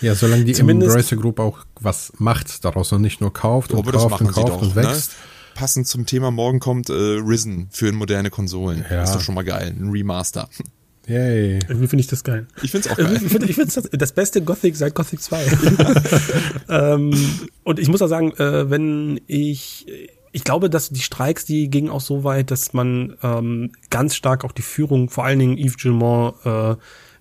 ja, 0.00 0.14
solange 0.14 0.44
die 0.44 0.52
Zumindest 0.52 0.90
Embracer 0.92 1.16
Group 1.16 1.38
auch 1.38 1.66
was 1.80 2.12
macht 2.18 2.64
daraus 2.64 2.92
und 2.92 3.02
nicht 3.02 3.20
nur 3.20 3.32
kauft 3.32 3.72
und 3.72 3.84
kauft 3.86 4.20
und 4.20 4.32
kauft 4.32 4.62
und 4.62 4.74
wächst. 4.74 5.10
Ne? 5.10 5.33
Passend 5.54 5.86
zum 5.86 6.06
Thema 6.06 6.30
morgen 6.30 6.60
kommt 6.60 6.90
äh, 6.90 6.92
Risen 6.92 7.68
für 7.70 7.90
moderne 7.92 8.30
Konsolen. 8.30 8.84
Ja. 8.90 9.02
Ist 9.02 9.14
doch 9.14 9.20
schon 9.20 9.34
mal 9.34 9.44
geil. 9.44 9.74
Ein 9.78 9.90
Remaster. 9.90 10.48
Yay. 11.06 11.58
Irgendwie 11.68 11.86
finde 11.86 12.00
ich 12.00 12.06
das 12.06 12.24
geil. 12.24 12.46
Ich 12.62 12.70
finde 12.70 12.88
es 12.88 12.92
auch 12.92 12.96
geil. 12.96 13.20
Ich 13.22 13.30
finde 13.30 13.46
ich 13.46 13.56
find's 13.56 13.74
das, 13.74 13.88
das 13.90 14.12
beste 14.12 14.42
Gothic 14.42 14.76
seit 14.76 14.94
Gothic 14.94 15.20
2. 15.20 15.46
ähm, 16.68 17.12
und 17.62 17.78
ich 17.78 17.88
muss 17.88 18.00
auch 18.02 18.08
sagen, 18.08 18.32
äh, 18.32 18.70
wenn 18.70 19.20
ich, 19.26 19.86
ich 20.32 20.44
glaube, 20.44 20.70
dass 20.70 20.90
die 20.90 21.02
Streiks, 21.02 21.44
die 21.44 21.68
gingen 21.68 21.90
auch 21.90 22.00
so 22.00 22.24
weit, 22.24 22.50
dass 22.50 22.72
man 22.72 23.16
ähm, 23.22 23.72
ganz 23.90 24.16
stark 24.16 24.44
auch 24.44 24.52
die 24.52 24.62
Führung, 24.62 25.10
vor 25.10 25.24
allen 25.24 25.38
Dingen 25.38 25.58
Yves 25.58 25.76
Gilmont, 25.76 26.36
äh, 26.44 26.76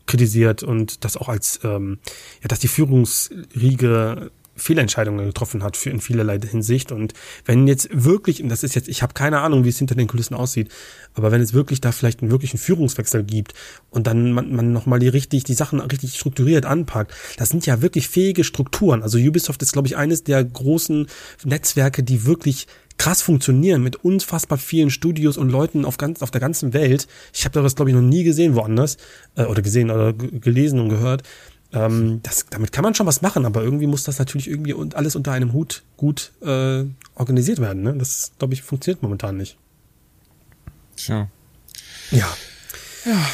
kritisiert 0.05 0.63
und 0.63 1.05
das 1.05 1.17
auch 1.17 1.29
als, 1.29 1.59
ähm, 1.63 1.99
ja, 2.41 2.47
dass 2.47 2.59
die 2.59 2.67
Führungsriege 2.67 4.31
Fehlentscheidungen 4.55 5.25
getroffen 5.25 5.63
hat 5.63 5.77
für 5.77 5.89
in 5.89 5.99
vielerlei 5.99 6.39
Hinsicht. 6.39 6.91
Und 6.91 7.13
wenn 7.45 7.67
jetzt 7.67 7.89
wirklich, 7.91 8.41
und 8.43 8.49
das 8.49 8.63
ist 8.63 8.75
jetzt, 8.75 8.87
ich 8.87 9.01
habe 9.01 9.13
keine 9.13 9.39
Ahnung, 9.39 9.63
wie 9.63 9.69
es 9.69 9.77
hinter 9.77 9.95
den 9.95 10.07
Kulissen 10.07 10.35
aussieht, 10.35 10.69
aber 11.13 11.31
wenn 11.31 11.41
es 11.41 11.53
wirklich 11.53 11.81
da 11.81 11.91
vielleicht 11.91 12.21
einen 12.21 12.31
wirklichen 12.31 12.57
Führungswechsel 12.57 13.23
gibt 13.23 13.53
und 13.89 14.07
dann 14.07 14.31
man, 14.31 14.55
man 14.55 14.71
nochmal 14.71 14.99
die 14.99 15.07
richtig, 15.07 15.43
die 15.43 15.53
Sachen 15.53 15.79
richtig 15.79 16.15
strukturiert 16.15 16.65
anpackt, 16.65 17.13
das 17.37 17.49
sind 17.49 17.65
ja 17.65 17.81
wirklich 17.81 18.07
fähige 18.07 18.43
Strukturen. 18.43 19.03
Also 19.03 19.17
Ubisoft 19.17 19.61
ist, 19.61 19.73
glaube 19.73 19.87
ich, 19.87 19.97
eines 19.97 20.23
der 20.23 20.43
großen 20.43 21.07
Netzwerke, 21.43 22.03
die 22.03 22.25
wirklich 22.25 22.67
krass 22.97 23.21
funktionieren 23.21 23.81
mit 23.81 23.97
unfassbar 23.97 24.57
vielen 24.57 24.89
Studios 24.89 25.37
und 25.37 25.49
Leuten 25.49 25.85
auf 25.85 25.97
ganz 25.97 26.21
auf 26.21 26.31
der 26.31 26.41
ganzen 26.41 26.73
Welt. 26.73 27.07
Ich 27.33 27.45
habe 27.45 27.61
das 27.61 27.75
glaube 27.75 27.89
ich 27.89 27.95
noch 27.95 28.03
nie 28.03 28.23
gesehen 28.23 28.55
woanders 28.55 28.97
äh, 29.35 29.45
oder 29.45 29.61
gesehen 29.61 29.89
oder 29.89 30.13
gelesen 30.13 30.79
und 30.79 30.89
gehört. 30.89 31.23
Ähm, 31.73 32.19
das, 32.21 32.45
damit 32.49 32.71
kann 32.71 32.83
man 32.83 32.93
schon 32.93 33.07
was 33.07 33.21
machen, 33.21 33.45
aber 33.45 33.63
irgendwie 33.63 33.87
muss 33.87 34.03
das 34.03 34.19
natürlich 34.19 34.47
irgendwie 34.47 34.73
und 34.73 34.95
alles 34.95 35.15
unter 35.15 35.31
einem 35.31 35.53
Hut 35.53 35.83
gut 35.97 36.31
äh, 36.41 36.85
organisiert 37.15 37.59
werden. 37.59 37.81
Ne? 37.81 37.95
Das, 37.95 38.31
glaube 38.37 38.53
ich, 38.53 38.61
funktioniert 38.61 39.01
momentan 39.01 39.37
nicht. 39.37 39.57
Tja. 40.95 41.29
Ja. 42.11 42.37
Ja. 43.05 43.29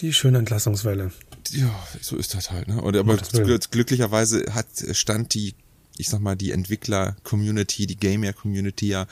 Die 0.00 0.12
schöne 0.12 0.38
Entlassungswelle. 0.38 1.10
Ja, 1.50 1.70
so 2.00 2.16
ist 2.16 2.34
das 2.34 2.50
halt. 2.50 2.68
Ne? 2.68 2.80
Und, 2.80 2.96
aber 2.96 3.16
glücklicherweise 3.16 4.44
hat 4.54 4.66
stand 4.92 5.34
die, 5.34 5.54
ich 5.96 6.08
sag 6.08 6.20
mal, 6.20 6.36
die 6.36 6.52
Entwickler-Community, 6.52 7.86
die 7.86 7.96
Gamer-Community 7.96 8.88
ja 8.88 9.06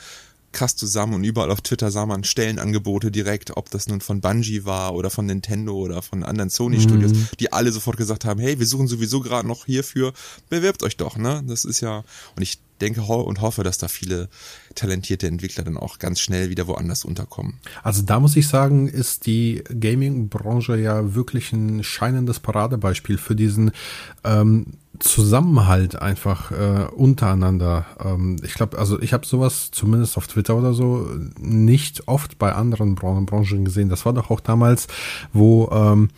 krass 0.51 0.75
zusammen 0.75 1.13
und 1.13 1.23
überall 1.23 1.51
auf 1.51 1.61
Twitter 1.61 1.91
sah 1.91 2.05
man 2.05 2.23
Stellenangebote 2.23 3.11
direkt, 3.11 3.55
ob 3.57 3.69
das 3.69 3.87
nun 3.87 4.01
von 4.01 4.21
Bungie 4.21 4.65
war 4.65 4.93
oder 4.93 5.09
von 5.09 5.25
Nintendo 5.25 5.73
oder 5.75 6.01
von 6.01 6.23
anderen 6.23 6.49
Sony 6.49 6.81
Studios, 6.81 7.13
Mhm. 7.13 7.27
die 7.39 7.53
alle 7.53 7.71
sofort 7.71 7.97
gesagt 7.97 8.25
haben, 8.25 8.39
hey, 8.39 8.59
wir 8.59 8.65
suchen 8.65 8.87
sowieso 8.87 9.21
gerade 9.21 9.47
noch 9.47 9.65
hierfür, 9.65 10.13
bewirbt 10.49 10.83
euch 10.83 10.97
doch, 10.97 11.17
ne? 11.17 11.43
Das 11.47 11.65
ist 11.65 11.81
ja, 11.81 12.03
und 12.35 12.41
ich 12.41 12.59
denke 12.81 13.01
und 13.01 13.41
hoffe, 13.41 13.63
dass 13.63 13.77
da 13.77 13.87
viele 13.87 14.27
talentierte 14.75 15.27
Entwickler 15.27 15.63
dann 15.63 15.77
auch 15.77 15.99
ganz 15.99 16.19
schnell 16.19 16.49
wieder 16.49 16.67
woanders 16.67 17.05
unterkommen. 17.05 17.59
Also 17.83 18.01
da 18.01 18.19
muss 18.19 18.35
ich 18.35 18.47
sagen, 18.47 18.87
ist 18.87 19.27
die 19.27 19.63
Gaming-Branche 19.79 20.77
ja 20.77 21.13
wirklich 21.13 21.53
ein 21.53 21.83
scheinendes 21.83 22.39
Paradebeispiel 22.39 23.17
für 23.17 23.35
diesen 23.35 23.71
ähm, 24.23 24.73
Zusammenhalt 24.99 26.01
einfach 26.01 26.51
äh, 26.51 26.85
untereinander. 26.93 27.85
Ähm, 28.03 28.37
ich 28.43 28.53
glaube, 28.53 28.77
also 28.77 29.01
ich 29.01 29.13
habe 29.13 29.25
sowas 29.25 29.71
zumindest 29.71 30.17
auf 30.17 30.27
Twitter 30.27 30.55
oder 30.55 30.73
so 30.73 31.07
nicht 31.39 32.07
oft 32.07 32.37
bei 32.37 32.53
anderen 32.53 32.95
Bran 32.95 33.25
Branchen 33.25 33.65
gesehen. 33.65 33.89
Das 33.89 34.05
war 34.05 34.13
doch 34.13 34.29
auch 34.29 34.39
damals, 34.41 34.87
wo 35.33 35.69
ähm, 35.71 36.09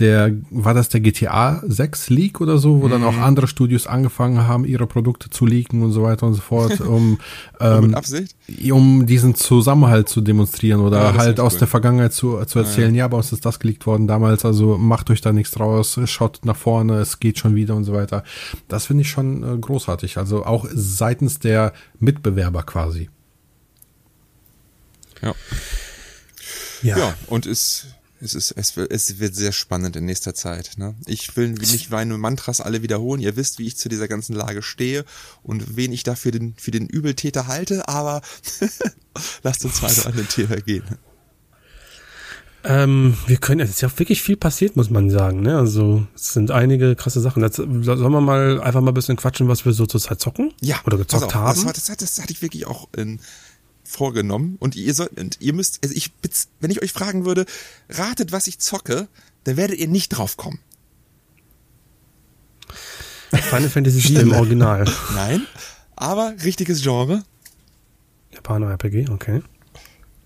der, 0.00 0.32
war 0.50 0.74
das 0.74 0.88
der 0.88 1.00
GTA 1.00 1.62
6 1.66 2.10
Leak 2.10 2.40
oder 2.40 2.58
so, 2.58 2.82
wo 2.82 2.88
dann 2.88 3.04
auch 3.04 3.16
andere 3.18 3.46
Studios 3.46 3.86
angefangen 3.86 4.46
haben, 4.46 4.64
ihre 4.64 4.86
Produkte 4.86 5.30
zu 5.30 5.46
leaken 5.46 5.82
und 5.82 5.92
so 5.92 6.02
weiter 6.02 6.26
und 6.26 6.34
so 6.34 6.40
fort, 6.40 6.80
um, 6.80 7.20
ähm, 7.60 7.88
Mit 7.88 7.94
Absicht? 7.94 8.34
um 8.72 9.06
diesen 9.06 9.34
Zusammenhalt 9.34 10.08
zu 10.08 10.20
demonstrieren 10.20 10.80
oder 10.80 11.00
Ja, 11.02 11.14
halt 11.14 11.38
ist 11.38 11.40
aus 11.40 11.52
cool. 11.54 11.58
der 11.60 11.68
Vergangenheit 11.68 12.12
zu, 12.12 12.42
zu 12.46 12.58
erzählen, 12.58 12.94
ja, 12.94 13.06
bei 13.06 13.16
uns 13.18 13.32
ist 13.32 13.44
das 13.44 13.60
geleakt 13.60 13.86
worden 13.86 14.06
damals, 14.06 14.44
also 14.44 14.78
macht 14.78 15.10
euch 15.10 15.20
da 15.20 15.32
nichts 15.32 15.52
draus, 15.52 16.00
schaut 16.06 16.40
nach 16.44 16.56
vorne, 16.56 16.98
es 16.98 17.20
geht 17.20 17.38
schon 17.38 17.54
wieder 17.54 17.76
und 17.76 17.84
so 17.84 17.92
weiter. 17.92 18.24
Das 18.68 18.86
finde 18.86 19.02
ich 19.02 19.10
schon 19.10 19.42
äh, 19.42 19.58
großartig, 19.58 20.16
also 20.18 20.44
auch 20.44 20.66
seitens 20.72 21.38
der 21.38 21.72
Mitbewerber 21.98 22.62
quasi. 22.62 23.10
Ja. 25.22 25.34
Ja. 26.82 26.96
Ja, 26.96 27.14
und 27.26 27.44
es, 27.44 27.88
es, 28.20 28.34
ist, 28.34 28.52
es, 28.52 28.76
wird, 28.76 28.92
es 28.92 29.18
wird 29.18 29.34
sehr 29.34 29.52
spannend 29.52 29.96
in 29.96 30.04
nächster 30.04 30.34
Zeit. 30.34 30.72
Ne? 30.76 30.94
Ich 31.06 31.36
will 31.36 31.50
nicht 31.50 31.90
meine 31.90 32.18
Mantras 32.18 32.60
alle 32.60 32.82
wiederholen. 32.82 33.20
Ihr 33.20 33.36
wisst, 33.36 33.58
wie 33.58 33.66
ich 33.66 33.76
zu 33.76 33.88
dieser 33.88 34.08
ganzen 34.08 34.34
Lage 34.34 34.62
stehe 34.62 35.04
und 35.42 35.76
wen 35.76 35.92
ich 35.92 36.02
da 36.02 36.14
für 36.14 36.30
den, 36.30 36.54
für 36.56 36.70
den 36.70 36.86
Übeltäter 36.86 37.46
halte, 37.46 37.88
aber 37.88 38.20
lasst 39.42 39.64
uns 39.64 39.82
weiter 39.82 40.06
an 40.06 40.16
den 40.16 40.28
Thema 40.28 40.56
gehen. 40.56 40.84
Ähm, 42.62 43.16
wir 43.26 43.38
können, 43.38 43.60
es 43.60 43.70
ist 43.70 43.80
ja 43.80 43.98
wirklich 43.98 44.20
viel 44.20 44.36
passiert, 44.36 44.76
muss 44.76 44.90
man 44.90 45.08
sagen. 45.08 45.40
Ne? 45.40 45.56
Also 45.56 46.06
es 46.14 46.34
sind 46.34 46.50
einige 46.50 46.94
krasse 46.94 47.20
Sachen. 47.20 47.42
Jetzt, 47.42 47.56
sollen 47.56 47.82
wir 47.84 48.20
mal 48.20 48.60
einfach 48.60 48.82
mal 48.82 48.90
ein 48.90 48.94
bisschen 48.94 49.16
quatschen, 49.16 49.48
was 49.48 49.64
wir 49.64 49.72
so 49.72 49.86
zurzeit 49.86 50.20
zocken? 50.20 50.52
Ja, 50.60 50.76
Oder 50.84 50.98
gezockt 50.98 51.24
auf, 51.24 51.34
haben? 51.34 51.64
Das, 51.64 51.86
das, 51.86 51.96
das 51.96 52.20
hatte 52.20 52.32
ich 52.32 52.42
wirklich 52.42 52.66
auch 52.66 52.88
ähm, 52.98 53.18
vorgenommen. 53.90 54.56
Und 54.60 54.76
ihr 54.76 54.94
sollt, 54.94 55.18
und 55.18 55.40
ihr 55.40 55.52
müsst, 55.52 55.80
also 55.82 55.94
ich, 55.94 56.12
wenn 56.60 56.70
ich 56.70 56.82
euch 56.82 56.92
fragen 56.92 57.24
würde, 57.24 57.46
ratet, 57.88 58.32
was 58.32 58.46
ich 58.46 58.58
zocke, 58.58 59.08
dann 59.44 59.56
werdet 59.56 59.78
ihr 59.78 59.88
nicht 59.88 60.10
drauf 60.10 60.36
kommen. 60.36 60.60
Final 63.32 63.68
Fantasy 63.68 64.08
VII 64.08 64.22
im 64.22 64.32
Original. 64.32 64.84
Nein, 65.14 65.46
aber 65.96 66.34
richtiges 66.44 66.82
Genre. 66.82 67.22
Japaner-RPG, 68.32 69.08
okay. 69.10 69.42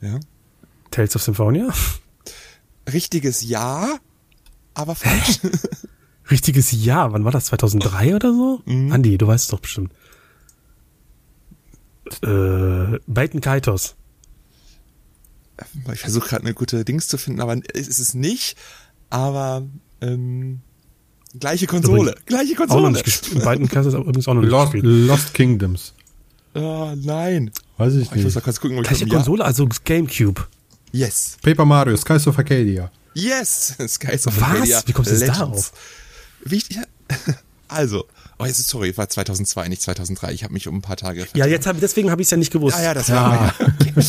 Ja. 0.00 0.20
Tales 0.90 1.16
of 1.16 1.22
Symphonia? 1.22 1.72
Richtiges 2.92 3.42
Ja, 3.42 3.98
aber 4.74 4.94
falsch. 4.94 5.40
Richtiges 6.30 6.72
Ja, 6.72 7.12
wann 7.12 7.24
war 7.24 7.32
das? 7.32 7.46
2003 7.46 8.16
oder 8.16 8.32
so? 8.32 8.62
Mhm. 8.64 8.92
Andi, 8.92 9.18
du 9.18 9.26
weißt 9.26 9.44
es 9.44 9.50
doch 9.50 9.60
bestimmt. 9.60 9.92
Äh, 12.22 12.98
Baiten 13.06 13.40
Kaitos. 13.40 13.94
Ich 15.92 16.00
versuche 16.00 16.28
gerade 16.28 16.42
eine 16.44 16.54
gute 16.54 16.84
Dings 16.84 17.06
zu 17.08 17.16
finden, 17.16 17.40
aber 17.40 17.56
es 17.74 17.86
ist 17.88 17.98
es 18.00 18.14
nicht. 18.14 18.56
Aber 19.10 19.62
ähm, 20.00 20.60
gleiche 21.38 21.66
Konsole, 21.66 22.10
Übrigens 22.10 22.26
gleiche 22.26 22.54
Auch 22.54 22.58
noch 22.58 22.66
Konsole. 22.66 22.92
nicht 22.92 23.04
gespielt. 23.04 23.44
Baiten 23.44 23.68
Kaitos 23.68 23.94
übrigens 23.94 24.26
auch 24.28 24.34
noch 24.34 24.42
nicht 24.42 24.50
Lost, 24.50 24.72
gespielt. 24.72 25.06
Lost 25.06 25.34
Kingdoms. 25.34 25.94
Oh, 26.54 26.92
nein. 26.96 27.50
Weiß 27.78 27.94
ich 27.94 28.02
Ich 28.02 28.10
muss 28.14 28.24
nicht. 28.24 28.34
mal 28.34 28.40
kurz 28.40 28.60
gucken, 28.60 28.76
ich 28.78 28.82
Gleiche 28.82 29.04
auf 29.04 29.08
dem 29.08 29.12
Ja- 29.12 29.16
Konsole, 29.18 29.44
also 29.44 29.68
Gamecube. 29.84 30.46
Yes, 30.92 31.36
Paper 31.42 31.64
Mario, 31.64 31.96
Skies 31.96 32.26
of 32.28 32.38
Arcadia. 32.38 32.90
yes. 33.14 33.74
Skies 33.88 34.26
of 34.26 34.36
Was? 34.40 34.42
Arcadia 34.42 34.82
Wie 34.86 34.92
kommst 34.92 35.10
du 35.10 35.16
jetzt 35.16 35.28
darauf? 35.28 35.72
Wie 36.44 36.56
ich, 36.56 36.68
ja, 36.70 36.82
also, 37.68 38.06
oh, 38.38 38.44
jetzt 38.44 38.58
ist 38.58 38.68
sorry, 38.68 38.96
war 38.96 39.08
2002, 39.08 39.68
nicht 39.68 39.82
2003. 39.82 40.32
Ich 40.32 40.44
habe 40.44 40.52
mich 40.52 40.68
um 40.68 40.76
ein 40.76 40.82
paar 40.82 40.96
Tage. 40.96 41.26
Ja, 41.34 41.46
jetzt 41.46 41.66
hab, 41.66 41.78
deswegen 41.80 42.10
habe 42.10 42.22
ich 42.22 42.26
es 42.26 42.30
ja 42.30 42.36
nicht 42.36 42.52
gewusst. 42.52 42.76
Ja, 42.76 42.84
ja, 42.84 42.94
das 42.94 43.10
war 43.10 43.54
ja. 43.58 43.74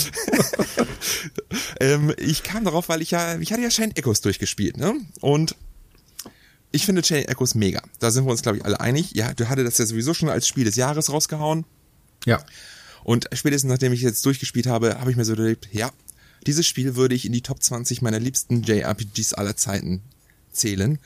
ähm, 1.79 2.13
ich 2.17 2.43
kam 2.43 2.63
darauf, 2.63 2.89
weil 2.89 3.01
ich 3.01 3.11
ja, 3.11 3.37
ich 3.39 3.51
hatte 3.51 3.61
ja 3.61 3.69
Chain 3.69 3.95
Echoes 3.95 4.21
durchgespielt, 4.21 4.77
ne? 4.77 4.95
Und 5.21 5.55
ich 6.71 6.85
finde 6.85 7.01
Chain 7.01 7.25
Echoes 7.25 7.55
mega. 7.55 7.81
Da 7.99 8.11
sind 8.11 8.25
wir 8.25 8.31
uns, 8.31 8.41
glaube 8.41 8.57
ich, 8.57 8.65
alle 8.65 8.79
einig. 8.79 9.11
Ja, 9.13 9.33
du 9.33 9.47
hatte 9.47 9.63
das 9.63 9.77
ja 9.77 9.85
sowieso 9.85 10.13
schon 10.13 10.29
als 10.29 10.47
Spiel 10.47 10.65
des 10.65 10.75
Jahres 10.75 11.11
rausgehauen. 11.11 11.65
Ja. 12.25 12.43
Und 13.03 13.29
spätestens 13.33 13.69
nachdem 13.69 13.93
ich 13.93 14.01
jetzt 14.01 14.25
durchgespielt 14.25 14.67
habe, 14.67 14.99
habe 14.99 15.11
ich 15.11 15.17
mir 15.17 15.25
so 15.25 15.33
überlegt, 15.33 15.69
ja, 15.71 15.91
dieses 16.47 16.67
Spiel 16.67 16.95
würde 16.95 17.15
ich 17.15 17.25
in 17.25 17.31
die 17.31 17.41
Top 17.41 17.61
20 17.61 18.01
meiner 18.01 18.19
liebsten 18.19 18.63
JRPGs 18.63 19.33
aller 19.33 19.55
Zeiten 19.55 20.01
zählen. 20.51 20.99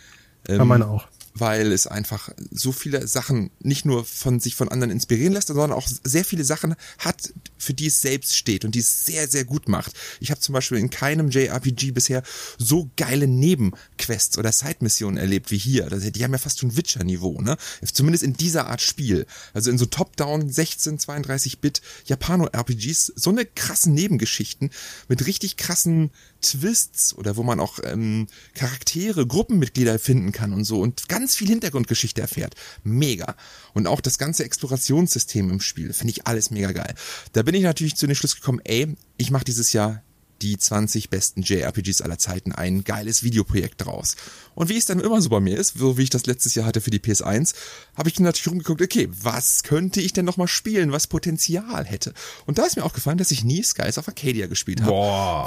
Ja, 0.47 0.63
meine 0.65 0.88
auch. 0.88 1.07
Weil 1.36 1.71
es 1.71 1.88
einfach 1.88 2.30
so 2.51 2.71
viele 2.71 3.07
Sachen 3.07 3.51
nicht 3.59 3.86
nur 3.86 4.03
von 4.03 4.39
sich 4.39 4.55
von 4.55 4.69
anderen 4.69 4.91
inspirieren 4.91 5.34
lässt, 5.34 5.47
sondern 5.49 5.71
auch 5.71 5.88
sehr 6.03 6.25
viele 6.25 6.43
Sachen 6.43 6.75
hat, 6.97 7.34
für 7.57 7.73
die 7.73 7.88
es 7.88 8.01
selbst 8.01 8.36
steht 8.36 8.65
und 8.65 8.75
die 8.75 8.80
es 8.80 9.05
sehr, 9.05 9.27
sehr 9.27 9.45
gut 9.45 9.69
macht. 9.69 9.93
Ich 10.19 10.32
habe 10.32 10.41
zum 10.41 10.53
Beispiel 10.53 10.77
in 10.77 10.89
keinem 10.89 11.30
JRPG 11.30 11.91
bisher 11.91 12.23
so 12.57 12.89
geile 12.97 13.27
Nebenquests 13.27 14.38
oder 14.38 14.51
Side-Missionen 14.51 15.17
erlebt 15.17 15.51
wie 15.51 15.57
hier. 15.57 15.89
Die 15.89 16.23
haben 16.23 16.32
ja 16.32 16.38
fast 16.39 16.59
schon 16.59 16.75
Witcher-Niveau, 16.75 17.41
ne? 17.41 17.57
Zumindest 17.93 18.23
in 18.23 18.34
dieser 18.34 18.67
Art 18.67 18.82
Spiel. 18.82 19.25
Also 19.53 19.69
in 19.69 19.77
so 19.77 19.86
Top-Down 19.86 20.49
16, 20.49 20.99
32-Bit 20.99 21.82
Japano-RPGs 22.05 23.13
so 23.15 23.30
eine 23.30 23.45
krassen 23.45 23.93
Nebengeschichten 23.93 24.71
mit 25.07 25.25
richtig 25.25 25.57
krassen 25.57 26.11
Twists 26.42 27.14
oder 27.14 27.38
wo 27.38 27.44
man 27.44 27.60
auch 27.60 27.80
ähm, 27.84 28.28
Charaktere, 28.54 29.28
Gruppenmitglieder 29.28 30.00
finden 30.00 30.32
kann 30.32 30.54
und 30.54 30.64
so 30.64 30.82
und 30.82 31.10
ganz 31.10 31.36
viel 31.36 31.48
Hintergrundgeschichte 31.48 32.22
erfährt. 32.22 32.56
Mega. 32.84 33.36
Und 33.74 33.88
auch 33.88 34.02
das 34.02 34.18
ganze 34.18 34.44
Explorationssystem 34.44 35.50
im 35.50 35.60
Spiel 35.60 35.94
finde 35.94 36.12
ich 36.12 36.28
alles 36.28 36.52
mega 36.52 36.72
geil. 36.72 36.96
Da 37.34 37.44
bin 37.44 37.56
ich 37.56 37.64
natürlich 37.64 37.96
zu 37.96 38.08
dem 38.08 38.16
Schluss 38.16 38.36
gekommen, 38.36 38.62
ey, 38.64 38.96
ich 39.18 39.32
mache 39.32 39.46
dieses 39.46 39.74
Jahr 39.74 40.04
die 40.42 40.58
20 40.58 41.10
besten 41.10 41.42
JRPGs 41.42 42.02
aller 42.02 42.18
Zeiten 42.18 42.52
ein 42.52 42.84
geiles 42.84 43.24
Videoprojekt 43.24 43.86
draus. 43.86 44.16
Und 44.56 44.70
wie 44.70 44.78
es 44.78 44.86
dann 44.86 45.00
immer 45.00 45.22
so 45.22 45.30
bei 45.30 45.40
mir 45.40 45.58
ist, 45.58 45.78
so 45.78 45.98
wie 45.98 46.04
ich 46.04 46.10
das 46.10 46.26
letztes 46.26 46.56
Jahr 46.56 46.66
hatte 46.66 46.82
für 46.82 46.90
die 46.90 47.00
PS1, 47.00 47.54
habe 47.96 48.10
ich 48.10 48.16
dann 48.16 48.26
natürlich 48.26 48.48
rumgeguckt, 48.48 48.82
okay, 48.82 49.10
was 49.12 49.64
könnte 49.64 50.02
ich 50.02 50.14
denn 50.14 50.26
noch 50.26 50.38
mal 50.38 50.48
spielen, 50.48 50.92
was 50.92 51.08
Potenzial 51.08 51.86
hätte? 51.86 52.14
Und 52.46 52.58
da 52.58 52.66
ist 52.66 52.76
mir 52.76 52.84
aufgefallen, 52.84 53.18
dass 53.18 53.32
ich 53.32 53.44
nie 53.44 53.64
Skies 53.64 53.98
of 53.98 54.08
Arcadia 54.08 54.48
gespielt 54.48 54.82
habe, 54.82 54.92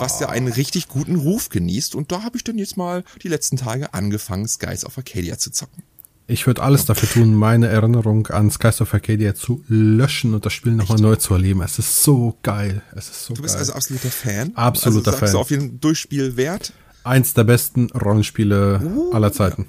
was 0.00 0.20
ja 0.20 0.28
einen 0.28 0.48
richtig 0.48 0.88
guten 0.88 1.16
Ruf 1.16 1.48
genießt. 1.48 1.94
Und 1.94 2.12
da 2.12 2.22
habe 2.22 2.36
ich 2.36 2.44
dann 2.44 2.58
jetzt 2.58 2.76
mal 2.76 3.04
die 3.22 3.28
letzten 3.28 3.56
Tage 3.56 3.92
angefangen, 3.94 4.48
Skies 4.48 4.84
of 4.84 4.96
Arcadia 4.96 5.38
zu 5.38 5.50
zocken. 5.50 5.82
Ich 6.32 6.46
würde 6.46 6.62
alles 6.62 6.86
dafür 6.86 7.10
tun, 7.10 7.34
meine 7.34 7.68
Erinnerung 7.68 8.26
an 8.28 8.50
Skies 8.50 8.80
of 8.80 8.94
Arcadia 8.94 9.34
zu 9.34 9.62
löschen 9.68 10.32
und 10.32 10.46
das 10.46 10.54
Spiel 10.54 10.72
nochmal 10.72 10.98
neu 10.98 11.16
zu 11.16 11.34
erleben. 11.34 11.60
Es 11.60 11.78
ist 11.78 12.02
so 12.02 12.38
geil. 12.42 12.80
Es 12.96 13.10
ist 13.10 13.26
so 13.26 13.34
Du 13.34 13.42
bist 13.42 13.54
geil. 13.54 13.60
also 13.60 13.74
absoluter 13.74 14.10
Fan. 14.10 14.52
Absoluter 14.56 15.10
also 15.12 15.18
Fan. 15.26 15.32
Du 15.32 15.38
auf 15.38 15.50
jeden 15.50 15.78
Durchspiel 15.80 16.36
wert. 16.38 16.72
Eins 17.04 17.34
der 17.34 17.44
besten 17.44 17.90
Rollenspiele 17.90 18.80
Uh. 18.82 19.12
aller 19.12 19.30
Zeiten. 19.32 19.66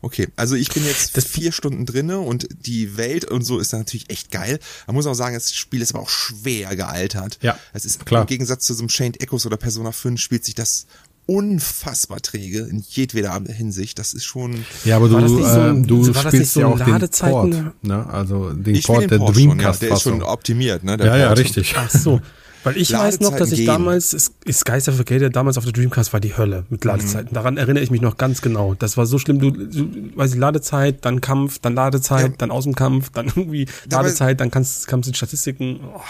Okay, 0.00 0.28
also 0.36 0.54
ich 0.54 0.70
bin 0.70 0.84
jetzt 0.86 1.20
vier 1.26 1.50
Stunden 1.52 1.84
drinne 1.84 2.20
und 2.20 2.46
die 2.64 2.96
Welt 2.96 3.24
und 3.24 3.42
so 3.44 3.58
ist 3.58 3.72
natürlich 3.72 4.08
echt 4.08 4.30
geil. 4.30 4.60
Man 4.86 4.94
muss 4.94 5.06
auch 5.06 5.14
sagen, 5.14 5.34
das 5.34 5.52
Spiel 5.52 5.82
ist 5.82 5.92
aber 5.92 6.04
auch 6.04 6.08
schwer 6.08 6.74
gealtert. 6.76 7.38
Ja, 7.42 7.58
Es 7.72 7.84
ist 7.84 8.06
klar. 8.06 8.20
im 8.22 8.28
Gegensatz 8.28 8.64
zu 8.64 8.74
so 8.74 8.80
einem 8.82 8.88
Chained 8.88 9.20
Echoes 9.20 9.44
oder 9.44 9.56
Persona 9.56 9.90
5 9.90 10.18
spielt 10.20 10.44
sich 10.44 10.54
das 10.54 10.86
unfassbar 11.28 12.20
träge 12.20 12.60
in 12.60 12.82
jedweder 12.88 13.38
Hinsicht. 13.46 13.98
Das 13.98 14.14
ist 14.14 14.24
schon. 14.24 14.64
Ja, 14.84 14.96
aber 14.96 15.08
du, 15.08 15.28
so- 15.28 15.44
ähm, 15.46 15.86
du 15.86 16.10
das 16.10 16.22
spielst 16.22 16.54
so 16.54 16.60
ja 16.60 16.66
auch 16.68 16.78
den 16.78 16.88
Ladezeiten? 16.88 17.32
Port, 17.32 17.84
ne? 17.84 18.06
Also 18.10 18.50
den 18.52 18.74
Ich 18.74 18.86
Port 18.86 19.02
den 19.02 19.08
der 19.10 19.18
Port 19.18 19.34
schon, 19.34 19.42
ja, 19.44 19.48
Dreamcast 19.54 19.82
der 19.82 19.90
ist 19.92 20.02
schon 20.02 20.22
optimiert, 20.22 20.84
ne? 20.84 20.96
Der 20.96 21.06
Ja, 21.06 21.16
ja, 21.18 21.26
Port. 21.28 21.38
richtig. 21.40 21.74
Ach 21.76 21.90
so. 21.90 22.20
Weil 22.64 22.76
ich 22.76 22.92
weiß 22.92 23.20
noch, 23.20 23.36
dass 23.36 23.52
ich 23.52 23.60
Ladezeiten 23.66 23.84
damals, 23.84 24.32
Skies 24.50 24.88
of 24.88 24.98
Arcadia 24.98 25.28
damals 25.28 25.58
auf 25.58 25.64
der 25.64 25.72
Dreamcast 25.72 26.12
war 26.12 26.18
die 26.20 26.36
Hölle 26.36 26.64
mit 26.70 26.84
Ladezeiten. 26.84 27.32
Daran 27.32 27.56
erinnere 27.56 27.84
ich 27.84 27.90
mich 27.92 28.00
noch 28.00 28.16
ganz 28.16 28.42
genau. 28.42 28.74
Das 28.74 28.96
war 28.96 29.06
so 29.06 29.18
schlimm, 29.18 29.38
du, 29.38 29.50
du 29.52 30.16
weiß 30.16 30.32
ich, 30.32 30.38
Ladezeit, 30.38 31.04
dann 31.04 31.20
Kampf, 31.20 31.60
dann 31.60 31.74
Ladezeit, 31.74 32.30
Ja. 32.30 32.34
dann 32.38 32.50
aus 32.50 32.64
dem 32.64 32.74
Kampf, 32.74 33.10
dann 33.10 33.26
irgendwie 33.26 33.66
Dabei- 33.88 34.04
Ladezeit, 34.04 34.40
dann 34.40 34.50
kannst, 34.50 34.88
kannst 34.88 35.06
du 35.06 35.12
die 35.12 35.16
Statistiken. 35.16 35.80
Oh. 35.94 36.00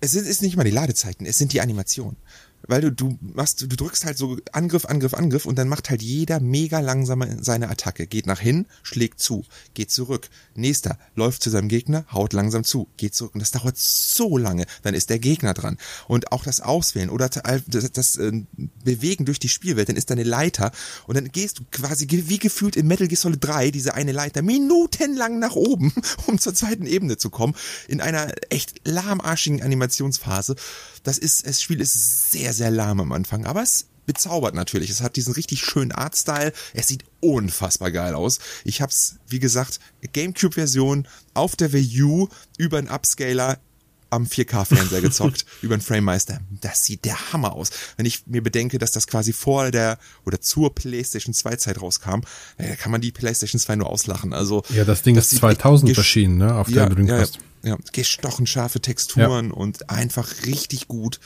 Es 0.00 0.10
sind, 0.12 0.26
ist 0.26 0.42
nicht 0.42 0.56
mal 0.56 0.64
die 0.64 0.72
Ladezeiten, 0.72 1.24
es 1.24 1.38
sind 1.38 1.52
die 1.52 1.60
Animationen. 1.60 2.16
Weil 2.66 2.80
du, 2.80 2.90
du 2.90 3.18
machst, 3.20 3.62
du 3.62 3.68
drückst 3.68 4.04
halt 4.04 4.18
so 4.18 4.38
Angriff, 4.52 4.84
Angriff, 4.84 5.14
Angriff 5.14 5.46
und 5.46 5.56
dann 5.56 5.68
macht 5.68 5.90
halt 5.90 6.02
jeder 6.02 6.40
mega 6.40 6.80
langsam 6.80 7.24
seine 7.42 7.68
Attacke. 7.68 8.06
Geht 8.06 8.26
nach 8.26 8.40
hin, 8.40 8.66
schlägt 8.82 9.20
zu, 9.20 9.44
geht 9.74 9.90
zurück. 9.90 10.28
Nächster 10.54 10.98
läuft 11.14 11.42
zu 11.42 11.50
seinem 11.50 11.68
Gegner, 11.68 12.04
haut 12.12 12.32
langsam 12.32 12.64
zu, 12.64 12.88
geht 12.96 13.14
zurück. 13.14 13.34
Und 13.34 13.40
das 13.40 13.50
dauert 13.50 13.78
so 13.78 14.38
lange. 14.38 14.66
Dann 14.82 14.94
ist 14.94 15.10
der 15.10 15.18
Gegner 15.18 15.54
dran. 15.54 15.78
Und 16.08 16.32
auch 16.32 16.44
das 16.44 16.60
Auswählen 16.60 17.10
oder 17.10 17.28
das, 17.28 17.92
das 17.92 18.16
äh, 18.16 18.42
Bewegen 18.84 19.24
durch 19.24 19.38
die 19.38 19.48
Spielwelt, 19.48 19.88
dann 19.88 19.96
ist 19.96 20.10
da 20.10 20.14
eine 20.14 20.24
Leiter 20.24 20.72
und 21.06 21.16
dann 21.16 21.30
gehst 21.30 21.58
du 21.58 21.64
quasi 21.70 22.06
wie 22.08 22.38
gefühlt 22.38 22.76
in 22.76 22.86
Metal 22.86 23.08
Gear 23.08 23.18
Solid 23.18 23.42
3 23.42 23.70
diese 23.70 23.94
eine 23.94 24.12
Leiter 24.12 24.42
minutenlang 24.42 25.38
nach 25.38 25.54
oben, 25.54 25.92
um 26.26 26.38
zur 26.38 26.54
zweiten 26.54 26.86
Ebene 26.86 27.16
zu 27.16 27.30
kommen, 27.30 27.54
in 27.88 28.00
einer 28.00 28.32
echt 28.50 28.86
lahmarschigen 28.86 29.62
Animationsphase. 29.62 30.56
Das 31.02 31.18
ist, 31.18 31.46
das 31.46 31.60
Spiel 31.60 31.80
ist 31.80 32.30
sehr, 32.30 32.51
sehr 32.52 32.70
lahm 32.70 33.00
am 33.00 33.12
Anfang, 33.12 33.46
aber 33.46 33.62
es 33.62 33.86
bezaubert 34.06 34.54
natürlich. 34.54 34.90
Es 34.90 35.00
hat 35.00 35.16
diesen 35.16 35.34
richtig 35.34 35.60
schönen 35.64 35.92
Artstyle. 35.92 36.52
Es 36.74 36.88
sieht 36.88 37.04
unfassbar 37.20 37.90
geil 37.90 38.14
aus. 38.14 38.40
Ich 38.64 38.82
hab's, 38.82 39.16
wie 39.28 39.38
gesagt, 39.38 39.78
Gamecube-Version 40.12 41.06
auf 41.34 41.56
der 41.56 41.72
Wii 41.72 42.02
U 42.02 42.28
über 42.58 42.78
einen 42.78 42.88
Upscaler 42.88 43.58
am 44.12 44.24
4K-Fernseher 44.26 45.00
gezockt 45.02 45.46
über 45.62 45.74
einen 45.74 45.82
Framemeister. 45.82 46.40
Das 46.60 46.84
sieht 46.84 47.04
der 47.04 47.32
Hammer 47.32 47.54
aus. 47.54 47.70
Wenn 47.96 48.04
ich 48.06 48.26
mir 48.26 48.42
bedenke, 48.42 48.78
dass 48.78 48.92
das 48.92 49.06
quasi 49.06 49.32
vor 49.32 49.70
der 49.70 49.98
oder 50.26 50.40
zur 50.40 50.74
PlayStation 50.74 51.32
2 51.32 51.56
Zeit 51.56 51.80
rauskam, 51.80 52.20
da 52.58 52.76
kann 52.76 52.92
man 52.92 53.00
die 53.00 53.12
PlayStation 53.12 53.58
2 53.58 53.76
nur 53.76 53.88
auslachen. 53.88 54.34
Also 54.34 54.62
ja, 54.68 54.84
das 54.84 55.02
Ding 55.02 55.14
das 55.14 55.32
ist 55.32 55.38
2000 55.38 55.96
erschienen, 55.96 56.38
ne, 56.38 56.54
auf 56.54 56.68
ja, 56.68 56.86
der 56.86 56.94
Dreamcast. 56.94 57.38
Ja, 57.62 57.70
ja, 57.70 57.78
gestochen 57.92 58.46
scharfe 58.46 58.80
Texturen 58.80 59.46
ja. 59.46 59.52
und 59.54 59.88
einfach 59.88 60.28
richtig 60.44 60.88
gut. 60.88 61.18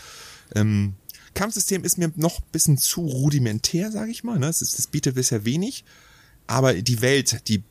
Ähm, 0.54 0.94
Kampfsystem 1.36 1.84
ist 1.84 1.98
mir 1.98 2.10
noch 2.16 2.40
bisschen 2.40 2.78
zu 2.78 3.02
rudimentär, 3.02 3.92
sage 3.92 4.10
ich 4.10 4.24
mal. 4.24 4.38
Ne? 4.38 4.46
Das, 4.46 4.62
ist, 4.62 4.78
das 4.78 4.88
bietet 4.88 5.14
bisher 5.14 5.44
wenig. 5.44 5.84
Aber 6.48 6.74
die 6.74 7.00
Welt, 7.00 7.48
die 7.48 7.62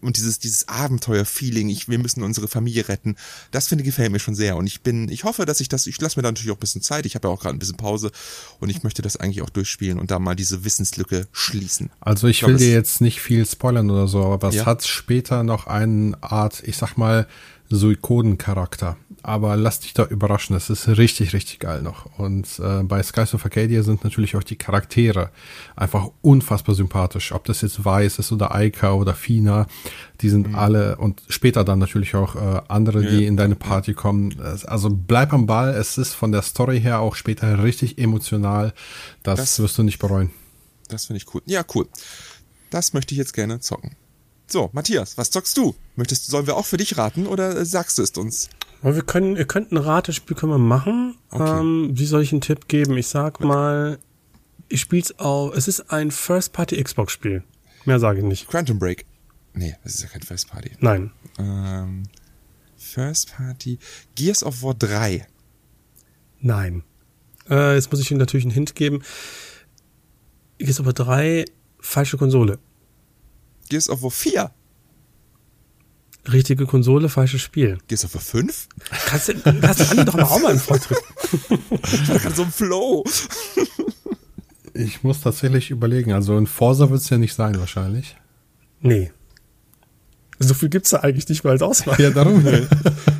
und 0.00 0.16
dieses 0.16 0.38
dieses 0.38 0.68
Abenteuer-Feeling, 0.68 1.68
ich, 1.68 1.88
wir 1.88 1.98
müssen 1.98 2.22
unsere 2.22 2.48
Familie 2.48 2.88
retten, 2.88 3.16
das 3.50 3.66
finde 3.66 3.84
gefällt 3.84 4.12
mir 4.12 4.20
schon 4.20 4.36
sehr 4.36 4.56
und 4.56 4.66
ich 4.66 4.82
bin, 4.82 5.08
ich 5.08 5.24
hoffe, 5.24 5.44
dass 5.44 5.60
ich 5.60 5.68
das, 5.68 5.86
ich 5.86 6.00
lasse 6.00 6.18
mir 6.18 6.22
da 6.22 6.30
natürlich 6.30 6.52
auch 6.52 6.56
ein 6.56 6.60
bisschen 6.60 6.82
Zeit, 6.82 7.04
ich 7.04 7.16
habe 7.16 7.28
ja 7.28 7.34
auch 7.34 7.40
gerade 7.40 7.56
ein 7.56 7.58
bisschen 7.58 7.76
Pause 7.76 8.12
und 8.60 8.70
ich 8.70 8.84
möchte 8.84 9.02
das 9.02 9.16
eigentlich 9.16 9.42
auch 9.42 9.50
durchspielen 9.50 9.98
und 9.98 10.10
da 10.10 10.20
mal 10.20 10.36
diese 10.36 10.64
Wissenslücke 10.64 11.26
schließen. 11.32 11.90
Also 12.00 12.28
ich, 12.28 12.38
ich 12.38 12.42
will 12.46 12.54
glaub, 12.54 12.60
dir 12.60 12.72
jetzt 12.72 13.00
nicht 13.00 13.20
viel 13.20 13.44
spoilern 13.44 13.90
oder 13.90 14.06
so, 14.06 14.24
aber 14.24 14.48
es 14.48 14.54
ja. 14.54 14.66
hat 14.66 14.86
später 14.86 15.42
noch 15.42 15.66
eine 15.66 16.16
Art, 16.20 16.62
ich 16.64 16.76
sag 16.76 16.96
mal, 16.96 17.26
Suikoden-Charakter. 17.76 18.96
Aber 19.24 19.56
lass 19.56 19.78
dich 19.78 19.94
da 19.94 20.04
überraschen, 20.04 20.54
das 20.54 20.68
ist 20.68 20.88
richtig, 20.88 21.32
richtig 21.32 21.60
geil 21.60 21.80
noch. 21.80 22.06
Und 22.18 22.58
äh, 22.58 22.82
bei 22.82 23.00
Skies 23.02 23.34
of 23.34 23.44
Arcadia 23.44 23.84
sind 23.84 24.02
natürlich 24.02 24.34
auch 24.34 24.42
die 24.42 24.56
Charaktere 24.56 25.30
einfach 25.76 26.08
unfassbar 26.22 26.74
sympathisch. 26.74 27.30
Ob 27.30 27.44
das 27.44 27.60
jetzt 27.60 27.84
Weiß 27.84 28.18
ist 28.18 28.32
oder 28.32 28.52
Aika 28.52 28.94
oder 28.94 29.14
Fina, 29.14 29.68
die 30.22 30.28
sind 30.28 30.48
mhm. 30.48 30.54
alle 30.56 30.96
und 30.96 31.22
später 31.28 31.62
dann 31.62 31.78
natürlich 31.78 32.16
auch 32.16 32.34
äh, 32.34 32.62
andere, 32.66 33.04
ja, 33.04 33.10
die 33.10 33.26
in 33.26 33.36
deine 33.36 33.54
Party 33.54 33.94
kommen. 33.94 34.34
Also 34.40 34.90
bleib 34.90 35.32
am 35.32 35.46
Ball, 35.46 35.70
es 35.70 35.98
ist 35.98 36.14
von 36.14 36.32
der 36.32 36.42
Story 36.42 36.80
her 36.80 36.98
auch 36.98 37.14
später 37.14 37.62
richtig 37.62 37.98
emotional. 37.98 38.74
Das, 39.22 39.38
das 39.38 39.60
wirst 39.60 39.78
du 39.78 39.84
nicht 39.84 40.00
bereuen. 40.00 40.30
Das 40.88 41.06
finde 41.06 41.18
ich 41.18 41.32
cool. 41.32 41.42
Ja, 41.46 41.64
cool. 41.74 41.86
Das 42.70 42.92
möchte 42.92 43.14
ich 43.14 43.18
jetzt 43.18 43.34
gerne 43.34 43.60
zocken. 43.60 43.94
So, 44.52 44.68
Matthias, 44.74 45.16
was 45.16 45.30
zockst 45.30 45.56
du? 45.56 45.74
Möchtest, 45.96 46.26
sollen 46.26 46.46
wir 46.46 46.58
auch 46.58 46.66
für 46.66 46.76
dich 46.76 46.98
raten 46.98 47.26
oder 47.26 47.64
sagst 47.64 47.96
du 47.96 48.02
es 48.02 48.10
uns? 48.10 48.50
Wir 48.82 49.00
können, 49.00 49.34
ihr 49.34 49.46
könnt 49.46 49.72
ein 49.72 49.78
Ratespiel 49.78 50.36
können 50.36 50.52
wir 50.52 50.58
machen. 50.58 51.16
Okay. 51.30 51.60
Ähm, 51.60 51.92
wie 51.94 52.04
soll 52.04 52.20
ich 52.20 52.32
einen 52.32 52.42
Tipp 52.42 52.68
geben? 52.68 52.98
Ich 52.98 53.06
sag 53.06 53.40
mal, 53.40 53.98
ich 54.68 54.82
spiel's 54.82 55.18
auch, 55.18 55.54
es 55.54 55.68
ist 55.68 55.90
ein 55.90 56.10
First-Party-Xbox-Spiel. 56.10 57.44
Mehr 57.86 57.98
sage 57.98 58.18
ich 58.18 58.26
nicht. 58.26 58.46
Quantum 58.46 58.78
Break. 58.78 59.06
Nee, 59.54 59.74
das 59.84 59.94
ist 59.94 60.02
ja 60.02 60.08
kein 60.08 60.20
First 60.20 60.50
Party. 60.50 60.72
Nein. 60.80 61.12
Ähm, 61.38 62.02
First 62.76 63.34
Party. 63.34 63.78
Gears 64.16 64.44
of 64.44 64.62
War 64.62 64.74
3. 64.74 65.26
Nein. 66.40 66.82
Äh, 67.48 67.76
jetzt 67.76 67.90
muss 67.90 68.02
ich 68.02 68.10
Ihnen 68.10 68.20
natürlich 68.20 68.44
einen 68.44 68.52
Hint 68.52 68.74
geben. 68.74 69.02
Gears 70.58 70.78
of 70.78 70.84
War 70.84 70.92
3, 70.92 71.46
falsche 71.80 72.18
Konsole. 72.18 72.58
Gears 73.72 73.88
of 73.88 74.02
War 74.02 74.10
4. 74.10 74.50
Richtige 76.30 76.66
Konsole, 76.66 77.08
falsches 77.08 77.40
Spiel. 77.40 77.78
Gears 77.88 78.04
of 78.04 78.12
War 78.12 78.20
5? 78.20 78.68
Kannst 79.06 79.28
du, 79.28 79.32
lass 79.62 79.78
du 79.78 79.88
Andi 79.88 80.04
doch 80.04 80.12
mal 80.12 80.24
auch 80.24 80.40
mal 80.40 80.50
einen 80.50 80.60
Vortritt. 80.60 80.98
ich 81.32 82.08
war 82.10 82.18
gerade 82.18 82.34
so 82.34 82.42
im 82.42 82.52
Flow. 82.52 83.02
ich 84.74 85.02
muss 85.02 85.22
tatsächlich 85.22 85.70
überlegen. 85.70 86.12
Also 86.12 86.36
ein 86.36 86.46
Forza 86.46 86.90
wird 86.90 87.00
es 87.00 87.08
ja 87.08 87.16
nicht 87.16 87.32
sein, 87.32 87.58
wahrscheinlich. 87.58 88.14
Nee. 88.82 89.10
So 90.38 90.52
viel 90.52 90.68
gibt's 90.68 90.90
da 90.90 90.98
eigentlich 90.98 91.30
nicht 91.30 91.42
mal 91.42 91.52
als 91.52 91.62
Auswahl. 91.62 91.98
Ja, 91.98 92.10
darum. 92.10 92.42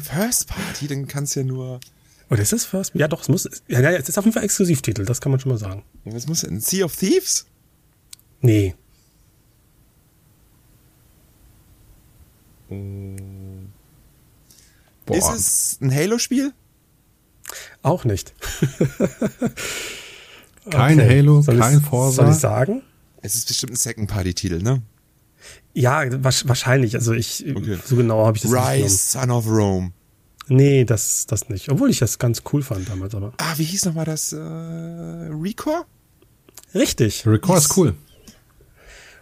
First 0.02 0.48
Party, 0.48 0.86
dann 0.86 1.06
kann's 1.06 1.34
ja 1.34 1.44
nur. 1.44 1.80
Oder 2.28 2.42
ist 2.42 2.52
das 2.52 2.66
First? 2.66 2.94
Ja, 2.94 3.08
doch, 3.08 3.22
es 3.22 3.28
muss. 3.30 3.48
Ja, 3.68 3.80
ja, 3.80 3.92
es 3.92 4.10
ist 4.10 4.18
auf 4.18 4.26
jeden 4.26 4.34
Fall 4.34 4.44
Exklusivtitel, 4.44 5.06
das 5.06 5.22
kann 5.22 5.32
man 5.32 5.40
schon 5.40 5.50
mal 5.52 5.58
sagen. 5.58 5.82
Ja, 6.04 6.12
was 6.12 6.26
muss 6.26 6.42
denn? 6.42 6.60
Sea 6.60 6.84
of 6.84 6.94
Thieves? 6.94 7.46
Nee. 8.42 8.74
Boah. 15.06 15.16
Ist 15.16 15.30
es 15.30 15.78
ein 15.80 15.94
Halo-Spiel? 15.94 16.52
Auch 17.82 18.04
nicht. 18.04 18.34
kein 20.70 21.00
okay. 21.00 21.18
Halo, 21.18 21.42
soll 21.42 21.58
kein 21.58 21.80
Forza. 21.80 22.22
Soll 22.22 22.32
ich 22.32 22.38
sagen? 22.38 22.82
Es 23.20 23.34
ist 23.34 23.48
bestimmt 23.48 23.72
ein 23.72 23.76
Second-Party-Titel, 23.76 24.62
ne? 24.62 24.82
Ja, 25.74 26.04
wahrscheinlich. 26.22 26.94
Also 26.94 27.12
ich 27.12 27.44
okay. 27.54 27.78
so 27.84 27.96
genau 27.96 28.26
habe 28.26 28.36
ich 28.36 28.42
das 28.42 28.52
Rise, 28.52 28.82
nicht 28.82 28.98
Son 28.98 29.30
of 29.30 29.46
Rome. 29.46 29.92
Nee, 30.48 30.84
das, 30.84 31.26
das 31.26 31.48
nicht. 31.48 31.70
Obwohl 31.70 31.90
ich 31.90 31.98
das 31.98 32.18
ganz 32.18 32.42
cool 32.52 32.62
fand 32.62 32.88
damals, 32.88 33.14
aber. 33.14 33.32
Ah, 33.38 33.54
wie 33.56 33.64
hieß 33.64 33.86
nochmal 33.86 34.04
das? 34.04 34.32
Äh, 34.32 34.36
Recore? 34.36 35.86
Richtig. 36.74 37.26
Recore 37.26 37.58
ist 37.58 37.76
cool. 37.76 37.94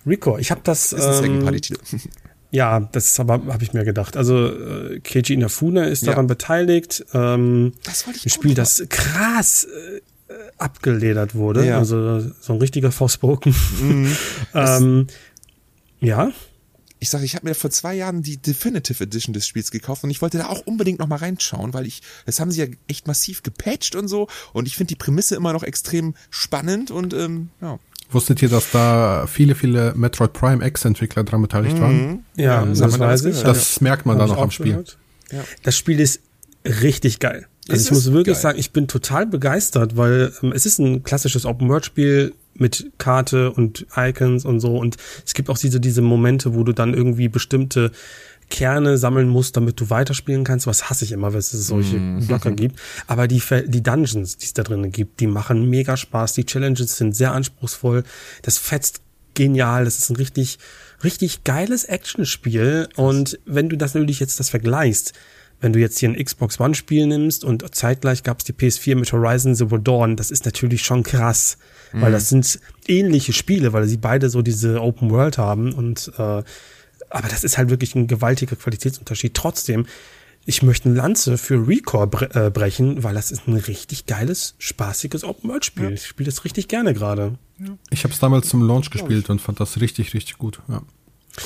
Recore. 0.07 0.41
Ich 0.41 0.51
habe 0.51 0.61
das. 0.65 0.93
Ist 0.93 1.05
ein 1.05 1.11
ähm, 1.11 1.23
Second-Party-Titel. 1.23 1.81
Ja, 2.51 2.81
das 2.81 3.19
habe 3.19 3.63
ich 3.63 3.73
mir 3.73 3.85
gedacht. 3.85 4.17
Also 4.17 4.49
äh, 4.49 5.01
Keiji 5.01 5.35
Inafune 5.35 5.89
ist 5.89 6.07
daran 6.07 6.27
beteiligt. 6.27 7.05
Ähm, 7.15 7.73
das 7.85 8.07
wollte 8.07 8.19
ich 8.19 8.27
ein 8.27 8.31
Spiel, 8.31 8.55
das 8.55 8.83
krass 8.89 9.65
äh, 9.65 10.01
abgeledert 10.59 11.35
wurde. 11.35 11.65
Ja. 11.65 11.79
Also 11.79 12.21
so 12.41 12.53
ein 12.53 12.59
richtiger 12.59 12.91
Forspoken. 12.91 13.55
Mhm. 13.81 14.17
ähm, 14.55 15.07
ja. 16.01 16.33
Ich 17.01 17.11
sage, 17.11 17.25
ich 17.25 17.35
habe 17.35 17.49
mir 17.49 17.55
vor 17.55 17.71
zwei 17.71 17.95
Jahren 17.95 18.23
die 18.23 18.37
Definitive 18.37 19.03
Edition 19.03 19.33
des 19.33 19.47
Spiels 19.47 19.71
gekauft 19.71 20.05
und 20.05 20.11
ich 20.11 20.21
wollte 20.21 20.39
da 20.39 20.47
auch 20.47 20.67
unbedingt 20.67 20.99
noch 20.99 21.09
mal 21.09 21.17
reinschauen, 21.17 21.73
weil 21.73 21.87
ich, 21.87 22.03
das 22.27 22.39
haben 22.41 22.51
sie 22.51 22.61
ja 22.61 22.67
echt 22.89 23.07
massiv 23.07 23.43
gepatcht 23.43 23.97
und 23.97 24.07
so 24.07 24.29
und 24.53 24.69
ich 24.69 24.77
finde 24.77 24.89
die 24.89 24.97
Prämisse 24.97 25.35
immer 25.35 25.53
noch 25.53 25.63
extrem 25.63 26.15
spannend 26.29 26.91
und 26.91 27.15
ähm, 27.15 27.49
ja. 27.61 27.79
Wusstet 28.11 28.43
ihr, 28.43 28.49
dass 28.49 28.71
da 28.73 29.27
viele, 29.27 29.55
viele 29.55 29.95
Metroid 29.95 30.33
Prime 30.33 30.67
X-Entwickler 30.67 31.25
dran 31.25 31.43
beteiligt 31.43 31.77
mhm. 31.77 31.81
waren? 31.81 32.25
Ja, 32.37 32.45
ja 32.45 32.65
das, 32.67 32.79
das 32.79 32.99
weiß 32.99 33.25
ich. 33.27 33.43
Das 33.43 33.81
merkt 33.81 34.05
man 34.05 34.19
dann 34.19 34.31
auch 34.31 34.43
am 34.43 34.51
Spiel. 34.51 34.85
Ja. 35.31 35.45
Das 35.63 35.77
Spiel 35.77 36.01
ist 36.01 36.21
richtig 36.65 37.21
geil. 37.21 37.47
Also 37.69 37.85
ich 37.85 37.91
muss 37.93 38.13
wirklich 38.13 38.35
geil. 38.35 38.43
sagen, 38.43 38.59
ich 38.59 38.73
bin 38.73 38.89
total 38.89 39.27
begeistert, 39.27 39.97
weil 39.97 40.33
ähm, 40.43 40.53
es 40.53 40.67
ist 40.67 40.79
ein 40.79 41.03
klassisches 41.05 41.47
Open-World-Spiel 41.47 42.35
mit 42.61 42.93
Karte 42.99 43.51
und 43.51 43.87
Icons 43.97 44.45
und 44.45 44.61
so 44.61 44.77
und 44.77 44.97
es 45.25 45.35
gibt 45.35 45.51
auch 45.51 45.59
diese, 45.59 45.81
diese 45.81 46.03
Momente, 46.03 46.55
wo 46.55 46.65
du 46.65 46.73
dann 46.73 46.95
irgendwie 46.95 47.29
bestimmte 47.29 47.91
Kerne 48.51 48.99
sammeln 48.99 49.29
musst, 49.29 49.57
damit 49.57 49.81
du 49.81 49.89
weiterspielen 49.89 50.45
kannst. 50.45 50.67
Was 50.67 50.91
hasse 50.91 51.05
ich 51.05 51.13
immer, 51.13 51.33
wenn 51.33 51.39
es 51.39 51.51
solche 51.51 51.97
mm. 51.97 52.27
Blocker 52.27 52.51
gibt. 52.51 52.79
Aber 53.07 53.27
die, 53.27 53.41
die 53.67 53.83
Dungeons, 53.83 54.37
die 54.37 54.45
es 54.45 54.53
da 54.53 54.63
drin 54.63 54.91
gibt, 54.93 55.21
die 55.21 55.27
machen 55.27 55.71
mega 55.71 55.97
Spaß. 55.97 56.35
Die 56.35 56.45
Challenges 56.45 56.99
sind 56.99 57.17
sehr 57.17 57.33
anspruchsvoll. 57.33 58.03
Das 58.43 58.59
fetzt 58.59 59.01
genial. 59.35 59.85
Das 59.85 59.99
ist 59.99 60.11
ein 60.11 60.17
richtig, 60.17 60.59
richtig 61.03 61.45
geiles 61.45 61.85
Actionspiel. 61.85 62.89
Und 62.97 63.39
wenn 63.47 63.69
du 63.69 63.77
das 63.77 63.95
natürlich 63.95 64.21
jetzt 64.21 64.41
das 64.41 64.51
vergleichst, 64.51 65.15
wenn 65.61 65.73
du 65.73 65.79
jetzt 65.79 65.99
hier 65.99 66.09
ein 66.09 66.23
Xbox 66.23 66.59
One 66.59 66.75
Spiel 66.75 67.07
nimmst 67.07 67.45
und 67.45 67.75
zeitgleich 67.75 68.23
gab 68.23 68.39
es 68.39 68.45
die 68.45 68.53
PS4 68.53 68.97
mit 68.97 69.13
Horizon 69.13 69.55
Zero 69.55 69.79
Dawn, 69.79 70.17
das 70.17 70.31
ist 70.31 70.45
natürlich 70.47 70.83
schon 70.83 71.03
krass, 71.03 71.59
mhm. 71.93 72.01
weil 72.01 72.13
das 72.13 72.29
sind 72.29 72.61
ähnliche 72.87 73.33
Spiele, 73.33 73.73
weil 73.73 73.87
sie 73.87 73.97
beide 73.97 74.31
so 74.31 74.43
diese 74.43 74.81
Open 74.81 75.11
World 75.11 75.39
haben 75.39 75.73
und 75.73 76.13
äh, 76.19 76.43
aber 77.11 77.29
das 77.29 77.45
ist 77.45 77.59
halt 77.59 77.71
wirklich 77.71 77.95
ein 77.95 78.07
gewaltiger 78.07 78.57
Qualitätsunterschied. 78.57 79.35
Trotzdem, 79.35 79.87
ich 80.47 80.63
möchte 80.63 80.89
eine 80.89 80.97
Lanze 80.97 81.37
für 81.39 81.67
Recore 81.67 82.07
bre 82.07 82.47
äh, 82.47 82.51
brechen, 82.51 83.03
weil 83.03 83.15
das 83.15 83.31
ist 83.31 83.47
ein 83.49 83.57
richtig 83.57 84.07
geiles, 84.07 84.55
spaßiges 84.59 85.25
Open-World-Spiel. 85.25 85.85
Ja. 85.85 85.91
Ich 85.91 86.07
spiele 86.07 86.31
das 86.31 86.45
richtig 86.45 86.69
gerne 86.69 86.95
gerade. 86.95 87.39
Ja. 87.59 87.77
Ich 87.91 88.05
habe 88.05 88.15
es 88.15 88.21
damals 88.21 88.49
zum 88.49 88.67
Launch 88.67 88.91
gespielt 88.91 89.29
und 89.29 89.41
fand 89.41 89.61
das 89.61 89.81
richtig, 89.81 90.15
richtig 90.15 90.39
gut. 90.39 90.61
Ja. 90.69 90.83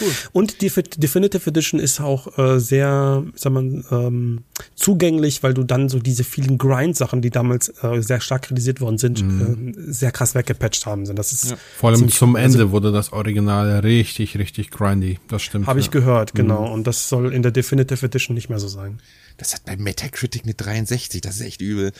Cool. 0.01 0.11
Und 0.33 0.61
die 0.61 0.71
Definitive 0.97 1.49
Edition 1.49 1.81
ist 1.81 2.01
auch 2.01 2.39
äh, 2.39 2.59
sehr, 2.59 3.25
sag 3.35 3.53
mal, 3.53 3.85
ähm, 3.91 4.45
zugänglich, 4.75 5.43
weil 5.43 5.55
du 5.55 5.65
dann 5.65 5.89
so 5.89 5.99
diese 5.99 6.25
vielen 6.25 6.59
Grind-Sachen, 6.59 7.23
die 7.23 7.31
damals 7.31 7.69
äh, 7.83 8.01
sehr 8.01 8.21
stark 8.21 8.43
kritisiert 8.43 8.81
worden 8.81 8.99
sind, 8.99 9.23
mhm. 9.23 9.75
äh, 9.77 9.93
sehr 9.93 10.11
krass 10.11 10.35
weggepatcht 10.35 10.87
haben. 10.87 11.05
Das 11.15 11.33
ist 11.33 11.51
ja. 11.51 11.57
Vor 11.79 11.91
allem 11.91 12.09
zum 12.09 12.37
Ende 12.37 12.59
also, 12.59 12.71
wurde 12.71 12.93
das 12.93 13.13
Original 13.13 13.81
richtig, 13.81 14.37
richtig 14.39 14.71
grindy. 14.71 15.19
Das 15.29 15.43
stimmt. 15.43 15.67
Habe 15.67 15.79
ja. 15.79 15.85
ich 15.85 15.91
gehört, 15.91 16.35
genau. 16.35 16.67
Mhm. 16.67 16.73
Und 16.73 16.87
das 16.87 17.09
soll 17.09 17.33
in 17.33 17.43
der 17.43 17.53
Definitive 17.53 18.05
Edition 18.07 18.35
nicht 18.35 18.49
mehr 18.49 18.59
so 18.59 18.69
sein. 18.69 19.01
Das 19.37 19.55
hat 19.55 19.65
bei 19.65 19.77
Metacritic 19.77 20.45
eine 20.45 20.55
63, 20.55 21.21
das 21.21 21.37
ist 21.37 21.43
echt 21.43 21.61
übel. 21.61 21.93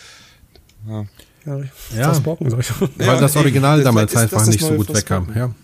Ja. 0.87 1.05
Ja, 1.47 1.59
ja. 1.95 2.09
Das 2.09 2.23
Brocken, 2.23 2.47
ich. 2.59 2.71
Weil 2.97 3.21
das 3.21 3.37
Original 3.37 3.79
das 3.79 3.85
damals 3.85 4.17
einfach 4.17 4.47
nicht 4.47 4.61
so 4.61 4.75
gut 4.75 4.95
wegkam, 4.95 5.29
ja. 5.35 5.55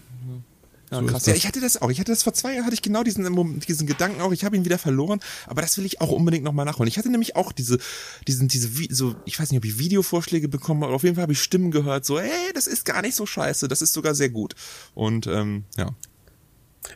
Ja, 0.90 1.00
so 1.00 1.06
krass. 1.06 1.26
Ja, 1.26 1.34
ich 1.34 1.46
hatte 1.46 1.60
das 1.60 1.80
auch. 1.80 1.90
Ich 1.90 2.00
hatte 2.00 2.12
das 2.12 2.22
vor 2.22 2.32
zwei 2.32 2.54
Jahren, 2.54 2.64
hatte 2.64 2.74
ich 2.74 2.82
genau 2.82 3.02
diesen, 3.02 3.60
diesen 3.60 3.86
Gedanken 3.86 4.20
auch. 4.20 4.32
Ich 4.32 4.44
habe 4.44 4.56
ihn 4.56 4.64
wieder 4.64 4.78
verloren, 4.78 5.20
aber 5.46 5.62
das 5.62 5.78
will 5.78 5.84
ich 5.84 6.00
auch 6.00 6.10
unbedingt 6.10 6.44
nochmal 6.44 6.64
nachholen. 6.64 6.88
Ich 6.88 6.98
hatte 6.98 7.10
nämlich 7.10 7.36
auch 7.36 7.52
diese, 7.52 7.78
diesen, 8.26 8.48
diese, 8.48 8.70
so, 8.90 9.14
ich 9.24 9.38
weiß 9.38 9.50
nicht, 9.50 9.58
ob 9.58 9.64
ich 9.64 9.78
Videovorschläge 9.78 10.48
bekommen 10.48 10.82
habe, 10.82 10.92
auf 10.92 11.04
jeden 11.04 11.14
Fall 11.14 11.22
habe 11.22 11.32
ich 11.32 11.42
Stimmen 11.42 11.70
gehört, 11.70 12.04
so, 12.04 12.18
hey, 12.18 12.30
das 12.54 12.66
ist 12.66 12.84
gar 12.84 13.02
nicht 13.02 13.14
so 13.14 13.26
scheiße, 13.26 13.68
das 13.68 13.82
ist 13.82 13.92
sogar 13.92 14.14
sehr 14.14 14.30
gut. 14.30 14.54
Und 14.94 15.26
ähm, 15.26 15.64
ja. 15.76 15.90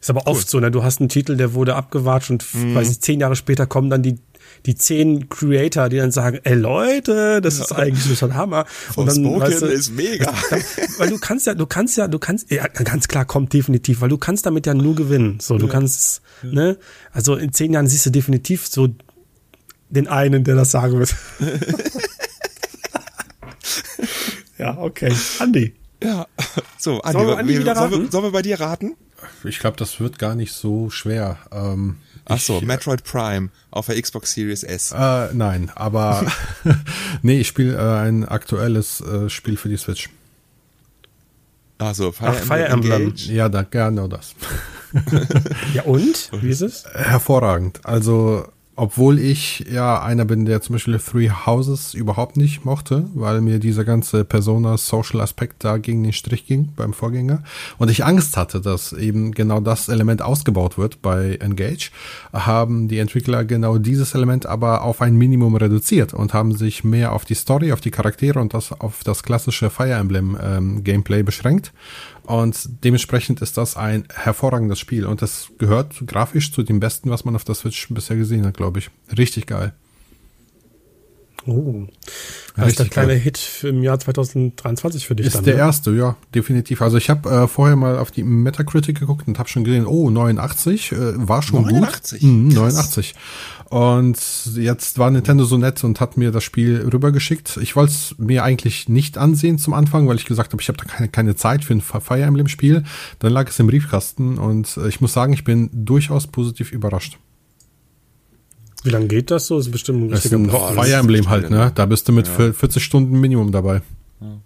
Ist 0.00 0.10
aber 0.10 0.22
cool. 0.26 0.32
oft 0.32 0.48
so, 0.48 0.60
ne? 0.60 0.70
Du 0.70 0.82
hast 0.82 1.00
einen 1.00 1.08
Titel, 1.08 1.36
der 1.36 1.54
wurde 1.54 1.76
abgewatscht 1.76 2.30
und 2.30 2.44
mhm. 2.54 2.74
weiß 2.74 2.90
ich, 2.90 3.00
zehn 3.00 3.20
Jahre 3.20 3.36
später 3.36 3.66
kommen 3.66 3.90
dann 3.90 4.02
die 4.02 4.18
die 4.66 4.74
zehn 4.74 5.28
Creator, 5.28 5.88
die 5.88 5.98
dann 5.98 6.10
sagen, 6.10 6.40
ey 6.44 6.54
Leute, 6.54 7.40
das 7.40 7.58
ist 7.58 7.72
eigentlich 7.72 8.18
schon 8.18 8.34
Hammer. 8.34 8.64
Und 8.96 9.06
dann 9.06 9.40
weißt 9.40 9.62
du, 9.62 9.66
ist 9.66 9.92
mega. 9.92 10.32
weil 10.98 11.10
du 11.10 11.18
kannst 11.18 11.46
ja, 11.46 11.54
du 11.54 11.66
kannst 11.66 11.96
ja, 11.96 12.08
du 12.08 12.18
kannst, 12.18 12.50
ja, 12.50 12.66
ganz 12.66 13.08
klar 13.08 13.24
kommt 13.24 13.52
definitiv, 13.52 14.00
weil 14.00 14.08
du 14.08 14.18
kannst 14.18 14.46
damit 14.46 14.66
ja 14.66 14.74
nur 14.74 14.94
gewinnen. 14.94 15.38
So, 15.40 15.58
du 15.58 15.66
ja. 15.66 15.72
kannst, 15.72 16.22
ja. 16.42 16.50
ne, 16.50 16.78
also 17.12 17.36
in 17.36 17.52
zehn 17.52 17.72
Jahren 17.72 17.86
siehst 17.86 18.06
du 18.06 18.10
definitiv 18.10 18.66
so 18.66 18.88
den 19.90 20.08
einen, 20.08 20.44
der 20.44 20.54
das 20.54 20.70
sagen 20.70 20.98
wird. 20.98 21.14
ja, 24.58 24.78
okay. 24.78 25.12
Andi. 25.38 25.74
Ja, 26.02 26.26
so, 26.78 27.00
Andi, 27.00 27.12
sollen 27.12 27.28
wir, 27.28 27.38
Andi 27.38 27.64
wir, 27.64 27.74
sollen, 27.74 27.90
wir, 27.90 28.10
sollen 28.10 28.24
wir 28.24 28.32
bei 28.32 28.42
dir 28.42 28.60
raten? 28.60 28.96
Ich 29.44 29.58
glaube, 29.58 29.76
das 29.76 30.00
wird 30.00 30.18
gar 30.18 30.34
nicht 30.34 30.52
so 30.52 30.90
schwer. 30.90 31.38
Ähm, 31.52 31.98
Ach 32.26 32.38
so, 32.38 32.58
ich, 32.58 32.64
Metroid 32.64 33.04
Prime 33.04 33.50
auf 33.70 33.86
der 33.86 34.00
Xbox 34.00 34.32
Series 34.32 34.62
S. 34.62 34.92
Äh, 34.92 35.34
nein, 35.34 35.70
aber 35.74 36.24
nee, 37.22 37.40
ich 37.40 37.48
spiele 37.48 37.76
äh, 37.76 38.06
ein 38.06 38.24
aktuelles 38.24 39.00
äh, 39.00 39.28
Spiel 39.28 39.56
für 39.56 39.68
die 39.68 39.76
Switch. 39.76 40.08
Also 41.78 42.12
Fire, 42.12 42.30
Ach, 42.30 42.44
Fire 42.44 42.66
Emblem. 42.66 43.12
Ja, 43.16 43.48
da 43.48 43.62
gerne 43.62 44.08
das. 44.08 44.34
ja 45.74 45.82
und? 45.84 46.30
Wie 46.40 46.48
ist 46.48 46.62
es? 46.62 46.84
Hervorragend. 46.94 47.80
Also 47.84 48.46
obwohl 48.76 49.18
ich 49.18 49.64
ja 49.70 50.02
einer 50.02 50.24
bin, 50.24 50.44
der 50.44 50.60
zum 50.60 50.74
Beispiel 50.74 50.98
Three 50.98 51.30
Houses 51.30 51.94
überhaupt 51.94 52.36
nicht 52.36 52.64
mochte, 52.64 53.06
weil 53.14 53.40
mir 53.40 53.58
dieser 53.58 53.84
ganze 53.84 54.24
Persona-Social-Aspekt 54.24 55.62
da 55.64 55.78
gegen 55.78 56.02
den 56.02 56.12
Strich 56.12 56.46
ging 56.46 56.70
beim 56.74 56.92
Vorgänger. 56.92 57.42
Und 57.78 57.90
ich 57.90 58.04
Angst 58.04 58.36
hatte, 58.36 58.60
dass 58.60 58.92
eben 58.92 59.32
genau 59.32 59.60
das 59.60 59.88
Element 59.88 60.22
ausgebaut 60.22 60.76
wird 60.76 61.02
bei 61.02 61.36
Engage, 61.36 61.90
haben 62.32 62.88
die 62.88 62.98
Entwickler 62.98 63.44
genau 63.44 63.78
dieses 63.78 64.14
Element 64.14 64.46
aber 64.46 64.82
auf 64.82 65.00
ein 65.00 65.16
Minimum 65.16 65.54
reduziert 65.56 66.12
und 66.12 66.34
haben 66.34 66.54
sich 66.54 66.82
mehr 66.82 67.12
auf 67.12 67.24
die 67.24 67.34
Story, 67.34 67.72
auf 67.72 67.80
die 67.80 67.90
Charaktere 67.90 68.40
und 68.40 68.54
das 68.54 68.72
auf 68.72 69.04
das 69.04 69.22
klassische 69.22 69.70
Fire 69.70 69.92
Emblem 69.92 70.36
ähm, 70.42 70.82
Gameplay 70.82 71.22
beschränkt 71.22 71.72
und 72.26 72.84
dementsprechend 72.84 73.42
ist 73.42 73.56
das 73.56 73.76
ein 73.76 74.04
hervorragendes 74.12 74.78
Spiel. 74.78 75.06
Und 75.06 75.22
das 75.22 75.50
gehört 75.58 76.06
grafisch 76.06 76.52
zu 76.52 76.62
dem 76.62 76.80
Besten, 76.80 77.10
was 77.10 77.24
man 77.24 77.36
auf 77.36 77.44
der 77.44 77.54
Switch 77.54 77.88
bisher 77.90 78.16
gesehen 78.16 78.46
hat, 78.46 78.56
glaube 78.56 78.78
ich. 78.78 78.90
Richtig 79.16 79.46
geil. 79.46 79.74
Oh. 81.46 81.86
Das 82.56 82.68
ist 82.68 82.78
der 82.78 82.86
kleine. 82.86 83.14
Hit 83.14 83.64
im 83.64 83.82
Jahr 83.82 83.98
2023 83.98 85.06
für 85.06 85.14
dich 85.14 85.26
ist 85.26 85.34
dann. 85.34 85.42
Ist 85.42 85.46
der 85.46 85.54
ne? 85.54 85.60
erste, 85.60 85.90
ja, 85.92 86.16
definitiv. 86.34 86.82
Also 86.82 86.96
ich 86.96 87.10
habe 87.10 87.28
äh, 87.28 87.48
vorher 87.48 87.76
mal 87.76 87.98
auf 87.98 88.10
die 88.10 88.22
Metacritic 88.22 88.98
geguckt 88.98 89.26
und 89.26 89.38
habe 89.38 89.48
schon 89.48 89.64
gesehen, 89.64 89.86
oh, 89.86 90.08
89, 90.10 90.92
äh, 90.92 90.96
war 91.28 91.42
schon 91.42 91.62
89? 91.62 92.20
gut. 92.20 92.30
Mhm, 92.30 92.48
89. 92.48 93.14
Und 93.70 94.18
jetzt 94.54 94.98
war 94.98 95.10
Nintendo 95.10 95.44
so 95.44 95.58
nett 95.58 95.82
und 95.82 96.00
hat 96.00 96.16
mir 96.16 96.30
das 96.30 96.44
Spiel 96.44 96.88
rübergeschickt. 96.92 97.56
Ich 97.56 97.74
wollte 97.74 97.92
es 97.92 98.14
mir 98.18 98.44
eigentlich 98.44 98.88
nicht 98.88 99.18
ansehen 99.18 99.58
zum 99.58 99.74
Anfang, 99.74 100.06
weil 100.06 100.16
ich 100.16 100.26
gesagt 100.26 100.52
habe, 100.52 100.62
ich 100.62 100.68
habe 100.68 100.78
da 100.78 100.84
keine, 100.84 101.08
keine 101.08 101.34
Zeit 101.34 101.64
für 101.64 101.74
ein 101.74 101.80
Fire 101.80 102.22
Emblem 102.22 102.48
Spiel. 102.48 102.84
Dann 103.18 103.32
lag 103.32 103.48
es 103.48 103.58
im 103.58 103.66
Briefkasten 103.66 104.38
und 104.38 104.76
äh, 104.76 104.88
ich 104.88 105.00
muss 105.00 105.12
sagen, 105.12 105.32
ich 105.32 105.44
bin 105.44 105.70
durchaus 105.72 106.28
positiv 106.28 106.72
überrascht. 106.72 107.18
Wie 108.84 108.90
lange 108.90 109.06
geht 109.06 109.30
das 109.30 109.46
so? 109.46 109.56
Das 109.56 109.66
ist 109.66 109.72
bestimmt 109.72 110.02
ein 110.02 110.12
richtiger 110.12 110.38
das 110.38 110.46
ist 110.46 110.54
ein 110.54 110.74
Fire 110.74 110.92
Emblem 110.92 111.28
halt, 111.30 111.50
ne? 111.50 111.72
Da 111.74 111.86
bist 111.86 112.06
du 112.06 112.12
mit 112.12 112.28
ja. 112.28 112.52
40 112.52 112.84
Stunden 112.84 113.18
Minimum 113.18 113.50
dabei. 113.50 113.80
Ja. 114.20 114.38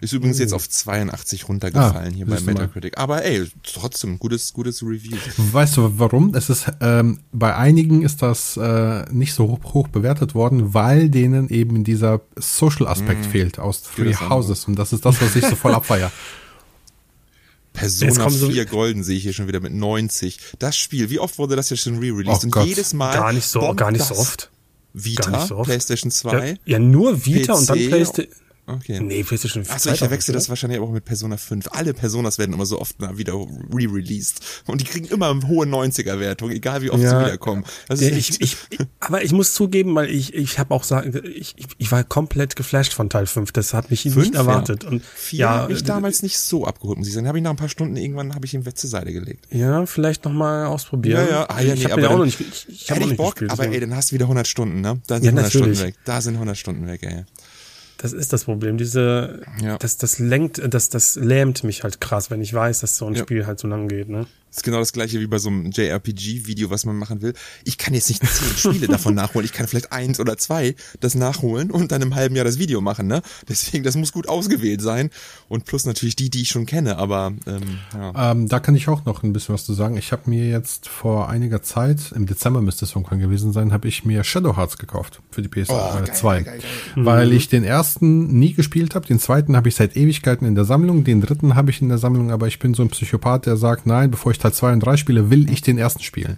Ist 0.00 0.12
übrigens 0.12 0.40
jetzt 0.40 0.52
auf 0.52 0.68
82 0.68 1.48
runtergefallen 1.48 2.12
ah, 2.12 2.16
hier 2.16 2.26
bei 2.26 2.40
Metacritic. 2.40 2.98
Aber 2.98 3.24
ey, 3.24 3.46
trotzdem, 3.62 4.18
gutes, 4.18 4.52
gutes 4.52 4.82
Review. 4.82 5.16
Weißt 5.36 5.76
du 5.76 5.92
warum? 5.96 6.34
Es 6.34 6.50
ist, 6.50 6.66
ähm, 6.80 7.20
bei 7.32 7.54
einigen 7.54 8.02
ist 8.02 8.20
das 8.20 8.56
äh, 8.56 9.04
nicht 9.12 9.32
so 9.32 9.48
hoch, 9.48 9.72
hoch 9.72 9.88
bewertet 9.88 10.34
worden, 10.34 10.74
weil 10.74 11.08
denen 11.08 11.48
eben 11.48 11.84
dieser 11.84 12.20
Social-Aspekt 12.36 13.28
mm. 13.28 13.30
fehlt 13.30 13.58
aus 13.60 13.82
Three 13.84 14.14
Houses. 14.14 14.66
Und 14.66 14.76
das 14.76 14.92
ist 14.92 15.06
das, 15.06 15.22
was 15.22 15.36
ich 15.36 15.46
so 15.46 15.54
voll 15.54 15.72
abfeier. 15.72 16.10
Persona 17.74 18.30
4 18.30 18.66
Golden 18.66 19.04
sehe 19.04 19.18
ich 19.18 19.24
hier 19.24 19.32
schon 19.32 19.48
wieder 19.48 19.60
mit 19.60 19.74
90. 19.74 20.38
Das 20.58 20.76
Spiel, 20.76 21.10
wie 21.10 21.18
oft 21.18 21.38
wurde 21.38 21.56
das 21.56 21.68
ja 21.70 21.76
schon 21.76 21.98
re-released? 21.98 22.42
Oh 22.42 22.44
und 22.44 22.50
Gott. 22.50 22.66
jedes 22.66 22.94
Mal. 22.94 23.12
Gar 23.12 23.32
nicht 23.34 23.46
so, 23.46 23.74
gar 23.74 23.90
nicht 23.90 24.04
so 24.04 24.14
oft. 24.14 24.50
Vita, 24.94 25.46
so 25.46 25.56
oft. 25.56 25.66
PlayStation 25.66 26.10
2. 26.10 26.48
Ja, 26.50 26.56
ja 26.64 26.78
nur 26.78 27.26
Vita 27.26 27.52
PC 27.52 27.58
und 27.58 27.68
dann 27.68 27.78
PlayStation. 27.88 28.34
Okay. 28.66 28.98
Nee, 29.00 29.22
PlayStation 29.24 29.64
5. 29.64 29.74
Achso, 29.74 29.90
ich 29.90 29.98
verwechsel 29.98 30.32
das 30.32 30.48
wahrscheinlich 30.48 30.80
auch 30.80 30.90
mit 30.90 31.04
Persona 31.04 31.36
5. 31.36 31.68
Alle 31.72 31.92
Personas 31.92 32.38
werden 32.38 32.54
immer 32.54 32.64
so 32.64 32.80
oft 32.80 32.96
wieder 33.18 33.34
re-released. 33.34 34.40
Und 34.66 34.80
die 34.80 34.84
kriegen 34.84 35.06
immer 35.06 35.30
eine 35.30 35.46
hohe 35.46 35.66
90er-Wertung, 35.66 36.50
egal 36.50 36.80
wie 36.80 36.90
oft 36.90 37.02
ja, 37.02 37.10
sie 37.10 37.26
wiederkommen. 37.26 37.64
Das 37.88 38.00
ist 38.00 38.40
ich, 38.40 38.40
ich, 38.40 38.56
aber 39.00 39.22
ich 39.22 39.32
muss 39.32 39.52
zugeben, 39.52 39.94
weil 39.94 40.08
ich, 40.08 40.32
ich 40.34 40.58
habe 40.58 40.74
auch 40.74 40.84
sagen, 40.84 41.20
ich, 41.34 41.54
ich 41.76 41.92
war 41.92 42.04
komplett 42.04 42.56
geflasht 42.56 42.94
von 42.94 43.10
Teil 43.10 43.26
5. 43.26 43.52
Das 43.52 43.74
hat 43.74 43.90
mich 43.90 44.02
fünf, 44.02 44.16
nicht 44.16 44.34
erwartet. 44.34 44.84
Ja. 44.84 44.88
Und 44.88 45.04
Vier 45.04 45.38
ja, 45.38 45.50
habe 45.50 45.72
ich 45.74 45.84
damals 45.84 46.22
nicht 46.22 46.38
so 46.38 46.66
abgeholt, 46.66 46.98
muss 46.98 47.08
ich 47.08 47.12
sagen. 47.12 47.28
Habe 47.28 47.38
ich 47.38 47.44
nach 47.44 47.50
ein 47.50 47.56
paar 47.56 47.68
Stunden 47.68 47.96
irgendwann 47.96 48.34
habe 48.34 48.46
ich 48.46 48.54
ihn 48.54 48.64
zur 48.64 48.90
Seite 48.90 49.12
gelegt. 49.12 49.46
Ja, 49.50 49.84
vielleicht 49.84 50.24
nochmal 50.24 50.66
ausprobieren. 50.66 51.26
Ja, 51.26 51.30
ja, 51.30 51.46
ah, 51.50 51.60
ja 51.60 51.74
nee, 51.74 51.80
ich 51.80 51.90
habe 51.90 52.08
auch 52.08 52.18
noch 52.18 52.24
nicht, 52.24 52.40
ich, 52.40 52.66
ich 52.68 52.90
hab 52.90 53.00
auch 53.00 53.06
nicht 53.06 53.16
Bock, 53.16 53.34
gespielt, 53.36 53.50
aber 53.50 53.66
ey, 53.66 53.80
dann 53.80 53.94
hast 53.94 54.10
du 54.10 54.14
wieder 54.14 54.24
100 54.24 54.46
Stunden, 54.46 54.80
ne? 54.80 55.00
Da 55.06 55.16
sind 55.16 55.24
ja, 55.24 55.30
100 55.30 55.44
natürlich. 55.44 55.78
Stunden 55.78 55.88
weg. 55.88 55.94
Da 56.04 56.20
sind 56.20 56.34
100 56.34 56.56
Stunden 56.56 56.86
weg, 56.86 57.02
ey. 57.02 57.24
Das 58.04 58.12
ist 58.12 58.34
das 58.34 58.44
Problem. 58.44 58.76
Diese, 58.76 59.40
ja. 59.62 59.78
das, 59.78 59.96
das 59.96 60.18
lenkt, 60.18 60.60
das, 60.62 60.90
das 60.90 61.16
lähmt 61.16 61.64
mich 61.64 61.84
halt 61.84 62.02
krass, 62.02 62.30
wenn 62.30 62.42
ich 62.42 62.52
weiß, 62.52 62.80
dass 62.80 62.98
so 62.98 63.06
ein 63.06 63.14
ja. 63.14 63.22
Spiel 63.22 63.46
halt 63.46 63.58
so 63.58 63.66
lang 63.66 63.88
geht, 63.88 64.10
ne? 64.10 64.26
Das 64.54 64.58
ist 64.58 64.64
genau 64.66 64.78
das 64.78 64.92
gleiche 64.92 65.18
wie 65.18 65.26
bei 65.26 65.38
so 65.38 65.48
einem 65.48 65.72
JRPG-Video, 65.72 66.70
was 66.70 66.86
man 66.86 66.96
machen 66.96 67.22
will. 67.22 67.34
Ich 67.64 67.76
kann 67.76 67.92
jetzt 67.92 68.08
nicht 68.08 68.24
zehn 68.24 68.56
Spiele 68.56 68.86
davon 68.86 69.12
nachholen. 69.12 69.44
Ich 69.44 69.52
kann 69.52 69.66
vielleicht 69.66 69.90
eins 69.90 70.20
oder 70.20 70.38
zwei 70.38 70.76
das 71.00 71.16
nachholen 71.16 71.72
und 71.72 71.90
dann 71.90 72.02
im 72.02 72.14
halben 72.14 72.36
Jahr 72.36 72.44
das 72.44 72.56
Video 72.60 72.80
machen, 72.80 73.08
ne? 73.08 73.20
Deswegen, 73.48 73.82
das 73.82 73.96
muss 73.96 74.12
gut 74.12 74.28
ausgewählt 74.28 74.80
sein. 74.80 75.10
Und 75.48 75.64
plus 75.64 75.86
natürlich 75.86 76.14
die, 76.14 76.30
die 76.30 76.42
ich 76.42 76.50
schon 76.50 76.66
kenne, 76.66 76.98
aber 76.98 77.32
ähm, 77.48 77.80
ja. 77.94 78.30
Ähm, 78.30 78.46
da 78.46 78.60
kann 78.60 78.76
ich 78.76 78.86
auch 78.86 79.04
noch 79.04 79.24
ein 79.24 79.32
bisschen 79.32 79.56
was 79.56 79.64
zu 79.64 79.74
sagen. 79.74 79.96
Ich 79.96 80.12
habe 80.12 80.30
mir 80.30 80.46
jetzt 80.46 80.88
vor 80.88 81.28
einiger 81.28 81.64
Zeit, 81.64 82.12
im 82.14 82.26
Dezember 82.26 82.62
müsste 82.62 82.84
es 82.84 82.92
irgendwann 82.92 83.18
gewesen 83.18 83.52
sein, 83.52 83.72
habe 83.72 83.88
ich 83.88 84.04
mir 84.04 84.22
Shadow 84.22 84.56
Hearts 84.56 84.78
gekauft 84.78 85.20
für 85.32 85.42
die 85.42 85.48
PS2. 85.48 85.66
Oh, 85.70 87.00
äh, 87.00 87.04
weil 87.04 87.26
mhm. 87.26 87.36
ich 87.36 87.48
den 87.48 87.64
ersten 87.64 88.38
nie 88.38 88.54
gespielt 88.54 88.94
habe. 88.94 89.04
Den 89.04 89.18
zweiten 89.18 89.56
habe 89.56 89.68
ich 89.68 89.74
seit 89.74 89.96
Ewigkeiten 89.96 90.46
in 90.46 90.54
der 90.54 90.64
Sammlung. 90.64 91.02
Den 91.02 91.20
dritten 91.20 91.56
habe 91.56 91.70
ich 91.70 91.82
in 91.82 91.88
der 91.88 91.98
Sammlung, 91.98 92.30
aber 92.30 92.46
ich 92.46 92.60
bin 92.60 92.72
so 92.72 92.84
ein 92.84 92.88
Psychopath, 92.90 93.46
der 93.46 93.56
sagt, 93.56 93.86
nein, 93.86 94.12
bevor 94.12 94.30
ich 94.30 94.43
Teil 94.44 94.52
2 94.52 94.72
und 94.74 94.80
3 94.80 94.96
spiele, 94.96 95.30
will 95.30 95.50
ich 95.50 95.62
den 95.62 95.78
ersten 95.78 96.02
spielen. 96.02 96.36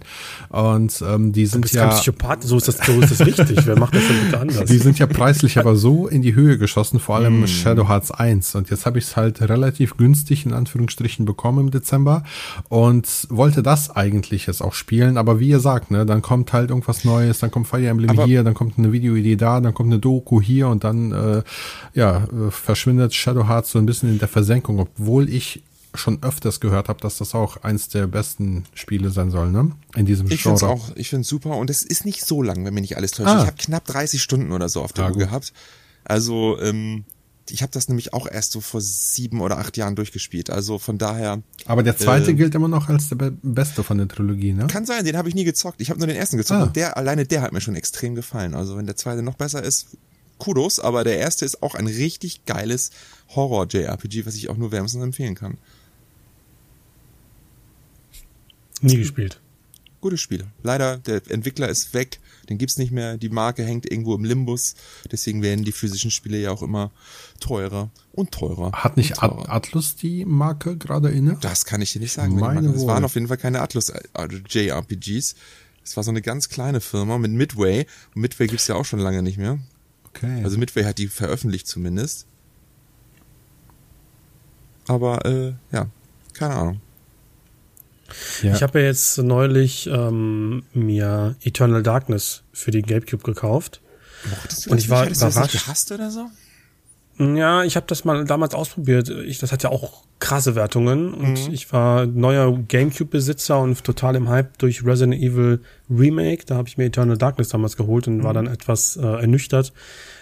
Und 0.49 1.03
ähm, 1.05 1.33
die 1.33 1.45
sind 1.45 1.69
ja. 1.71 1.89
Psychopath, 1.89 2.43
so 2.43 2.57
ist 2.57 2.67
das, 2.67 2.77
so 2.77 3.01
ist 3.01 3.11
das 3.11 3.25
richtig. 3.25 3.65
Wer 3.65 3.77
macht 3.77 3.95
das 3.95 4.07
denn 4.07 4.23
bitte 4.23 4.39
anders? 4.39 4.65
Die 4.65 4.77
sind 4.77 4.97
ja 4.97 5.07
preislich 5.07 5.59
aber 5.59 5.75
so 5.75 6.07
in 6.07 6.21
die 6.21 6.33
Höhe 6.33 6.57
geschossen, 6.57 6.99
vor 6.99 7.17
allem 7.17 7.41
mm. 7.41 7.47
Shadow 7.47 7.89
Hearts 7.89 8.11
1. 8.11 8.55
Und 8.55 8.69
jetzt 8.69 8.85
habe 8.85 8.97
ich 8.97 9.05
es 9.05 9.15
halt 9.17 9.41
relativ 9.41 9.97
günstig 9.97 10.45
in 10.45 10.53
Anführungsstrichen 10.53 11.25
bekommen 11.25 11.65
im 11.67 11.71
Dezember 11.71 12.23
und 12.69 13.27
wollte 13.29 13.61
das 13.61 13.89
eigentlich 13.89 14.47
jetzt 14.47 14.61
auch 14.61 14.73
spielen. 14.73 15.17
Aber 15.17 15.39
wie 15.39 15.49
ihr 15.49 15.59
sagt, 15.59 15.91
ne, 15.91 16.05
dann 16.05 16.21
kommt 16.21 16.53
halt 16.53 16.69
irgendwas 16.69 17.03
Neues, 17.03 17.39
dann 17.39 17.51
kommt 17.51 17.67
Fire 17.67 17.85
Emblem 17.85 18.11
aber 18.11 18.25
hier, 18.25 18.43
dann 18.43 18.53
kommt 18.53 18.77
eine 18.77 18.91
Videoidee 18.91 19.35
da, 19.35 19.59
dann 19.59 19.73
kommt 19.73 19.91
eine 19.91 19.99
Doku 19.99 20.41
hier 20.41 20.69
und 20.69 20.83
dann 20.83 21.11
äh, 21.11 21.43
ja 21.93 22.23
äh, 22.23 22.51
verschwindet 22.51 23.13
Shadow 23.13 23.47
Hearts 23.47 23.71
so 23.71 23.79
ein 23.79 23.85
bisschen 23.85 24.09
in 24.09 24.19
der 24.19 24.27
Versenkung, 24.27 24.79
obwohl 24.79 25.29
ich 25.29 25.63
schon 25.95 26.21
öfters 26.21 26.59
gehört 26.59 26.89
habe, 26.89 26.99
dass 27.01 27.17
das 27.17 27.33
auch 27.33 27.57
eins 27.63 27.89
der 27.89 28.07
besten 28.07 28.65
Spiele 28.73 29.09
sein 29.09 29.31
soll, 29.31 29.51
ne? 29.51 29.71
In 29.95 30.05
diesem 30.05 30.29
ich 30.29 30.41
Genre. 30.43 30.57
Find's 30.57 30.63
auch, 30.63 30.95
ich 30.95 31.09
finde 31.09 31.21
es 31.21 31.27
super 31.27 31.57
und 31.57 31.69
es 31.69 31.83
ist 31.83 32.05
nicht 32.05 32.25
so 32.25 32.41
lang, 32.41 32.65
wenn 32.65 32.73
mir 32.73 32.81
nicht 32.81 32.97
alles 32.97 33.11
täuscht. 33.11 33.29
Ah. 33.29 33.41
Ich 33.41 33.47
habe 33.47 33.57
knapp 33.57 33.85
30 33.85 34.21
Stunden 34.21 34.51
oder 34.51 34.69
so 34.69 34.81
auf 34.81 34.93
der 34.93 35.05
ja, 35.05 35.11
Uhr 35.11 35.17
gehabt. 35.17 35.53
Also, 36.03 36.59
ähm, 36.61 37.05
ich 37.49 37.61
habe 37.61 37.71
das 37.71 37.87
nämlich 37.87 38.13
auch 38.13 38.27
erst 38.29 38.51
so 38.51 38.61
vor 38.61 38.81
sieben 38.81 39.41
oder 39.41 39.57
acht 39.57 39.77
Jahren 39.77 39.95
durchgespielt. 39.95 40.49
Also 40.49 40.79
von 40.79 40.97
daher. 40.97 41.41
Aber 41.65 41.83
der 41.83 41.97
zweite 41.97 42.31
äh, 42.31 42.33
gilt 42.33 42.55
immer 42.55 42.67
noch 42.67 42.89
als 42.89 43.09
der 43.09 43.31
beste 43.41 43.83
von 43.83 43.97
der 43.97 44.07
Trilogie, 44.07 44.53
ne? 44.53 44.67
Kann 44.67 44.85
sein, 44.85 45.05
den 45.05 45.17
habe 45.17 45.29
ich 45.29 45.35
nie 45.35 45.45
gezockt. 45.45 45.81
Ich 45.81 45.89
habe 45.89 45.99
nur 45.99 46.07
den 46.07 46.17
ersten 46.17 46.37
gezockt 46.37 46.61
ah. 46.61 46.63
und 46.65 46.75
der 46.75 46.97
alleine 46.97 47.25
der 47.25 47.41
hat 47.41 47.53
mir 47.53 47.61
schon 47.61 47.75
extrem 47.75 48.15
gefallen. 48.15 48.53
Also 48.53 48.77
wenn 48.77 48.85
der 48.85 48.95
zweite 48.95 49.21
noch 49.21 49.35
besser 49.35 49.63
ist, 49.63 49.97
Kudos, 50.37 50.79
aber 50.79 51.03
der 51.03 51.17
erste 51.17 51.45
ist 51.45 51.63
auch 51.63 51.75
ein 51.75 51.87
richtig 51.87 52.45
geiles 52.45 52.91
Horror-JRPG, 53.35 54.25
was 54.25 54.35
ich 54.35 54.49
auch 54.49 54.57
nur 54.57 54.71
wärmstens 54.71 55.03
empfehlen 55.03 55.35
kann. 55.35 55.57
Nie 58.81 58.97
gespielt. 58.97 59.41
Gutes 59.99 60.21
Spiel. 60.21 60.45
Leider, 60.61 60.97
der 60.97 61.21
Entwickler 61.29 61.69
ist 61.69 61.93
weg, 61.93 62.19
den 62.49 62.57
gibt's 62.59 62.77
nicht 62.77 62.91
mehr, 62.91 63.17
die 63.17 63.29
Marke 63.29 63.63
hängt 63.63 63.89
irgendwo 63.91 64.13
im 64.13 64.23
Limbus, 64.23 64.75
deswegen 65.11 65.41
werden 65.41 65.65
die 65.65 65.71
physischen 65.71 66.11
Spiele 66.11 66.37
ja 66.37 66.51
auch 66.51 66.61
immer 66.61 66.91
teurer 67.39 67.89
und 68.11 68.31
teurer. 68.31 68.71
Hat 68.73 68.95
nicht 68.95 69.15
teurer. 69.15 69.49
Atlus 69.49 69.95
die 69.95 70.23
Marke 70.23 70.77
gerade 70.77 71.09
inne? 71.09 71.37
Das 71.41 71.65
kann 71.65 71.81
ich 71.81 71.93
dir 71.93 71.99
nicht 71.99 72.13
sagen. 72.13 72.39
Meine 72.39 72.69
es 72.69 72.85
waren 72.85 73.03
auf 73.03 73.15
jeden 73.15 73.27
Fall 73.27 73.37
keine 73.37 73.61
Atlus 73.61 73.91
also 74.13 74.37
JRPGs. 74.37 75.35
Es 75.83 75.95
war 75.95 76.03
so 76.03 76.11
eine 76.11 76.21
ganz 76.21 76.49
kleine 76.49 76.79
Firma 76.79 77.17
mit 77.17 77.31
Midway. 77.31 77.87
Und 78.13 78.21
Midway 78.21 78.47
gibt's 78.47 78.67
ja 78.67 78.75
auch 78.75 78.85
schon 78.85 78.99
lange 78.99 79.23
nicht 79.23 79.37
mehr. 79.37 79.57
Okay. 80.09 80.43
Also 80.43 80.57
Midway 80.57 80.83
hat 80.83 80.97
die 80.97 81.07
veröffentlicht 81.07 81.67
zumindest. 81.67 82.27
Aber 84.87 85.25
äh, 85.25 85.53
ja, 85.71 85.87
keine 86.33 86.55
Ahnung. 86.55 86.81
Ja. 88.41 88.53
Ich 88.53 88.63
habe 88.63 88.79
ja 88.79 88.85
jetzt 88.85 89.17
neulich 89.17 89.87
ähm, 89.87 90.63
mir 90.73 91.35
Eternal 91.43 91.83
Darkness 91.83 92.43
für 92.53 92.71
die 92.71 92.81
GameCube 92.81 93.23
gekauft. 93.23 93.81
Mochtest 94.29 94.65
du 94.65 94.71
und 94.71 94.77
ich 94.77 94.89
war 94.89 95.05
überrascht. 95.05 95.35
Du 95.35 95.41
das 95.41 95.51
gehasst 95.51 95.91
oder 95.91 96.11
so? 96.11 96.29
Ja, 97.19 97.63
ich 97.63 97.75
habe 97.75 97.87
das 97.87 98.05
mal 98.05 98.25
damals 98.25 98.53
ausprobiert. 98.53 99.09
Ich, 99.09 99.39
das 99.39 99.51
hat 99.51 99.63
ja 99.63 99.69
auch 99.69 100.03
krasse 100.19 100.55
Wertungen 100.55 101.13
und 101.13 101.47
mhm. 101.47 101.53
ich 101.53 101.71
war 101.73 102.05
neuer 102.05 102.55
GameCube-Besitzer 102.57 103.59
und 103.59 103.83
total 103.83 104.15
im 104.15 104.29
Hype 104.29 104.57
durch 104.59 104.85
Resident 104.85 105.21
Evil 105.21 105.61
Remake. 105.89 106.45
Da 106.45 106.55
habe 106.55 106.67
ich 106.67 106.77
mir 106.77 106.85
Eternal 106.85 107.17
Darkness 107.17 107.49
damals 107.49 107.75
geholt 107.75 108.07
und 108.07 108.17
mhm. 108.17 108.23
war 108.23 108.33
dann 108.33 108.47
etwas 108.47 108.97
äh, 108.97 109.01
ernüchtert. 109.01 109.73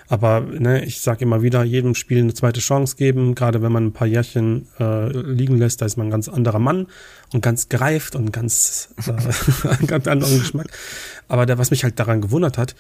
Aber 0.08 0.42
ne, 0.42 0.86
ich 0.86 1.02
sage 1.02 1.24
immer 1.24 1.42
wieder, 1.42 1.64
jedem 1.64 1.96
Spiel 1.96 2.20
eine 2.20 2.34
zweite 2.34 2.60
Chance 2.60 2.96
geben. 2.96 3.34
Gerade 3.34 3.62
wenn 3.62 3.72
man 3.72 3.88
ein 3.88 3.94
paar 3.94 4.08
Jährchen 4.08 4.68
äh, 4.80 5.10
liegen 5.10 5.58
lässt, 5.58 5.82
da 5.82 5.86
ist 5.86 5.98
man 5.98 6.08
ein 6.08 6.12
ganz 6.12 6.28
anderer 6.30 6.60
Mann 6.60 6.88
und 7.34 7.42
ganz 7.42 7.70
gereift 7.70 8.16
und 8.16 8.32
ganz 8.32 8.90
äh, 9.08 9.86
ganz 9.88 10.08
anderen 10.08 10.40
Geschmack. 10.40 10.68
Aber 11.28 11.46
der, 11.46 11.58
was 11.58 11.72
mich 11.72 11.84
halt 11.84 12.00
daran 12.00 12.22
gewundert 12.22 12.58
hat, 12.58 12.76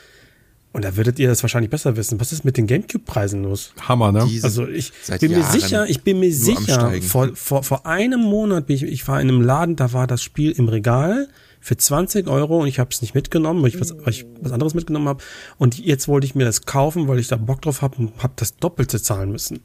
und 0.76 0.84
da 0.84 0.98
würdet 0.98 1.20
ihr 1.20 1.30
das 1.30 1.42
wahrscheinlich 1.42 1.70
besser 1.72 1.96
wissen. 1.96 2.20
Was 2.20 2.34
ist 2.34 2.44
mit 2.44 2.58
den 2.58 2.68
Gamecube-Preisen 2.68 3.44
los? 3.44 3.72
Hammer, 3.80 4.12
ne? 4.12 4.26
Diese 4.28 4.44
also 4.44 4.68
ich 4.68 4.92
bin 5.22 5.32
mir 5.32 5.44
sicher, 5.46 5.90
ich 5.90 6.02
bin 6.02 6.20
mir 6.20 6.34
sicher, 6.34 6.92
vor, 7.02 7.30
vor, 7.34 7.64
vor 7.64 7.86
einem 7.86 8.20
Monat 8.20 8.68
bin 8.68 8.76
ich, 8.76 8.84
ich 8.84 9.08
war 9.08 9.22
in 9.22 9.30
einem 9.30 9.40
Laden, 9.40 9.78
da 9.78 9.94
war 9.94 10.06
das 10.06 10.22
Spiel 10.22 10.52
im 10.52 10.68
Regal 10.68 11.30
für 11.66 11.76
20 11.76 12.28
Euro 12.28 12.62
und 12.62 12.68
ich 12.68 12.78
habe 12.78 12.92
es 12.92 13.02
nicht 13.02 13.16
mitgenommen, 13.16 13.64
weil 13.64 13.70
ich 13.70 13.82
was, 13.82 13.92
weil 13.98 14.14
ich 14.14 14.24
was 14.40 14.52
anderes 14.52 14.76
mitgenommen 14.76 15.08
habe. 15.08 15.24
Und 15.58 15.80
jetzt 15.80 16.08
wollte 16.08 16.28
ich 16.28 16.36
mir 16.36 16.46
das 16.46 16.68
kaufen, 16.68 17.08
weil 17.08 17.18
ich 17.18 17.28
da 17.28 17.38
Bock 17.38 17.64
drauf 17.64 17.82
habe 17.82 17.98
und 17.98 18.22
habe 18.22 18.34
das 18.36 18.58
Doppelte 18.58 19.02
zahlen 19.02 19.32
müssen. 19.32 19.62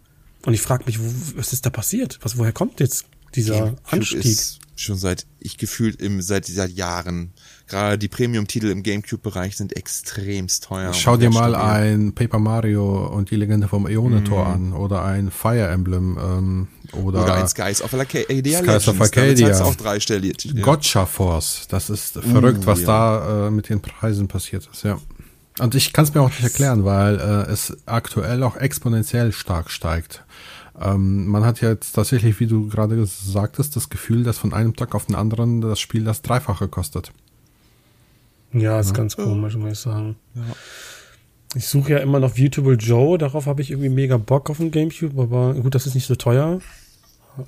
Und 0.46 0.54
ich 0.54 0.62
frage 0.62 0.84
mich, 0.86 0.98
wo, 0.98 1.04
was 1.36 1.52
ist 1.52 1.66
da 1.66 1.68
passiert? 1.68 2.18
Was, 2.22 2.38
woher 2.38 2.52
kommt 2.52 2.80
jetzt 2.80 3.04
dieser 3.34 3.56
Gamecube 3.56 3.82
Anstieg? 3.90 4.24
Ist 4.24 4.60
schon 4.80 4.96
seit, 4.96 5.26
ich 5.38 5.58
gefühlt 5.58 6.00
im, 6.00 6.20
seit, 6.20 6.46
seit 6.46 6.70
Jahren 6.70 7.32
Gerade 7.70 7.98
die 7.98 8.08
Premium-Titel 8.08 8.66
im 8.66 8.82
GameCube-Bereich 8.82 9.56
sind 9.56 9.76
extremst 9.76 10.64
teuer. 10.64 10.92
Schau 10.92 11.16
dir 11.16 11.30
mal 11.30 11.54
ein 11.54 12.16
Paper 12.16 12.40
Mario 12.40 13.06
und 13.06 13.30
die 13.30 13.36
Legende 13.36 13.68
vom 13.68 13.86
Äonetor 13.86 14.44
mm. 14.44 14.52
an 14.52 14.72
oder 14.72 15.04
ein 15.04 15.30
Fire 15.30 15.68
Emblem 15.68 16.18
ähm, 16.20 16.68
oder, 17.00 17.22
oder 17.22 17.34
ein 17.34 17.46
Skies 17.46 17.80
of 17.80 17.94
Arcadia. 17.94 18.58
Skies 18.58 18.88
of 18.88 19.00
Arcadia. 19.00 19.60
auch 19.62 19.76
dreistellig. 19.76 20.46
Ja. 20.52 20.64
Gotcha 20.64 21.06
Force. 21.06 21.68
Das 21.68 21.90
ist 21.90 22.14
verrückt, 22.14 22.64
uh, 22.64 22.66
was 22.66 22.80
ja. 22.80 22.86
da 22.86 23.46
äh, 23.46 23.50
mit 23.52 23.68
den 23.68 23.80
Preisen 23.80 24.26
passiert 24.26 24.68
ist, 24.72 24.82
ja. 24.82 24.98
Und 25.60 25.76
ich 25.76 25.92
kann 25.92 26.04
es 26.04 26.12
mir 26.12 26.22
auch 26.22 26.30
nicht 26.30 26.42
erklären, 26.42 26.84
weil 26.84 27.20
äh, 27.20 27.52
es 27.52 27.76
aktuell 27.86 28.42
auch 28.42 28.56
exponentiell 28.56 29.30
stark 29.30 29.70
steigt. 29.70 30.24
Ähm, 30.80 31.26
man 31.26 31.44
hat 31.44 31.60
jetzt 31.60 31.92
tatsächlich, 31.92 32.40
wie 32.40 32.46
du 32.46 32.68
gerade 32.68 33.04
sagtest, 33.06 33.76
das 33.76 33.90
Gefühl, 33.90 34.24
dass 34.24 34.38
von 34.38 34.54
einem 34.54 34.74
Tag 34.74 34.94
auf 34.94 35.06
den 35.06 35.14
anderen 35.14 35.60
das 35.60 35.78
Spiel 35.78 36.04
das 36.04 36.22
Dreifache 36.22 36.68
kostet. 36.68 37.12
Ja, 38.52 38.80
ist 38.80 38.88
ja. 38.88 38.94
ganz 38.94 39.16
komisch, 39.16 39.54
muss 39.56 39.72
ich 39.72 39.78
sagen. 39.78 40.16
Ja. 40.34 40.42
Ich 41.54 41.66
suche 41.66 41.92
ja 41.92 41.98
immer 41.98 42.20
noch 42.20 42.36
Viewtable 42.36 42.74
Joe, 42.74 43.18
darauf 43.18 43.46
habe 43.46 43.60
ich 43.60 43.70
irgendwie 43.70 43.88
mega 43.88 44.16
Bock 44.16 44.50
auf 44.50 44.58
den 44.58 44.70
Gamecube, 44.70 45.20
aber 45.20 45.54
gut, 45.54 45.74
das 45.74 45.86
ist 45.86 45.94
nicht 45.94 46.06
so 46.06 46.14
teuer. 46.14 46.60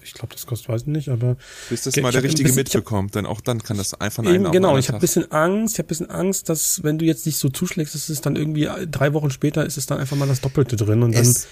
Ich 0.03 0.15
glaube, 0.15 0.33
das 0.33 0.47
kostet, 0.47 0.69
weiß 0.69 0.83
ich 0.83 0.87
nicht, 0.89 1.09
aber. 1.09 1.37
Bis 1.69 1.83
das 1.83 1.97
mal 1.97 2.13
der 2.13 2.23
Richtige 2.23 2.45
bisschen, 2.45 2.57
mitbekommt, 2.57 3.17
dann 3.17 3.27
auch 3.27 3.41
dann 3.41 3.63
kann 3.63 3.77
das 3.77 3.95
einfach 3.95 4.25
eben, 4.25 4.51
Genau, 4.51 4.77
ich 4.77 4.89
habe 4.89 5.01
bisschen 5.01 5.31
Angst, 5.33 5.75
ich 5.75 5.79
habe 5.79 5.89
bisschen 5.89 6.11
Angst, 6.11 6.49
dass 6.49 6.83
wenn 6.83 6.99
du 6.99 7.05
jetzt 7.05 7.27
nicht 7.27 7.39
so 7.39 7.49
zuschlägst, 7.49 7.95
ist 7.95 8.09
es 8.09 8.21
dann 8.21 8.37
irgendwie 8.37 8.69
drei 8.91 9.13
Wochen 9.13 9.31
später 9.31 9.65
ist 9.65 9.77
es 9.79 9.87
dann 9.87 9.99
einfach 9.99 10.17
mal 10.17 10.29
das 10.29 10.41
Doppelte 10.41 10.77
drin 10.77 11.03
und 11.03 11.15
es, 11.15 11.47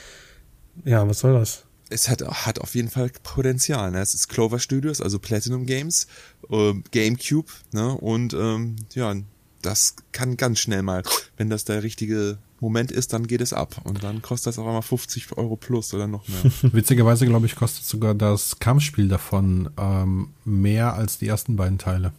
dann. 0.84 0.92
Ja, 0.92 1.08
was 1.08 1.20
soll 1.20 1.34
das? 1.34 1.64
Es 1.90 2.08
hat, 2.08 2.22
hat 2.22 2.60
auf 2.60 2.74
jeden 2.74 2.88
Fall 2.88 3.10
Potenzial. 3.22 3.90
Ne? 3.90 4.00
Es 4.00 4.14
ist 4.14 4.28
Clover 4.28 4.58
Studios, 4.58 5.00
also 5.00 5.18
Platinum 5.18 5.66
Games, 5.66 6.06
äh, 6.50 6.74
GameCube, 6.90 7.50
ne? 7.72 7.92
Und 7.96 8.32
ähm, 8.32 8.76
ja, 8.94 9.14
das 9.62 9.96
kann 10.12 10.36
ganz 10.36 10.58
schnell 10.58 10.82
mal, 10.82 11.02
wenn 11.36 11.50
das 11.50 11.64
der 11.64 11.82
richtige 11.82 12.38
Moment 12.60 12.92
ist, 12.92 13.12
dann 13.12 13.26
geht 13.26 13.40
es 13.40 13.52
ab. 13.52 13.80
Und 13.84 14.04
dann 14.04 14.22
kostet 14.22 14.48
das 14.48 14.58
auch 14.58 14.66
einmal 14.66 14.82
50 14.82 15.36
Euro 15.36 15.56
plus 15.56 15.92
oder 15.94 16.06
noch 16.06 16.26
mehr. 16.28 16.52
Witzigerweise, 16.72 17.26
glaube 17.26 17.46
ich, 17.46 17.56
kostet 17.56 17.84
sogar 17.84 18.14
das 18.14 18.58
Kampfspiel 18.58 19.08
davon 19.08 19.70
ähm, 19.78 20.30
mehr 20.44 20.94
als 20.94 21.18
die 21.18 21.26
ersten 21.26 21.56
beiden 21.56 21.78
Teile. 21.78 22.12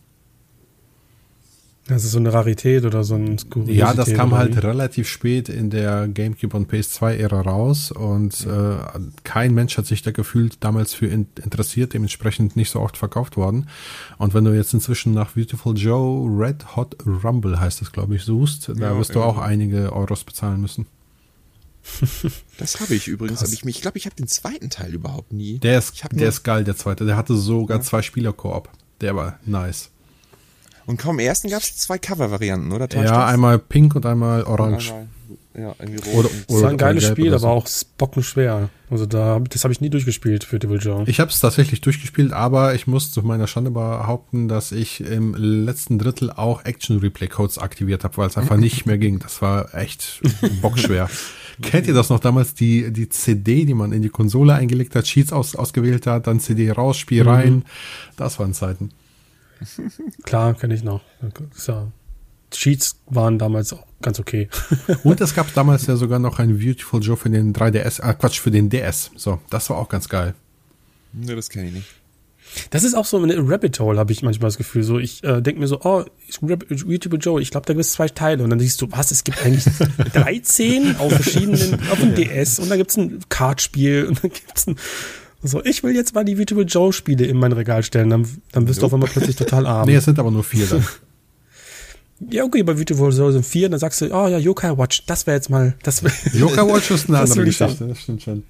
Das 1.88 2.04
ist 2.04 2.12
so 2.12 2.20
eine 2.20 2.32
Rarität 2.32 2.86
oder 2.86 3.04
so 3.04 3.16
ein 3.16 3.38
Skurrilität 3.38 3.80
Ja, 3.80 3.94
das 3.94 4.14
kam 4.14 4.36
halt 4.36 4.64
relativ 4.64 5.08
spät 5.08 5.50
in 5.50 5.72
der 5.72 6.08
GameCube 6.08 6.56
und 6.56 6.72
PS2-Ära 6.72 7.42
raus 7.42 7.92
und 7.92 8.46
äh, 8.46 8.78
kein 9.24 9.54
Mensch 9.54 9.78
hat 9.78 9.88
sich 9.88 10.04
da 10.04 10.12
gefühlt 10.12 10.58
damals 10.64 10.94
für 10.94 11.08
in 11.08 11.28
interessiert, 11.44 11.94
dementsprechend 11.94 12.56
nicht 12.56 12.70
so 12.70 12.80
oft 12.80 12.98
verkauft 12.98 13.36
worden. 13.36 13.68
Und 14.20 14.34
wenn 14.34 14.46
du 14.46 14.56
jetzt 14.56 14.74
inzwischen 14.74 15.14
nach 15.14 15.32
Beautiful 15.32 15.76
Joe 15.76 16.30
Red 16.30 16.76
Hot 16.76 16.96
Rumble 17.06 17.60
heißt 17.60 17.82
das, 17.82 17.92
glaube 17.92 18.16
ich, 18.16 18.24
suchst, 18.24 18.68
ja, 18.68 18.74
da 18.76 18.98
wirst 18.98 19.16
du 19.16 19.22
auch 19.22 19.40
einige 19.40 19.92
Euros 19.92 20.24
bezahlen 20.24 20.62
müssen. 20.62 20.86
Das 22.58 22.80
habe 22.80 22.94
ich 22.94 23.08
übrigens. 23.08 23.42
Aber 23.42 23.52
ich 23.52 23.66
ich 23.66 23.82
glaube, 23.82 23.98
ich 23.98 24.06
habe 24.06 24.16
den 24.16 24.28
zweiten 24.28 24.70
Teil 24.70 24.94
überhaupt 24.94 25.34
nie. 25.34 25.58
Der 25.58 25.80
ist, 25.80 26.04
der 26.12 26.30
ist 26.30 26.44
geil, 26.44 26.64
der 26.64 26.76
zweite. 26.76 27.06
Der 27.06 27.18
hatte 27.18 27.36
sogar 27.36 27.78
ja. 27.78 27.84
zwei 27.84 28.04
Spieler-Koop. 28.04 28.70
Der 29.02 29.16
war 29.16 29.40
nice. 29.46 29.91
Und 30.86 30.98
kaum 30.98 31.20
im 31.20 31.26
ersten 31.26 31.50
gab 31.50 31.62
es 31.62 31.78
zwei 31.78 31.98
Cover-Varianten, 31.98 32.72
oder? 32.72 32.88
Täuscht 32.88 33.06
ja, 33.06 33.26
das? 33.26 33.34
einmal 33.34 33.60
pink 33.60 33.96
und 33.96 34.06
einmal 34.06 34.44
orange. 34.44 34.92
Und 34.92 34.98
einmal, 34.98 35.08
ja, 35.54 35.76
irgendwie 35.80 36.10
rot. 36.10 36.26
Oder, 36.26 36.30
oder, 36.30 36.30
das 36.48 36.62
war 36.62 36.70
ein 36.70 36.78
geiles 36.78 37.08
Spiel, 37.08 37.34
aber 37.34 37.50
auch 37.50 37.68
bockenschwer. 37.98 38.70
Also 38.90 39.06
da, 39.06 39.40
das 39.40 39.64
habe 39.64 39.74
ich 39.74 39.82
nie 39.82 39.90
durchgespielt 39.90 40.44
für 40.44 40.60
Devil 40.60 40.80
Joe. 40.80 41.04
Ich 41.08 41.20
habe 41.20 41.30
es 41.30 41.40
tatsächlich 41.40 41.82
durchgespielt, 41.82 42.32
aber 42.32 42.74
ich 42.74 42.88
muss 42.88 43.12
zu 43.12 43.22
meiner 43.22 43.48
Schande 43.48 43.72
behaupten, 43.72 44.48
dass 44.48 44.72
ich 44.72 45.02
im 45.02 45.36
letzten 45.36 46.00
Drittel 46.00 46.32
auch 46.32 46.64
Action 46.64 47.00
Replay 47.00 47.28
Codes 47.28 47.58
aktiviert 47.58 48.04
habe, 48.04 48.18
weil 48.18 48.28
es 48.28 48.38
einfach 48.38 48.58
nicht 48.58 48.86
mehr 48.86 48.98
ging. 48.98 49.20
Das 49.20 49.42
war 49.42 49.76
echt 49.76 50.22
bockschwer. 50.62 51.10
Kennt 51.62 51.86
ihr 51.86 51.94
das 51.94 52.10
noch 52.10 52.20
damals, 52.20 52.54
die, 52.54 52.92
die 52.92 53.10
CD, 53.10 53.66
die 53.66 53.74
man 53.74 53.92
in 53.92 54.02
die 54.02 54.10
Konsole 54.10 54.54
eingelegt 54.54 54.96
hat, 54.96 55.06
Cheats 55.06 55.34
aus, 55.34 55.56
ausgewählt 55.56 56.08
hat, 56.08 56.28
dann 56.28 56.40
CD 56.40 56.72
raus, 56.72 56.98
Spiel 56.98 57.24
rein. 57.24 57.54
Mhm. 57.54 57.64
Das 58.16 58.40
waren 58.40 58.54
Zeiten. 58.54 58.92
Klar, 60.24 60.54
kenne 60.56 60.74
ich 60.74 60.84
noch. 60.84 61.02
Ja, 61.68 61.88
Cheats 62.52 62.98
waren 63.08 63.40
damals 63.40 63.74
auch 63.74 63.86
ganz 64.02 64.20
okay. 64.20 64.50
Und 65.04 65.22
es 65.22 65.34
gab 65.34 65.54
damals 65.54 65.88
ja 65.88 65.96
sogar 65.96 66.20
noch 66.20 66.40
ein 66.40 66.60
Beautiful 66.60 67.02
Joe 67.02 67.18
für 67.18 67.30
den 67.30 67.54
3DS, 67.54 68.02
ah 68.02 68.14
Quatsch, 68.14 68.40
für 68.40 68.52
den 68.52 68.70
DS. 68.70 69.12
So, 69.16 69.40
das 69.50 69.70
war 69.70 69.78
auch 69.78 69.90
ganz 69.90 70.10
geil. 70.10 70.34
Ne, 71.14 71.36
das 71.36 71.50
kenne 71.50 71.68
ich 71.68 71.74
nicht. 71.74 71.88
Das 72.70 72.84
ist 72.84 72.96
auch 72.96 73.06
so 73.06 73.22
eine 73.22 73.38
Rabbit 73.38 73.80
Hole, 73.80 73.98
habe 73.98 74.12
ich 74.12 74.24
manchmal 74.24 74.50
das 74.50 74.58
Gefühl. 74.58 74.84
So, 74.84 75.00
ich 75.00 75.24
äh, 75.24 75.42
denke 75.42 75.62
mir 75.62 75.68
so, 75.68 75.80
oh, 75.84 76.04
Beautiful 76.42 77.20
Joe, 77.20 77.42
ich 77.42 77.52
glaube, 77.52 77.66
da 77.66 77.74
gibt 77.74 77.86
es 77.86 77.94
zwei 77.94 78.10
Teile. 78.10 78.44
Und 78.44 78.50
dann 78.50 78.60
siehst 78.60 78.82
du, 78.82 78.92
was, 78.92 79.12
es 79.12 79.24
gibt 79.24 79.44
eigentlich 79.46 79.64
13 80.14 80.98
auf 80.98 81.14
verschiedenen, 81.14 81.80
auf 81.90 82.00
dem 82.00 82.16
DS 82.16 82.60
und 82.60 82.70
da 82.70 82.76
gibt 82.76 82.92
es 82.92 82.98
ein 82.98 83.20
Kartspiel 83.30 84.06
und 84.06 84.22
dann 84.22 84.32
gibt 84.32 84.52
es 84.58 84.68
ein 84.68 84.76
so, 85.44 85.64
ich 85.64 85.84
will 85.84 85.96
jetzt 85.96 86.14
mal 86.14 86.24
die 86.24 86.38
Virtual 86.38 86.66
Joe 86.66 86.94
Spiele 86.94 87.26
in 87.26 87.38
mein 87.38 87.52
Regal 87.52 87.84
stellen, 87.84 88.10
dann, 88.10 88.28
dann 88.52 88.66
bist 88.66 88.80
nope. 88.80 88.82
du 88.82 88.86
auf 88.86 88.94
einmal 88.94 89.10
plötzlich 89.10 89.36
total 89.36 89.66
arm. 89.66 89.86
nee, 89.88 89.96
es 89.96 90.06
sind 90.06 90.20
aber 90.20 90.30
nur 90.30 90.44
vier 90.44 90.68
dann. 90.68 90.86
ja, 92.30 92.44
okay, 92.44 92.62
bei 92.62 92.78
Virtual 92.78 93.12
Joe 93.12 93.32
sind 93.32 93.46
vier, 93.46 93.68
dann 93.68 93.80
sagst 93.80 94.02
du, 94.02 94.06
oh 94.14 94.28
ja, 94.28 94.38
Yokai 94.38 94.78
Watch, 94.78 95.06
das 95.08 95.26
wäre 95.26 95.36
jetzt 95.36 95.50
mal, 95.50 95.76
das 95.82 96.02
Yokai 96.34 96.68
Watch 96.68 96.92
ist 96.92 97.10
eine 97.10 97.20
andere 97.20 97.46
Geschichte, 97.46 97.88
das 97.88 98.02
stimmt 98.02 98.22
schon. 98.22 98.44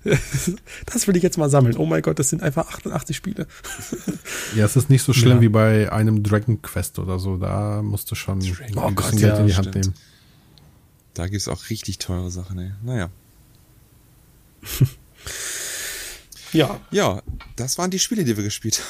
das 0.86 1.08
will 1.08 1.16
ich 1.16 1.24
jetzt 1.24 1.38
mal 1.38 1.50
sammeln. 1.50 1.78
Oh 1.78 1.86
mein 1.86 2.02
Gott, 2.02 2.20
das 2.20 2.30
sind 2.30 2.44
einfach 2.44 2.68
88 2.68 3.16
Spiele. 3.16 3.48
ja, 4.56 4.66
es 4.66 4.76
ist 4.76 4.89
nicht 4.89 5.04
so 5.04 5.14
schlimm 5.14 5.38
ja. 5.38 5.42
wie 5.42 5.50
bei 5.50 5.92
einem 5.92 6.24
Dragon 6.24 6.62
Quest 6.62 7.00
oder 7.00 7.20
so, 7.20 7.38
da 7.38 7.82
musst 7.82 8.12
du 8.12 8.16
schon 8.16 8.42
Dragon. 8.42 8.84
ein 8.84 8.96
bisschen 8.96 9.18
oh 9.18 9.22
Geld 9.22 9.34
ja, 9.34 9.39
in 9.39 9.48
die 9.48 9.56
Hand 9.56 9.76
nehmen. 9.76 9.94
Da 11.14 11.28
gibt's 11.28 11.48
auch 11.48 11.70
richtig 11.70 12.00
teure 12.00 12.32
Sachen, 12.32 12.60
ey. 12.60 12.72
Naja. 12.84 13.10
Ja. 16.54 16.80
Ja, 16.91 17.22
das 17.56 17.78
waren 17.78 17.91
die 17.91 17.99
Spiele, 17.99 18.24
die 18.24 18.36
wir 18.36 18.43
gespielt 18.43 18.82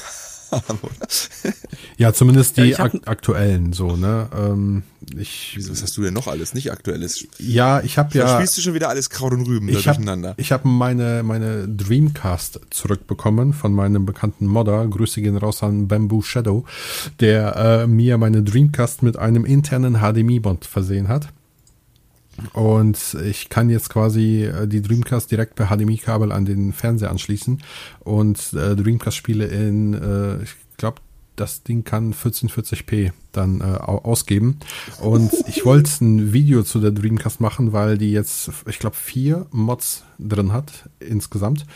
haben, 0.50 0.78
oder? 0.82 1.52
Ja, 1.96 2.12
zumindest 2.12 2.56
die 2.56 2.70
ja, 2.70 2.80
ak 2.80 2.94
aktuellen 3.06 3.72
so, 3.72 3.96
ne? 3.96 4.28
Ähm, 4.36 4.82
ich, 5.16 5.52
Wieso, 5.56 5.72
was 5.72 5.82
hast 5.82 5.96
du 5.96 6.02
denn 6.02 6.14
noch 6.14 6.26
alles? 6.26 6.54
Nicht 6.54 6.72
aktuelles? 6.72 7.26
Ja, 7.38 7.80
ich 7.80 7.98
habe 7.98 8.16
ja. 8.16 8.34
spielst 8.34 8.56
du 8.56 8.62
schon 8.62 8.74
wieder 8.74 8.88
alles 8.88 9.10
Kraut 9.10 9.32
und 9.32 9.46
Rüben 9.46 9.68
ich 9.68 9.82
durcheinander. 9.82 10.30
Hab, 10.30 10.38
ich 10.38 10.52
habe 10.52 10.68
meine, 10.68 11.22
meine 11.22 11.68
Dreamcast 11.68 12.60
zurückbekommen 12.70 13.52
von 13.52 13.72
meinem 13.72 14.06
bekannten 14.06 14.46
Modder. 14.46 14.86
Grüße 14.86 15.20
gehen 15.22 15.36
raus 15.36 15.62
an 15.62 15.88
Bamboo 15.88 16.22
Shadow, 16.22 16.64
der 17.20 17.56
äh, 17.56 17.86
mir 17.86 18.18
meine 18.18 18.42
Dreamcast 18.42 19.02
mit 19.02 19.16
einem 19.16 19.44
internen 19.44 19.98
HDMI-Bond 20.00 20.64
versehen 20.64 21.08
hat. 21.08 21.28
Und 22.52 23.16
ich 23.24 23.48
kann 23.48 23.70
jetzt 23.70 23.90
quasi 23.90 24.44
äh, 24.44 24.66
die 24.66 24.82
Dreamcast 24.82 25.30
direkt 25.30 25.54
per 25.54 25.68
HDMI-Kabel 25.68 26.32
an 26.32 26.44
den 26.44 26.72
Fernseher 26.72 27.10
anschließen 27.10 27.62
und 28.00 28.52
äh, 28.54 28.74
Dreamcast-Spiele 28.74 29.46
in, 29.46 29.94
äh, 29.94 30.42
ich 30.42 30.54
glaube, 30.76 31.00
das 31.36 31.62
Ding 31.62 31.84
kann 31.84 32.14
1440p 32.14 33.12
dann 33.32 33.60
äh, 33.60 33.64
ausgeben. 33.64 34.58
Und 35.00 35.32
ich 35.48 35.64
wollte 35.64 35.90
ein 36.04 36.32
Video 36.32 36.62
zu 36.62 36.80
der 36.80 36.90
Dreamcast 36.90 37.40
machen, 37.40 37.72
weil 37.72 37.98
die 37.98 38.12
jetzt, 38.12 38.50
ich 38.66 38.78
glaube, 38.78 38.96
vier 38.96 39.46
Mods 39.50 40.04
drin 40.28 40.52
hat 40.52 40.88
insgesamt. 41.00 41.66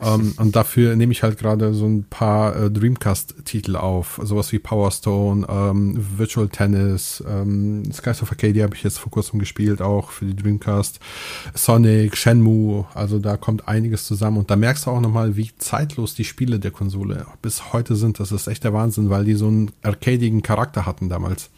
Ähm, 0.00 0.34
und 0.38 0.56
dafür 0.56 0.96
nehme 0.96 1.12
ich 1.12 1.22
halt 1.22 1.38
gerade 1.38 1.74
so 1.74 1.86
ein 1.86 2.04
paar 2.04 2.56
äh, 2.56 2.70
Dreamcast-Titel 2.70 3.76
auf. 3.76 4.20
Sowas 4.22 4.52
wie 4.52 4.58
Power 4.58 4.90
Stone, 4.90 5.46
ähm, 5.48 5.94
Virtual 6.16 6.48
Tennis, 6.48 7.22
ähm, 7.28 7.90
Skies 7.92 8.22
of 8.22 8.30
Arcadia 8.30 8.64
habe 8.64 8.76
ich 8.76 8.82
jetzt 8.82 8.98
vor 8.98 9.10
kurzem 9.10 9.38
gespielt, 9.38 9.82
auch 9.82 10.10
für 10.10 10.26
die 10.26 10.36
Dreamcast. 10.36 11.00
Sonic, 11.54 12.16
Shenmue, 12.16 12.86
also 12.94 13.18
da 13.18 13.36
kommt 13.36 13.68
einiges 13.68 14.06
zusammen. 14.06 14.38
Und 14.38 14.50
da 14.50 14.56
merkst 14.56 14.86
du 14.86 14.90
auch 14.90 15.00
nochmal, 15.00 15.36
wie 15.36 15.50
zeitlos 15.58 16.14
die 16.14 16.24
Spiele 16.24 16.58
der 16.58 16.70
Konsole 16.70 17.26
bis 17.42 17.72
heute 17.72 17.96
sind. 17.96 18.20
Das 18.20 18.32
ist 18.32 18.46
echt 18.46 18.64
der 18.64 18.72
Wahnsinn, 18.72 19.10
weil 19.10 19.24
die 19.24 19.34
so 19.34 19.48
einen 19.48 19.70
arcadigen 19.82 20.42
Charakter 20.42 20.86
hatten 20.86 21.05
hatten 21.06 21.08
damals. 21.08 21.50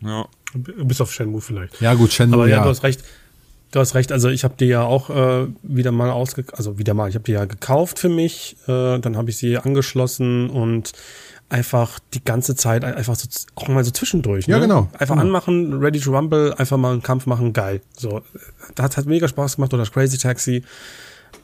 Ja. 0.00 0.26
Bis 0.54 1.00
auf 1.00 1.12
Shenmue 1.12 1.40
vielleicht. 1.40 1.80
Ja, 1.80 1.94
gut, 1.94 2.12
Shenmue. 2.12 2.34
Aber 2.34 2.48
ja, 2.48 2.58
ja. 2.58 2.62
du 2.62 2.70
hast 2.70 2.82
recht. 2.82 3.02
Du 3.70 3.80
hast 3.80 3.96
recht, 3.96 4.12
also 4.12 4.28
ich 4.28 4.44
habe 4.44 4.54
die 4.56 4.66
ja 4.66 4.82
auch 4.82 5.10
äh, 5.10 5.48
wieder 5.64 5.90
mal 5.90 6.08
ausge 6.08 6.44
also 6.52 6.78
wieder 6.78 6.94
mal, 6.94 7.08
ich 7.08 7.16
habe 7.16 7.24
die 7.24 7.32
ja 7.32 7.44
gekauft 7.44 7.98
für 7.98 8.08
mich, 8.08 8.56
äh, 8.68 9.00
dann 9.00 9.16
habe 9.16 9.30
ich 9.30 9.36
sie 9.36 9.58
angeschlossen 9.58 10.48
und 10.48 10.92
einfach 11.48 11.98
die 12.12 12.22
ganze 12.22 12.54
Zeit 12.54 12.84
einfach 12.84 13.16
so 13.16 13.26
auch 13.56 13.66
mal 13.66 13.82
so 13.82 13.90
zwischendurch. 13.90 14.46
Ne? 14.46 14.54
Ja, 14.54 14.60
genau. 14.60 14.88
Einfach 14.92 15.16
genau. 15.16 15.22
anmachen, 15.22 15.80
ready 15.80 15.98
to 15.98 16.16
rumble, 16.16 16.54
einfach 16.54 16.76
mal 16.76 16.92
einen 16.92 17.02
Kampf 17.02 17.26
machen, 17.26 17.52
geil. 17.52 17.80
So, 17.96 18.22
das 18.76 18.96
hat 18.96 19.06
mega 19.06 19.26
Spaß 19.26 19.56
gemacht 19.56 19.74
oder 19.74 19.82
das 19.82 19.90
Crazy 19.90 20.18
Taxi. 20.18 20.62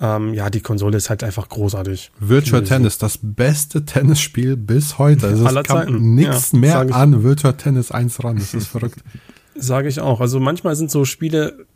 Ähm, 0.01 0.33
ja, 0.33 0.49
die 0.49 0.61
Konsole 0.61 0.97
ist 0.97 1.11
halt 1.11 1.23
einfach 1.23 1.49
großartig. 1.49 2.11
Virtual 2.19 2.65
Tennis, 2.65 2.97
das 2.97 3.19
beste 3.23 3.85
Tennisspiel 3.85 4.57
bis 4.57 4.99
heute. 4.99 5.27
Also 5.27 5.47
es 5.59 5.65
kam 5.65 6.15
nichts 6.15 6.53
ja, 6.53 6.59
mehr 6.59 6.79
an 6.95 7.23
Virtual 7.23 7.55
Tennis 7.55 7.91
1 7.91 8.25
ran. 8.25 8.37
Das 8.37 8.55
ist 8.55 8.67
verrückt. 8.69 9.01
Sage 9.55 9.89
ich 9.89 10.01
auch. 10.01 10.21
Also 10.21 10.41
manchmal 10.41 10.75
sind 10.75 10.91
so 10.91 11.05
Spiele, 11.05 11.67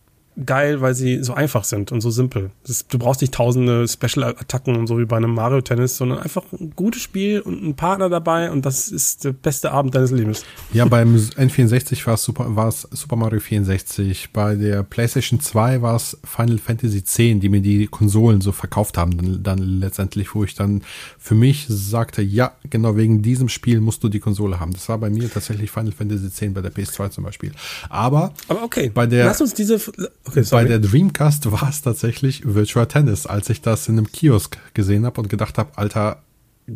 geil, 0.45 0.81
weil 0.81 0.95
sie 0.95 1.23
so 1.23 1.35
einfach 1.35 1.65
sind 1.65 1.93
und 1.93 2.01
so 2.01 2.11
simpel. 2.11 2.51
Das, 2.67 2.87
du 2.87 2.99
brauchst 2.99 3.21
nicht 3.21 3.35
tausende 3.35 3.87
Special-Attacken 3.87 4.77
und 4.77 4.87
so 4.87 4.99
wie 4.99 5.05
bei 5.05 5.17
einem 5.17 5.35
Mario 5.35 5.61
Tennis, 5.61 5.97
sondern 5.97 6.19
einfach 6.19 6.43
ein 6.53 6.73
gutes 6.75 7.03
Spiel 7.03 7.41
und 7.41 7.63
ein 7.63 7.75
Partner 7.75 8.09
dabei 8.09 8.51
und 8.51 8.67
das 8.67 8.89
ist 8.89 9.25
der 9.25 9.33
beste 9.33 9.71
Abend 9.71 9.95
deines 9.95 10.11
Lebens. 10.11 10.45
Ja, 10.73 10.85
beim 10.87 11.17
N64 11.17 12.07
war 12.07 12.15
es 12.15 12.25
Super, 12.25 12.57
war 12.57 12.69
es 12.69 12.89
Super 12.91 13.17
Mario 13.17 13.41
64. 13.41 14.31
Bei 14.33 14.55
der 14.57 14.83
PlayStation 14.83 15.41
2 15.41 15.83
war 15.83 15.97
es 15.97 16.19
Final 16.25 16.59
Fantasy 16.59 16.99
X, 16.99 17.17
die 17.17 17.49
mir 17.49 17.61
die 17.61 17.87
Konsolen 17.87 18.41
so 18.41 18.53
verkauft 18.53 18.99
haben, 18.99 19.17
dann, 19.17 19.43
dann 19.43 19.59
letztendlich, 19.59 20.35
wo 20.35 20.45
ich 20.45 20.55
dann 20.55 20.83
für 21.19 21.35
mich 21.35 21.67
sagte, 21.69 22.23
ja, 22.23 22.53
genau 22.69 22.97
wegen 22.97 23.23
diesem 23.23 23.49
Spiel 23.49 23.81
musst 23.81 24.03
du 24.03 24.09
die 24.09 24.21
Konsole 24.21 24.59
haben. 24.59 24.73
Das 24.73 24.89
war 24.89 24.99
bei 24.99 25.11
mir 25.11 25.31
tatsächlich 25.31 25.71
Final 25.71 25.93
Fantasy 25.93 26.27
X 26.27 26.55
bei 26.55 26.61
der 26.61 26.73
PS2 26.73 27.11
zum 27.11 27.25
Beispiel. 27.25 27.53
Aber, 27.89 28.33
Aber 28.49 28.65
okay, 28.65 28.91
bei 28.93 29.07
der, 29.07 29.27
lass 29.27 29.41
uns 29.41 29.55
diese 29.55 29.79
Okay, 30.27 30.45
Bei 30.51 30.65
der 30.65 30.79
Dreamcast 30.79 31.51
war 31.53 31.69
es 31.69 31.83
tatsächlich 31.83 32.43
Virtual 32.47 32.87
Tennis, 32.87 33.27
als 33.27 33.51
ich 33.51 33.61
das 33.61 33.89
in 33.89 33.99
einem 33.99 34.11
Kiosk 34.11 34.59
gesehen 34.73 35.05
habe 35.05 35.21
und 35.21 35.29
gedacht 35.29 35.59
habe, 35.59 35.77
Alter, 35.77 36.23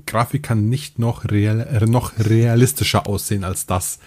Grafik 0.05 0.43
kann 0.43 0.69
nicht 0.69 0.99
noch, 0.99 1.25
real, 1.31 1.61
äh, 1.61 1.87
noch 1.87 2.13
realistischer 2.19 3.07
aussehen 3.07 3.45
als 3.45 3.65
das. 3.65 4.01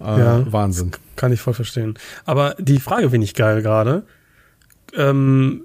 Äh, 0.00 0.04
ja, 0.04 0.52
Wahnsinn. 0.52 0.90
Kann 1.16 1.32
ich 1.32 1.40
voll 1.40 1.54
verstehen. 1.54 1.94
Aber 2.26 2.56
die 2.58 2.78
Frage 2.78 3.10
finde 3.10 3.24
ich 3.24 3.34
geil 3.34 3.62
gerade. 3.62 4.04
Ähm, 4.94 5.64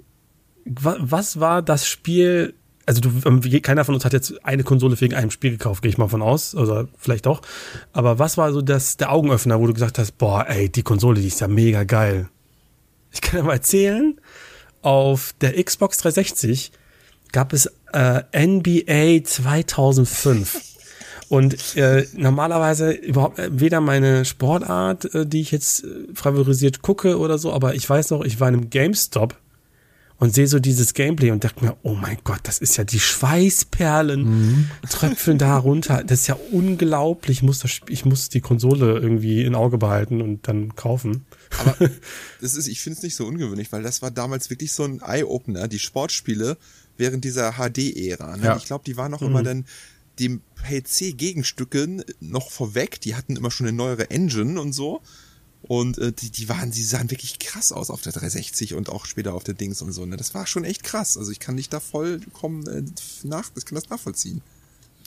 wa 0.64 0.96
was 0.98 1.40
war 1.40 1.60
das 1.60 1.86
Spiel? 1.86 2.54
Also 2.86 3.02
du, 3.02 3.10
ähm, 3.26 3.42
keiner 3.62 3.84
von 3.84 3.94
uns 3.94 4.06
hat 4.06 4.14
jetzt 4.14 4.44
eine 4.44 4.64
Konsole 4.64 4.98
wegen 4.98 5.14
einem 5.14 5.30
Spiel 5.30 5.50
gekauft, 5.50 5.82
gehe 5.82 5.90
ich 5.90 5.98
mal 5.98 6.08
von 6.08 6.22
aus, 6.22 6.54
oder 6.54 6.88
vielleicht 6.96 7.26
doch. 7.26 7.42
Aber 7.92 8.18
was 8.18 8.38
war 8.38 8.52
so 8.52 8.62
das 8.62 8.96
der 8.96 9.12
Augenöffner, 9.12 9.60
wo 9.60 9.66
du 9.66 9.74
gesagt 9.74 9.98
hast, 9.98 10.12
boah, 10.12 10.46
ey, 10.48 10.70
die 10.70 10.82
Konsole, 10.82 11.20
die 11.20 11.28
ist 11.28 11.40
ja 11.40 11.48
mega 11.48 11.84
geil. 11.84 12.30
Ich 13.12 13.20
kann 13.20 13.38
ja 13.38 13.44
mal 13.44 13.54
erzählen, 13.54 14.20
auf 14.82 15.34
der 15.40 15.62
Xbox 15.62 15.98
360 15.98 16.72
gab 17.32 17.52
es 17.52 17.70
äh, 17.92 18.22
NBA 18.46 19.24
2005. 19.24 20.60
Und 21.28 21.76
äh, 21.76 22.06
normalerweise 22.14 22.90
überhaupt 22.90 23.38
äh, 23.38 23.50
weder 23.52 23.80
meine 23.80 24.24
Sportart, 24.24 25.14
äh, 25.14 25.26
die 25.26 25.40
ich 25.40 25.52
jetzt 25.52 25.84
äh, 25.84 25.88
favorisiert 26.12 26.82
gucke 26.82 27.18
oder 27.18 27.38
so, 27.38 27.52
aber 27.52 27.74
ich 27.74 27.88
weiß 27.88 28.10
noch, 28.10 28.24
ich 28.24 28.40
war 28.40 28.48
in 28.48 28.54
einem 28.54 28.70
GameStop 28.70 29.36
und 30.20 30.34
sehe 30.34 30.46
so 30.46 30.58
dieses 30.58 30.92
Gameplay 30.92 31.30
und 31.30 31.44
dachte 31.44 31.64
mir, 31.64 31.76
oh 31.82 31.94
mein 31.94 32.18
Gott, 32.24 32.40
das 32.42 32.58
ist 32.58 32.76
ja 32.76 32.84
die 32.84 33.00
Schweißperlen 33.00 34.22
mhm. 34.22 34.70
tröpfeln 34.88 35.38
da 35.38 35.56
runter. 35.56 36.04
Das 36.04 36.20
ist 36.20 36.26
ja 36.26 36.38
unglaublich. 36.52 37.38
Ich 37.38 37.42
muss, 37.42 37.60
das, 37.60 37.80
ich 37.88 38.04
muss 38.04 38.28
die 38.28 38.42
Konsole 38.42 38.98
irgendwie 38.98 39.42
in 39.42 39.54
Auge 39.54 39.78
behalten 39.78 40.20
und 40.20 40.46
dann 40.46 40.76
kaufen. 40.76 41.24
Aber 41.58 41.74
das 42.42 42.54
ist, 42.54 42.68
ich 42.68 42.82
finde 42.82 42.98
es 42.98 43.02
nicht 43.02 43.16
so 43.16 43.26
ungewöhnlich, 43.26 43.72
weil 43.72 43.82
das 43.82 44.02
war 44.02 44.10
damals 44.10 44.50
wirklich 44.50 44.72
so 44.72 44.84
ein 44.84 45.00
Eye-Opener, 45.00 45.68
die 45.68 45.78
Sportspiele 45.78 46.58
während 46.98 47.24
dieser 47.24 47.52
HD-Ära. 47.52 48.36
Ne? 48.36 48.44
Ja. 48.44 48.56
Ich 48.58 48.66
glaube, 48.66 48.84
die 48.84 48.98
waren 48.98 49.10
noch 49.10 49.22
mhm. 49.22 49.26
immer 49.28 49.42
dann 49.42 49.64
dem 50.18 50.42
PC-Gegenstücken 50.68 52.04
noch 52.20 52.50
vorweg. 52.50 53.00
Die 53.00 53.14
hatten 53.14 53.36
immer 53.36 53.50
schon 53.50 53.66
eine 53.66 53.76
neuere 53.76 54.10
Engine 54.10 54.60
und 54.60 54.74
so. 54.74 55.00
Und 55.62 55.98
äh, 55.98 56.12
die, 56.12 56.30
die 56.30 56.48
waren, 56.48 56.70
die 56.70 56.82
sahen 56.82 57.10
wirklich 57.10 57.38
krass 57.38 57.70
aus 57.72 57.90
auf 57.90 58.00
der 58.00 58.12
360 58.12 58.74
und 58.74 58.88
auch 58.88 59.04
später 59.04 59.34
auf 59.34 59.44
der 59.44 59.54
Dings 59.54 59.82
und 59.82 59.92
so. 59.92 60.06
Ne? 60.06 60.16
Das 60.16 60.34
war 60.34 60.46
schon 60.46 60.64
echt 60.64 60.82
krass. 60.82 61.16
Also 61.16 61.30
ich 61.30 61.38
kann 61.38 61.56
dich 61.56 61.68
da 61.68 61.80
vollkommen 61.80 62.66
äh, 62.66 62.82
nach, 63.24 63.50
ich 63.56 63.66
kann 63.66 63.74
das 63.74 63.88
nachvollziehen. 63.90 64.42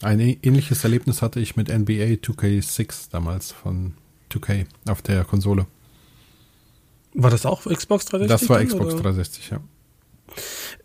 Ein 0.01 0.19
ähnliches 0.19 0.83
Erlebnis 0.83 1.21
hatte 1.21 1.39
ich 1.39 1.55
mit 1.55 1.69
NBA 1.69 2.19
2K6 2.21 3.09
damals 3.11 3.51
von 3.51 3.93
2K 4.31 4.65
auf 4.87 5.01
der 5.01 5.23
Konsole. 5.23 5.65
War 7.13 7.29
das 7.29 7.45
auch 7.45 7.65
Xbox 7.65 8.05
360? 8.05 8.27
Das 8.27 8.49
war 8.49 8.63
Xbox 8.63 8.93
oder? 8.93 9.03
360, 9.03 9.49
ja. 9.51 9.59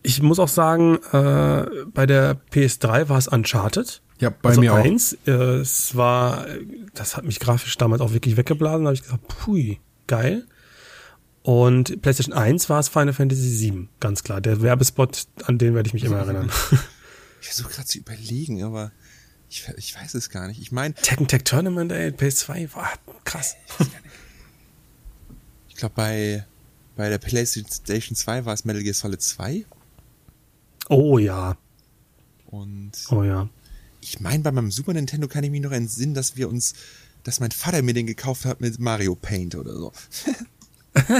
Ich 0.02 0.22
muss 0.22 0.38
auch 0.38 0.48
sagen, 0.48 0.98
äh, 1.12 1.66
bei 1.92 2.06
der 2.06 2.40
PS3 2.52 3.08
war 3.08 3.18
es 3.18 3.28
Uncharted. 3.28 4.00
Ja, 4.20 4.30
bei 4.30 4.50
also 4.50 4.60
mir 4.60 4.74
eins, 4.74 5.16
auch. 5.24 5.28
Äh, 5.28 5.56
es 5.60 5.96
war, 5.96 6.46
das 6.94 7.16
hat 7.16 7.24
mich 7.24 7.40
grafisch 7.40 7.76
damals 7.76 8.00
auch 8.00 8.12
wirklich 8.12 8.36
weggeblasen. 8.36 8.84
Da 8.84 8.88
habe 8.88 8.94
ich 8.94 9.02
gesagt, 9.02 9.26
pui, 9.28 9.80
geil. 10.06 10.46
Und 11.42 12.02
PlayStation 12.02 12.34
1 12.34 12.68
war 12.68 12.80
es 12.80 12.88
Final 12.88 13.12
Fantasy 13.12 13.48
7, 13.48 13.88
ganz 14.00 14.22
klar. 14.22 14.40
Der 14.40 14.60
Werbespot, 14.60 15.26
an 15.44 15.58
den 15.58 15.74
werde 15.74 15.86
ich 15.86 15.94
mich 15.94 16.04
immer 16.04 16.18
erinnern. 16.18 16.50
Ich 17.40 17.46
versuche 17.46 17.72
gerade 17.72 17.86
zu 17.86 17.98
überlegen, 17.98 18.64
aber 18.64 18.90
ich, 19.48 19.66
ich 19.76 19.94
weiß 19.94 20.14
es 20.14 20.28
gar 20.28 20.48
nicht. 20.48 20.60
Ich 20.60 20.72
meine. 20.72 20.94
Tekken 20.94 21.28
Tech 21.28 21.44
Tournament, 21.44 21.92
ey, 21.92 22.10
PS2, 22.10 22.74
war 22.74 22.90
krass. 23.24 23.56
Ich 25.68 25.76
glaube, 25.76 25.94
bei, 25.94 26.44
bei 26.96 27.08
der 27.08 27.18
PlayStation 27.18 28.16
2 28.16 28.44
war 28.44 28.54
es 28.54 28.64
Metal 28.64 28.82
Gear 28.82 28.92
Solid 28.94 29.22
2. 29.22 29.64
Oh 30.88 31.18
ja. 31.18 31.56
Und. 32.50 32.92
Oh 33.10 33.22
ja 33.22 33.48
ich 34.08 34.20
meine, 34.20 34.42
bei 34.42 34.52
meinem 34.52 34.70
Super 34.70 34.94
Nintendo 34.94 35.28
kann 35.28 35.44
ich 35.44 35.50
mich 35.50 35.60
noch 35.60 35.72
entsinnen, 35.72 36.14
dass 36.14 36.36
wir 36.36 36.48
uns, 36.48 36.74
dass 37.24 37.40
mein 37.40 37.50
Vater 37.50 37.82
mir 37.82 37.94
den 37.94 38.06
gekauft 38.06 38.44
hat 38.44 38.60
mit 38.60 38.78
Mario 38.78 39.14
Paint 39.14 39.54
oder 39.54 39.74
so. 39.74 39.92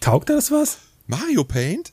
Taugt 0.00 0.28
das 0.30 0.50
was? 0.50 0.78
Mario 1.06 1.44
Paint? 1.44 1.92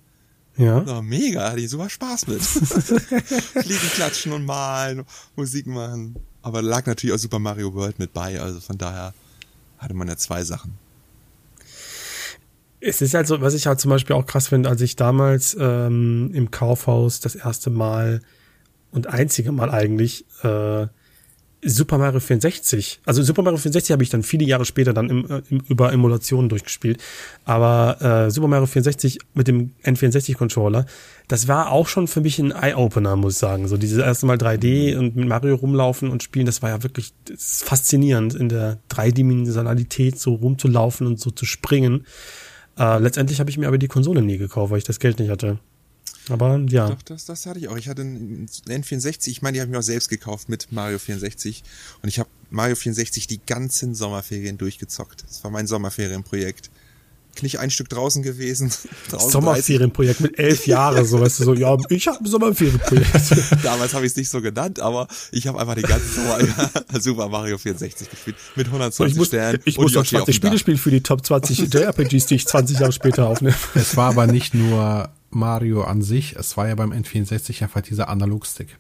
Ja. 0.58 0.84
Oh, 0.88 1.02
mega, 1.02 1.50
hatte 1.50 1.62
ich 1.62 1.70
super 1.70 1.90
Spaß 1.90 2.28
mit. 2.28 2.42
Fliegen, 2.42 3.90
klatschen 3.94 4.34
und 4.34 4.46
malen, 4.46 5.06
Musik 5.36 5.68
machen. 5.68 6.16
Aber 6.42 6.62
lag 6.62 6.86
natürlich 6.86 7.16
auch 7.16 7.20
Super 7.20 7.40
Mario 7.40 7.74
World 7.74 8.00
mit 8.00 8.14
bei, 8.14 8.40
also 8.40 8.60
von 8.60 8.78
daher 8.78 9.14
hatte 9.78 9.94
man 9.94 10.08
ja 10.08 10.18
zwei 10.18 10.44
Sachen. 10.44 10.78
Es 12.82 13.02
ist 13.02 13.14
halt 13.14 13.28
so, 13.28 13.42
was 13.42 13.54
ich 13.54 13.68
halt 13.68 13.80
zum 13.80 13.90
Beispiel 13.90 14.16
auch 14.16 14.26
krass 14.26 14.48
finde, 14.48 14.70
als 14.70 14.82
ich 14.82 14.96
damals 14.96 15.56
ähm, 15.60 16.32
im 16.34 16.52
Kaufhaus 16.52 17.20
das 17.20 17.36
erste 17.36 17.70
Mal 17.70 18.22
und 18.92 19.08
einzige 19.08 19.52
Mal 19.52 19.70
eigentlich 19.70 20.26
äh, 20.44 20.88
Super 21.64 22.00
Mario 22.00 22.20
64. 22.20 23.02
Also 23.06 23.22
Super 23.22 23.44
Mario 23.44 23.58
64 23.58 23.92
habe 23.92 24.02
ich 24.02 24.10
dann 24.10 24.24
viele 24.24 24.46
Jahre 24.46 24.66
später 24.66 24.94
dann 24.94 25.10
im, 25.10 25.44
im, 25.50 25.60
über 25.68 25.94
Emulationen 25.94 26.50
durchgespielt. 26.50 27.00
Aber 27.46 28.02
äh, 28.02 28.32
Super 28.32 28.48
Mario 28.48 28.66
64 28.66 29.20
mit 29.36 29.48
dem 29.48 29.72
N64-Controller, 29.84 30.86
das 31.28 31.48
war 31.48 31.72
auch 31.72 31.88
schon 31.88 32.08
für 32.08 32.22
mich 32.22 32.40
ein 32.40 32.52
Eye-Opener, 32.52 33.16
muss 33.16 33.34
ich 33.34 33.40
sagen. 33.40 33.68
So 33.68 33.78
dieses 33.78 34.00
erste 34.00 34.26
Mal 34.26 34.38
3D 34.38 34.98
und 34.98 35.16
mit 35.16 35.28
Mario 35.28 35.56
rumlaufen 35.56 36.10
und 36.10 36.24
spielen, 36.24 36.48
das 36.48 36.64
war 36.64 36.72
ja 36.72 36.82
wirklich 36.82 37.14
faszinierend, 37.38 38.34
in 38.34 38.50
der 38.50 38.80
Dreidimensionalität 38.90 40.20
so 40.20 40.34
rumzulaufen 40.34 41.06
und 41.06 41.20
so 41.20 41.30
zu 41.30 41.46
springen. 41.46 42.06
Äh, 42.78 43.00
letztendlich 43.00 43.40
habe 43.40 43.50
ich 43.50 43.58
mir 43.58 43.68
aber 43.68 43.78
die 43.78 43.88
Konsole 43.88 44.22
nie 44.22 44.38
gekauft, 44.38 44.72
weil 44.72 44.78
ich 44.78 44.84
das 44.84 45.00
Geld 45.00 45.20
nicht 45.20 45.30
hatte. 45.30 45.60
Aber 46.30 46.60
ja. 46.70 46.90
Doch, 46.90 47.02
das, 47.02 47.26
das 47.26 47.46
hatte 47.46 47.60
ich 47.60 47.68
auch. 47.68 47.78
Ich 47.78 47.90
hatte 47.90 48.02
einen 48.02 48.48
N64, 48.48 49.30
ich 49.30 49.42
meine, 49.42 49.56
die 49.56 49.62
habe 49.62 49.70
ich 49.70 49.72
mir 49.72 49.80
auch 49.80 49.84
selbst 49.84 50.10
gekauft 50.10 50.50
mit 50.50 50.72
Mario 50.72 51.00
64. 51.00 51.64
Und 52.02 52.10
ich 52.10 52.20
habe 52.20 52.30
Mario 52.50 52.76
64 52.76 53.28
die 53.28 53.42
ganzen 53.46 53.96
Sommerferien 53.96 54.58
durchgezockt. 54.58 55.24
Das 55.28 55.44
war 55.44 55.52
mein 55.52 55.68
Sommerferienprojekt. 55.68 56.70
Nicht 57.42 57.60
ein 57.60 57.72
Stück 57.72 57.90
draußen 57.90 58.24
gewesen. 58.24 58.72
Draußen 59.10 59.32
Sommerferienprojekt 59.32 60.20
mit 60.20 60.38
elf 60.38 60.68
Jahren, 60.68 61.06
so 61.06 61.20
weißt 61.20 61.40
du, 61.40 61.44
so, 61.46 61.54
ja, 61.54 61.78
ich 61.90 62.08
habe 62.08 62.20
ein 62.20 62.26
Sommerferienprojekt. 62.26 63.10
Damals 63.64 63.94
habe 63.94 64.06
ich 64.06 64.12
es 64.12 64.18
nicht 64.18 64.30
so 64.30 64.42
genannt, 64.42 64.80
aber 64.80 65.08
ich 65.32 65.48
habe 65.48 65.60
einfach 65.60 65.76
die 65.76 65.82
ganze 65.82 66.08
Sommer 66.08 66.40
Super 67.00 67.30
Mario 67.30 67.58
64 67.58 68.10
gespielt. 68.10 68.36
Mit 68.56 68.68
120 68.68 69.14
ich 69.14 69.18
muss, 69.18 69.28
Sternen. 69.28 69.60
Ich 69.66 69.78
muss 69.78 69.94
noch 69.94 70.06
20 70.06 70.36
Spiele 70.36 70.58
spielen 70.60 70.78
für 70.78 70.92
die 70.92 71.02
Top 71.02 71.26
20 71.26 71.74
JRPGs, 71.74 72.26
die 72.28 72.36
ich 72.36 72.48
20 72.48 72.80
Jahre 72.80 72.92
später 72.92 73.28
aufnehme. 73.28 73.56
Es 73.76 73.96
war 73.96 74.10
aber 74.10 74.28
nicht 74.28 74.54
nur 74.54 75.10
Mario 75.32 75.84
an 75.84 76.02
sich, 76.02 76.36
es 76.36 76.58
war 76.58 76.68
ja 76.68 76.76
beim 76.76 76.92
N64 76.92 77.64
einfach 77.64 77.82
dieser 77.82 78.10
Analogstick, 78.10 78.78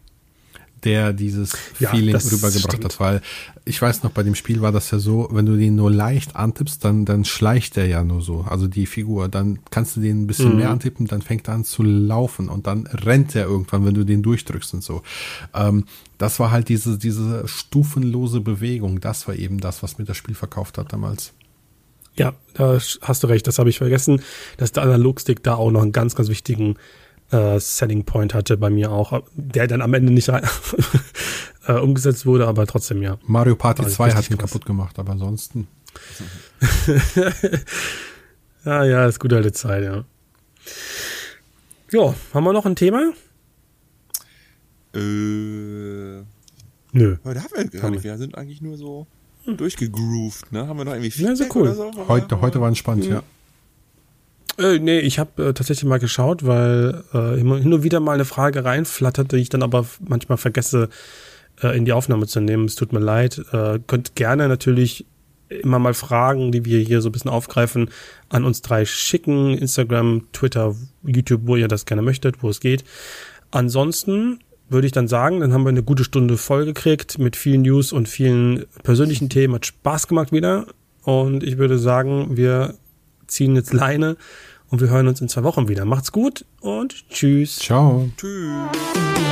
der 0.83 1.13
dieses 1.13 1.53
Ja, 1.79 1.89
Feeling 1.91 2.15
rübergebracht 2.15 2.59
stimmt. 2.73 2.85
hat, 2.85 2.99
weil 2.99 3.21
ich 3.65 3.81
weiß 3.81 4.03
noch, 4.03 4.11
bei 4.11 4.23
dem 4.23 4.35
Spiel 4.35 4.61
war 4.61 4.71
das 4.71 4.89
ja 4.91 4.99
so, 4.99 5.29
wenn 5.31 5.45
du 5.45 5.55
den 5.55 5.75
nur 5.75 5.91
leicht 5.91 6.35
antippst, 6.35 6.83
dann, 6.83 7.05
dann 7.05 7.25
schleicht 7.25 7.75
der 7.75 7.87
ja 7.87 8.03
nur 8.03 8.21
so, 8.21 8.41
also 8.49 8.67
die 8.67 8.85
Figur, 8.87 9.29
dann 9.29 9.59
kannst 9.69 9.95
du 9.95 10.01
den 10.01 10.23
ein 10.23 10.27
bisschen 10.27 10.51
Mhm. 10.51 10.55
mehr 10.57 10.69
antippen, 10.71 11.07
dann 11.07 11.21
fängt 11.21 11.47
er 11.47 11.53
an 11.53 11.63
zu 11.63 11.83
laufen 11.83 12.49
und 12.49 12.65
dann 12.67 12.87
rennt 12.87 13.35
er 13.35 13.45
irgendwann, 13.45 13.85
wenn 13.85 13.93
du 13.93 14.03
den 14.03 14.23
durchdrückst 14.23 14.73
und 14.73 14.83
so. 14.83 15.03
Ähm, 15.53 15.85
das 16.17 16.39
war 16.39 16.51
halt 16.51 16.69
diese, 16.69 16.97
diese 16.97 17.47
stufenlose 17.47 18.41
Bewegung, 18.41 18.99
das 18.99 19.27
war 19.27 19.35
eben 19.35 19.59
das, 19.59 19.83
was 19.83 19.97
mir 19.97 20.05
das 20.05 20.17
Spiel 20.17 20.35
verkauft 20.35 20.77
hat 20.77 20.91
damals. 20.93 21.33
Ja, 22.17 22.33
da 22.55 22.77
hast 23.01 23.23
du 23.23 23.27
recht, 23.27 23.47
das 23.47 23.57
habe 23.57 23.69
ich 23.69 23.77
vergessen, 23.77 24.21
dass 24.57 24.73
der 24.73 24.83
Analogstick 24.83 25.43
da 25.43 25.55
auch 25.55 25.71
noch 25.71 25.81
einen 25.81 25.93
ganz, 25.93 26.13
ganz 26.13 26.27
wichtigen 26.27 26.75
äh, 27.31 27.59
Selling 27.59 28.03
Point 28.05 28.33
hatte 28.33 28.57
bei 28.57 28.69
mir 28.69 28.91
auch, 28.91 29.23
der 29.35 29.67
dann 29.67 29.81
am 29.81 29.93
Ende 29.93 30.11
nicht 30.13 30.29
äh, 31.67 31.73
umgesetzt 31.73 32.25
wurde, 32.25 32.47
aber 32.47 32.67
trotzdem 32.67 33.01
ja. 33.01 33.17
Mario 33.25 33.55
Party 33.55 33.83
Also 33.83 33.95
2 33.95 34.11
hat 34.13 34.29
ihn 34.29 34.37
krass. 34.37 34.51
kaputt 34.51 34.65
gemacht, 34.65 34.99
aber 34.99 35.11
ansonsten. 35.13 35.67
Ja, 38.63 38.83
ja, 38.83 39.07
ist 39.07 39.19
gute 39.19 39.37
alte 39.37 39.51
Zeit, 39.51 39.83
ja. 39.83 40.03
Jo, 41.91 42.13
haben 42.33 42.43
wir 42.43 42.53
noch 42.53 42.65
ein 42.67 42.75
Thema? 42.75 43.11
Äh, 44.93 44.99
Nö. 46.93 47.17
heute 47.23 47.43
haben 47.43 47.49
wir 47.55 47.65
gar 47.81 47.89
nicht. 47.89 48.03
Wir 48.03 48.17
sind 48.17 48.37
eigentlich 48.37 48.61
nur 48.61 48.77
so 48.77 49.07
durchgegroovt, 49.47 50.51
ne? 50.51 50.67
Haben 50.67 50.77
wir 50.77 50.85
noch 50.85 50.93
irgendwie 50.93 51.23
Ja, 51.23 51.35
so 51.35 51.45
cool. 51.55 51.63
oder 51.63 51.75
so? 51.75 51.91
Heute, 52.07 52.39
heute 52.41 52.61
war 52.61 52.67
entspannt, 52.67 53.05
ja. 53.05 53.23
Äh, 54.61 54.79
nee, 54.79 54.99
ich 54.99 55.17
habe 55.17 55.49
äh, 55.49 55.53
tatsächlich 55.53 55.85
mal 55.85 55.99
geschaut, 55.99 56.45
weil 56.45 57.03
äh, 57.13 57.39
immer 57.39 57.57
hin 57.57 57.73
und 57.73 57.83
wieder 57.83 57.99
mal 57.99 58.13
eine 58.13 58.25
Frage 58.25 58.63
reinflattert, 58.63 59.31
die 59.31 59.37
ich 59.37 59.49
dann 59.49 59.63
aber 59.63 59.85
manchmal 60.07 60.37
vergesse 60.37 60.89
äh, 61.61 61.75
in 61.75 61.85
die 61.85 61.93
Aufnahme 61.93 62.27
zu 62.27 62.41
nehmen. 62.41 62.65
Es 62.65 62.75
tut 62.75 62.93
mir 62.93 62.99
leid. 62.99 63.41
Äh, 63.51 63.79
könnt 63.87 64.15
gerne 64.15 64.47
natürlich 64.47 65.05
immer 65.49 65.79
mal 65.79 65.93
Fragen, 65.93 66.51
die 66.51 66.63
wir 66.63 66.79
hier 66.79 67.01
so 67.01 67.09
ein 67.09 67.11
bisschen 67.11 67.31
aufgreifen, 67.31 67.89
an 68.29 68.45
uns 68.45 68.61
drei 68.61 68.85
schicken. 68.85 69.57
Instagram, 69.57 70.27
Twitter, 70.31 70.75
YouTube, 71.03 71.41
wo 71.45 71.55
ihr 71.55 71.67
das 71.67 71.85
gerne 71.85 72.01
möchtet, 72.01 72.43
wo 72.43 72.49
es 72.49 72.59
geht. 72.59 72.83
Ansonsten 73.49 74.39
würde 74.69 74.87
ich 74.87 74.93
dann 74.93 75.09
sagen, 75.09 75.41
dann 75.41 75.51
haben 75.51 75.63
wir 75.63 75.69
eine 75.69 75.83
gute 75.83 76.05
Stunde 76.05 76.37
voll 76.37 76.65
gekriegt 76.65 77.19
mit 77.19 77.35
vielen 77.35 77.63
News 77.63 77.91
und 77.91 78.07
vielen 78.07 78.65
persönlichen 78.83 79.27
Themen. 79.27 79.55
Hat 79.55 79.65
Spaß 79.65 80.07
gemacht 80.07 80.31
wieder. 80.31 80.67
Und 81.03 81.43
ich 81.43 81.57
würde 81.57 81.77
sagen, 81.79 82.37
wir 82.37 82.75
ziehen 83.27 83.55
jetzt 83.55 83.73
Leine 83.73 84.17
und 84.71 84.81
wir 84.81 84.89
hören 84.89 85.07
uns 85.07 85.21
in 85.21 85.29
zwei 85.29 85.43
Wochen 85.43 85.67
wieder. 85.67 85.85
Macht's 85.85 86.11
gut 86.11 86.45
und 86.61 87.07
tschüss. 87.09 87.57
Ciao. 87.57 88.09
Tschüss. 88.17 89.30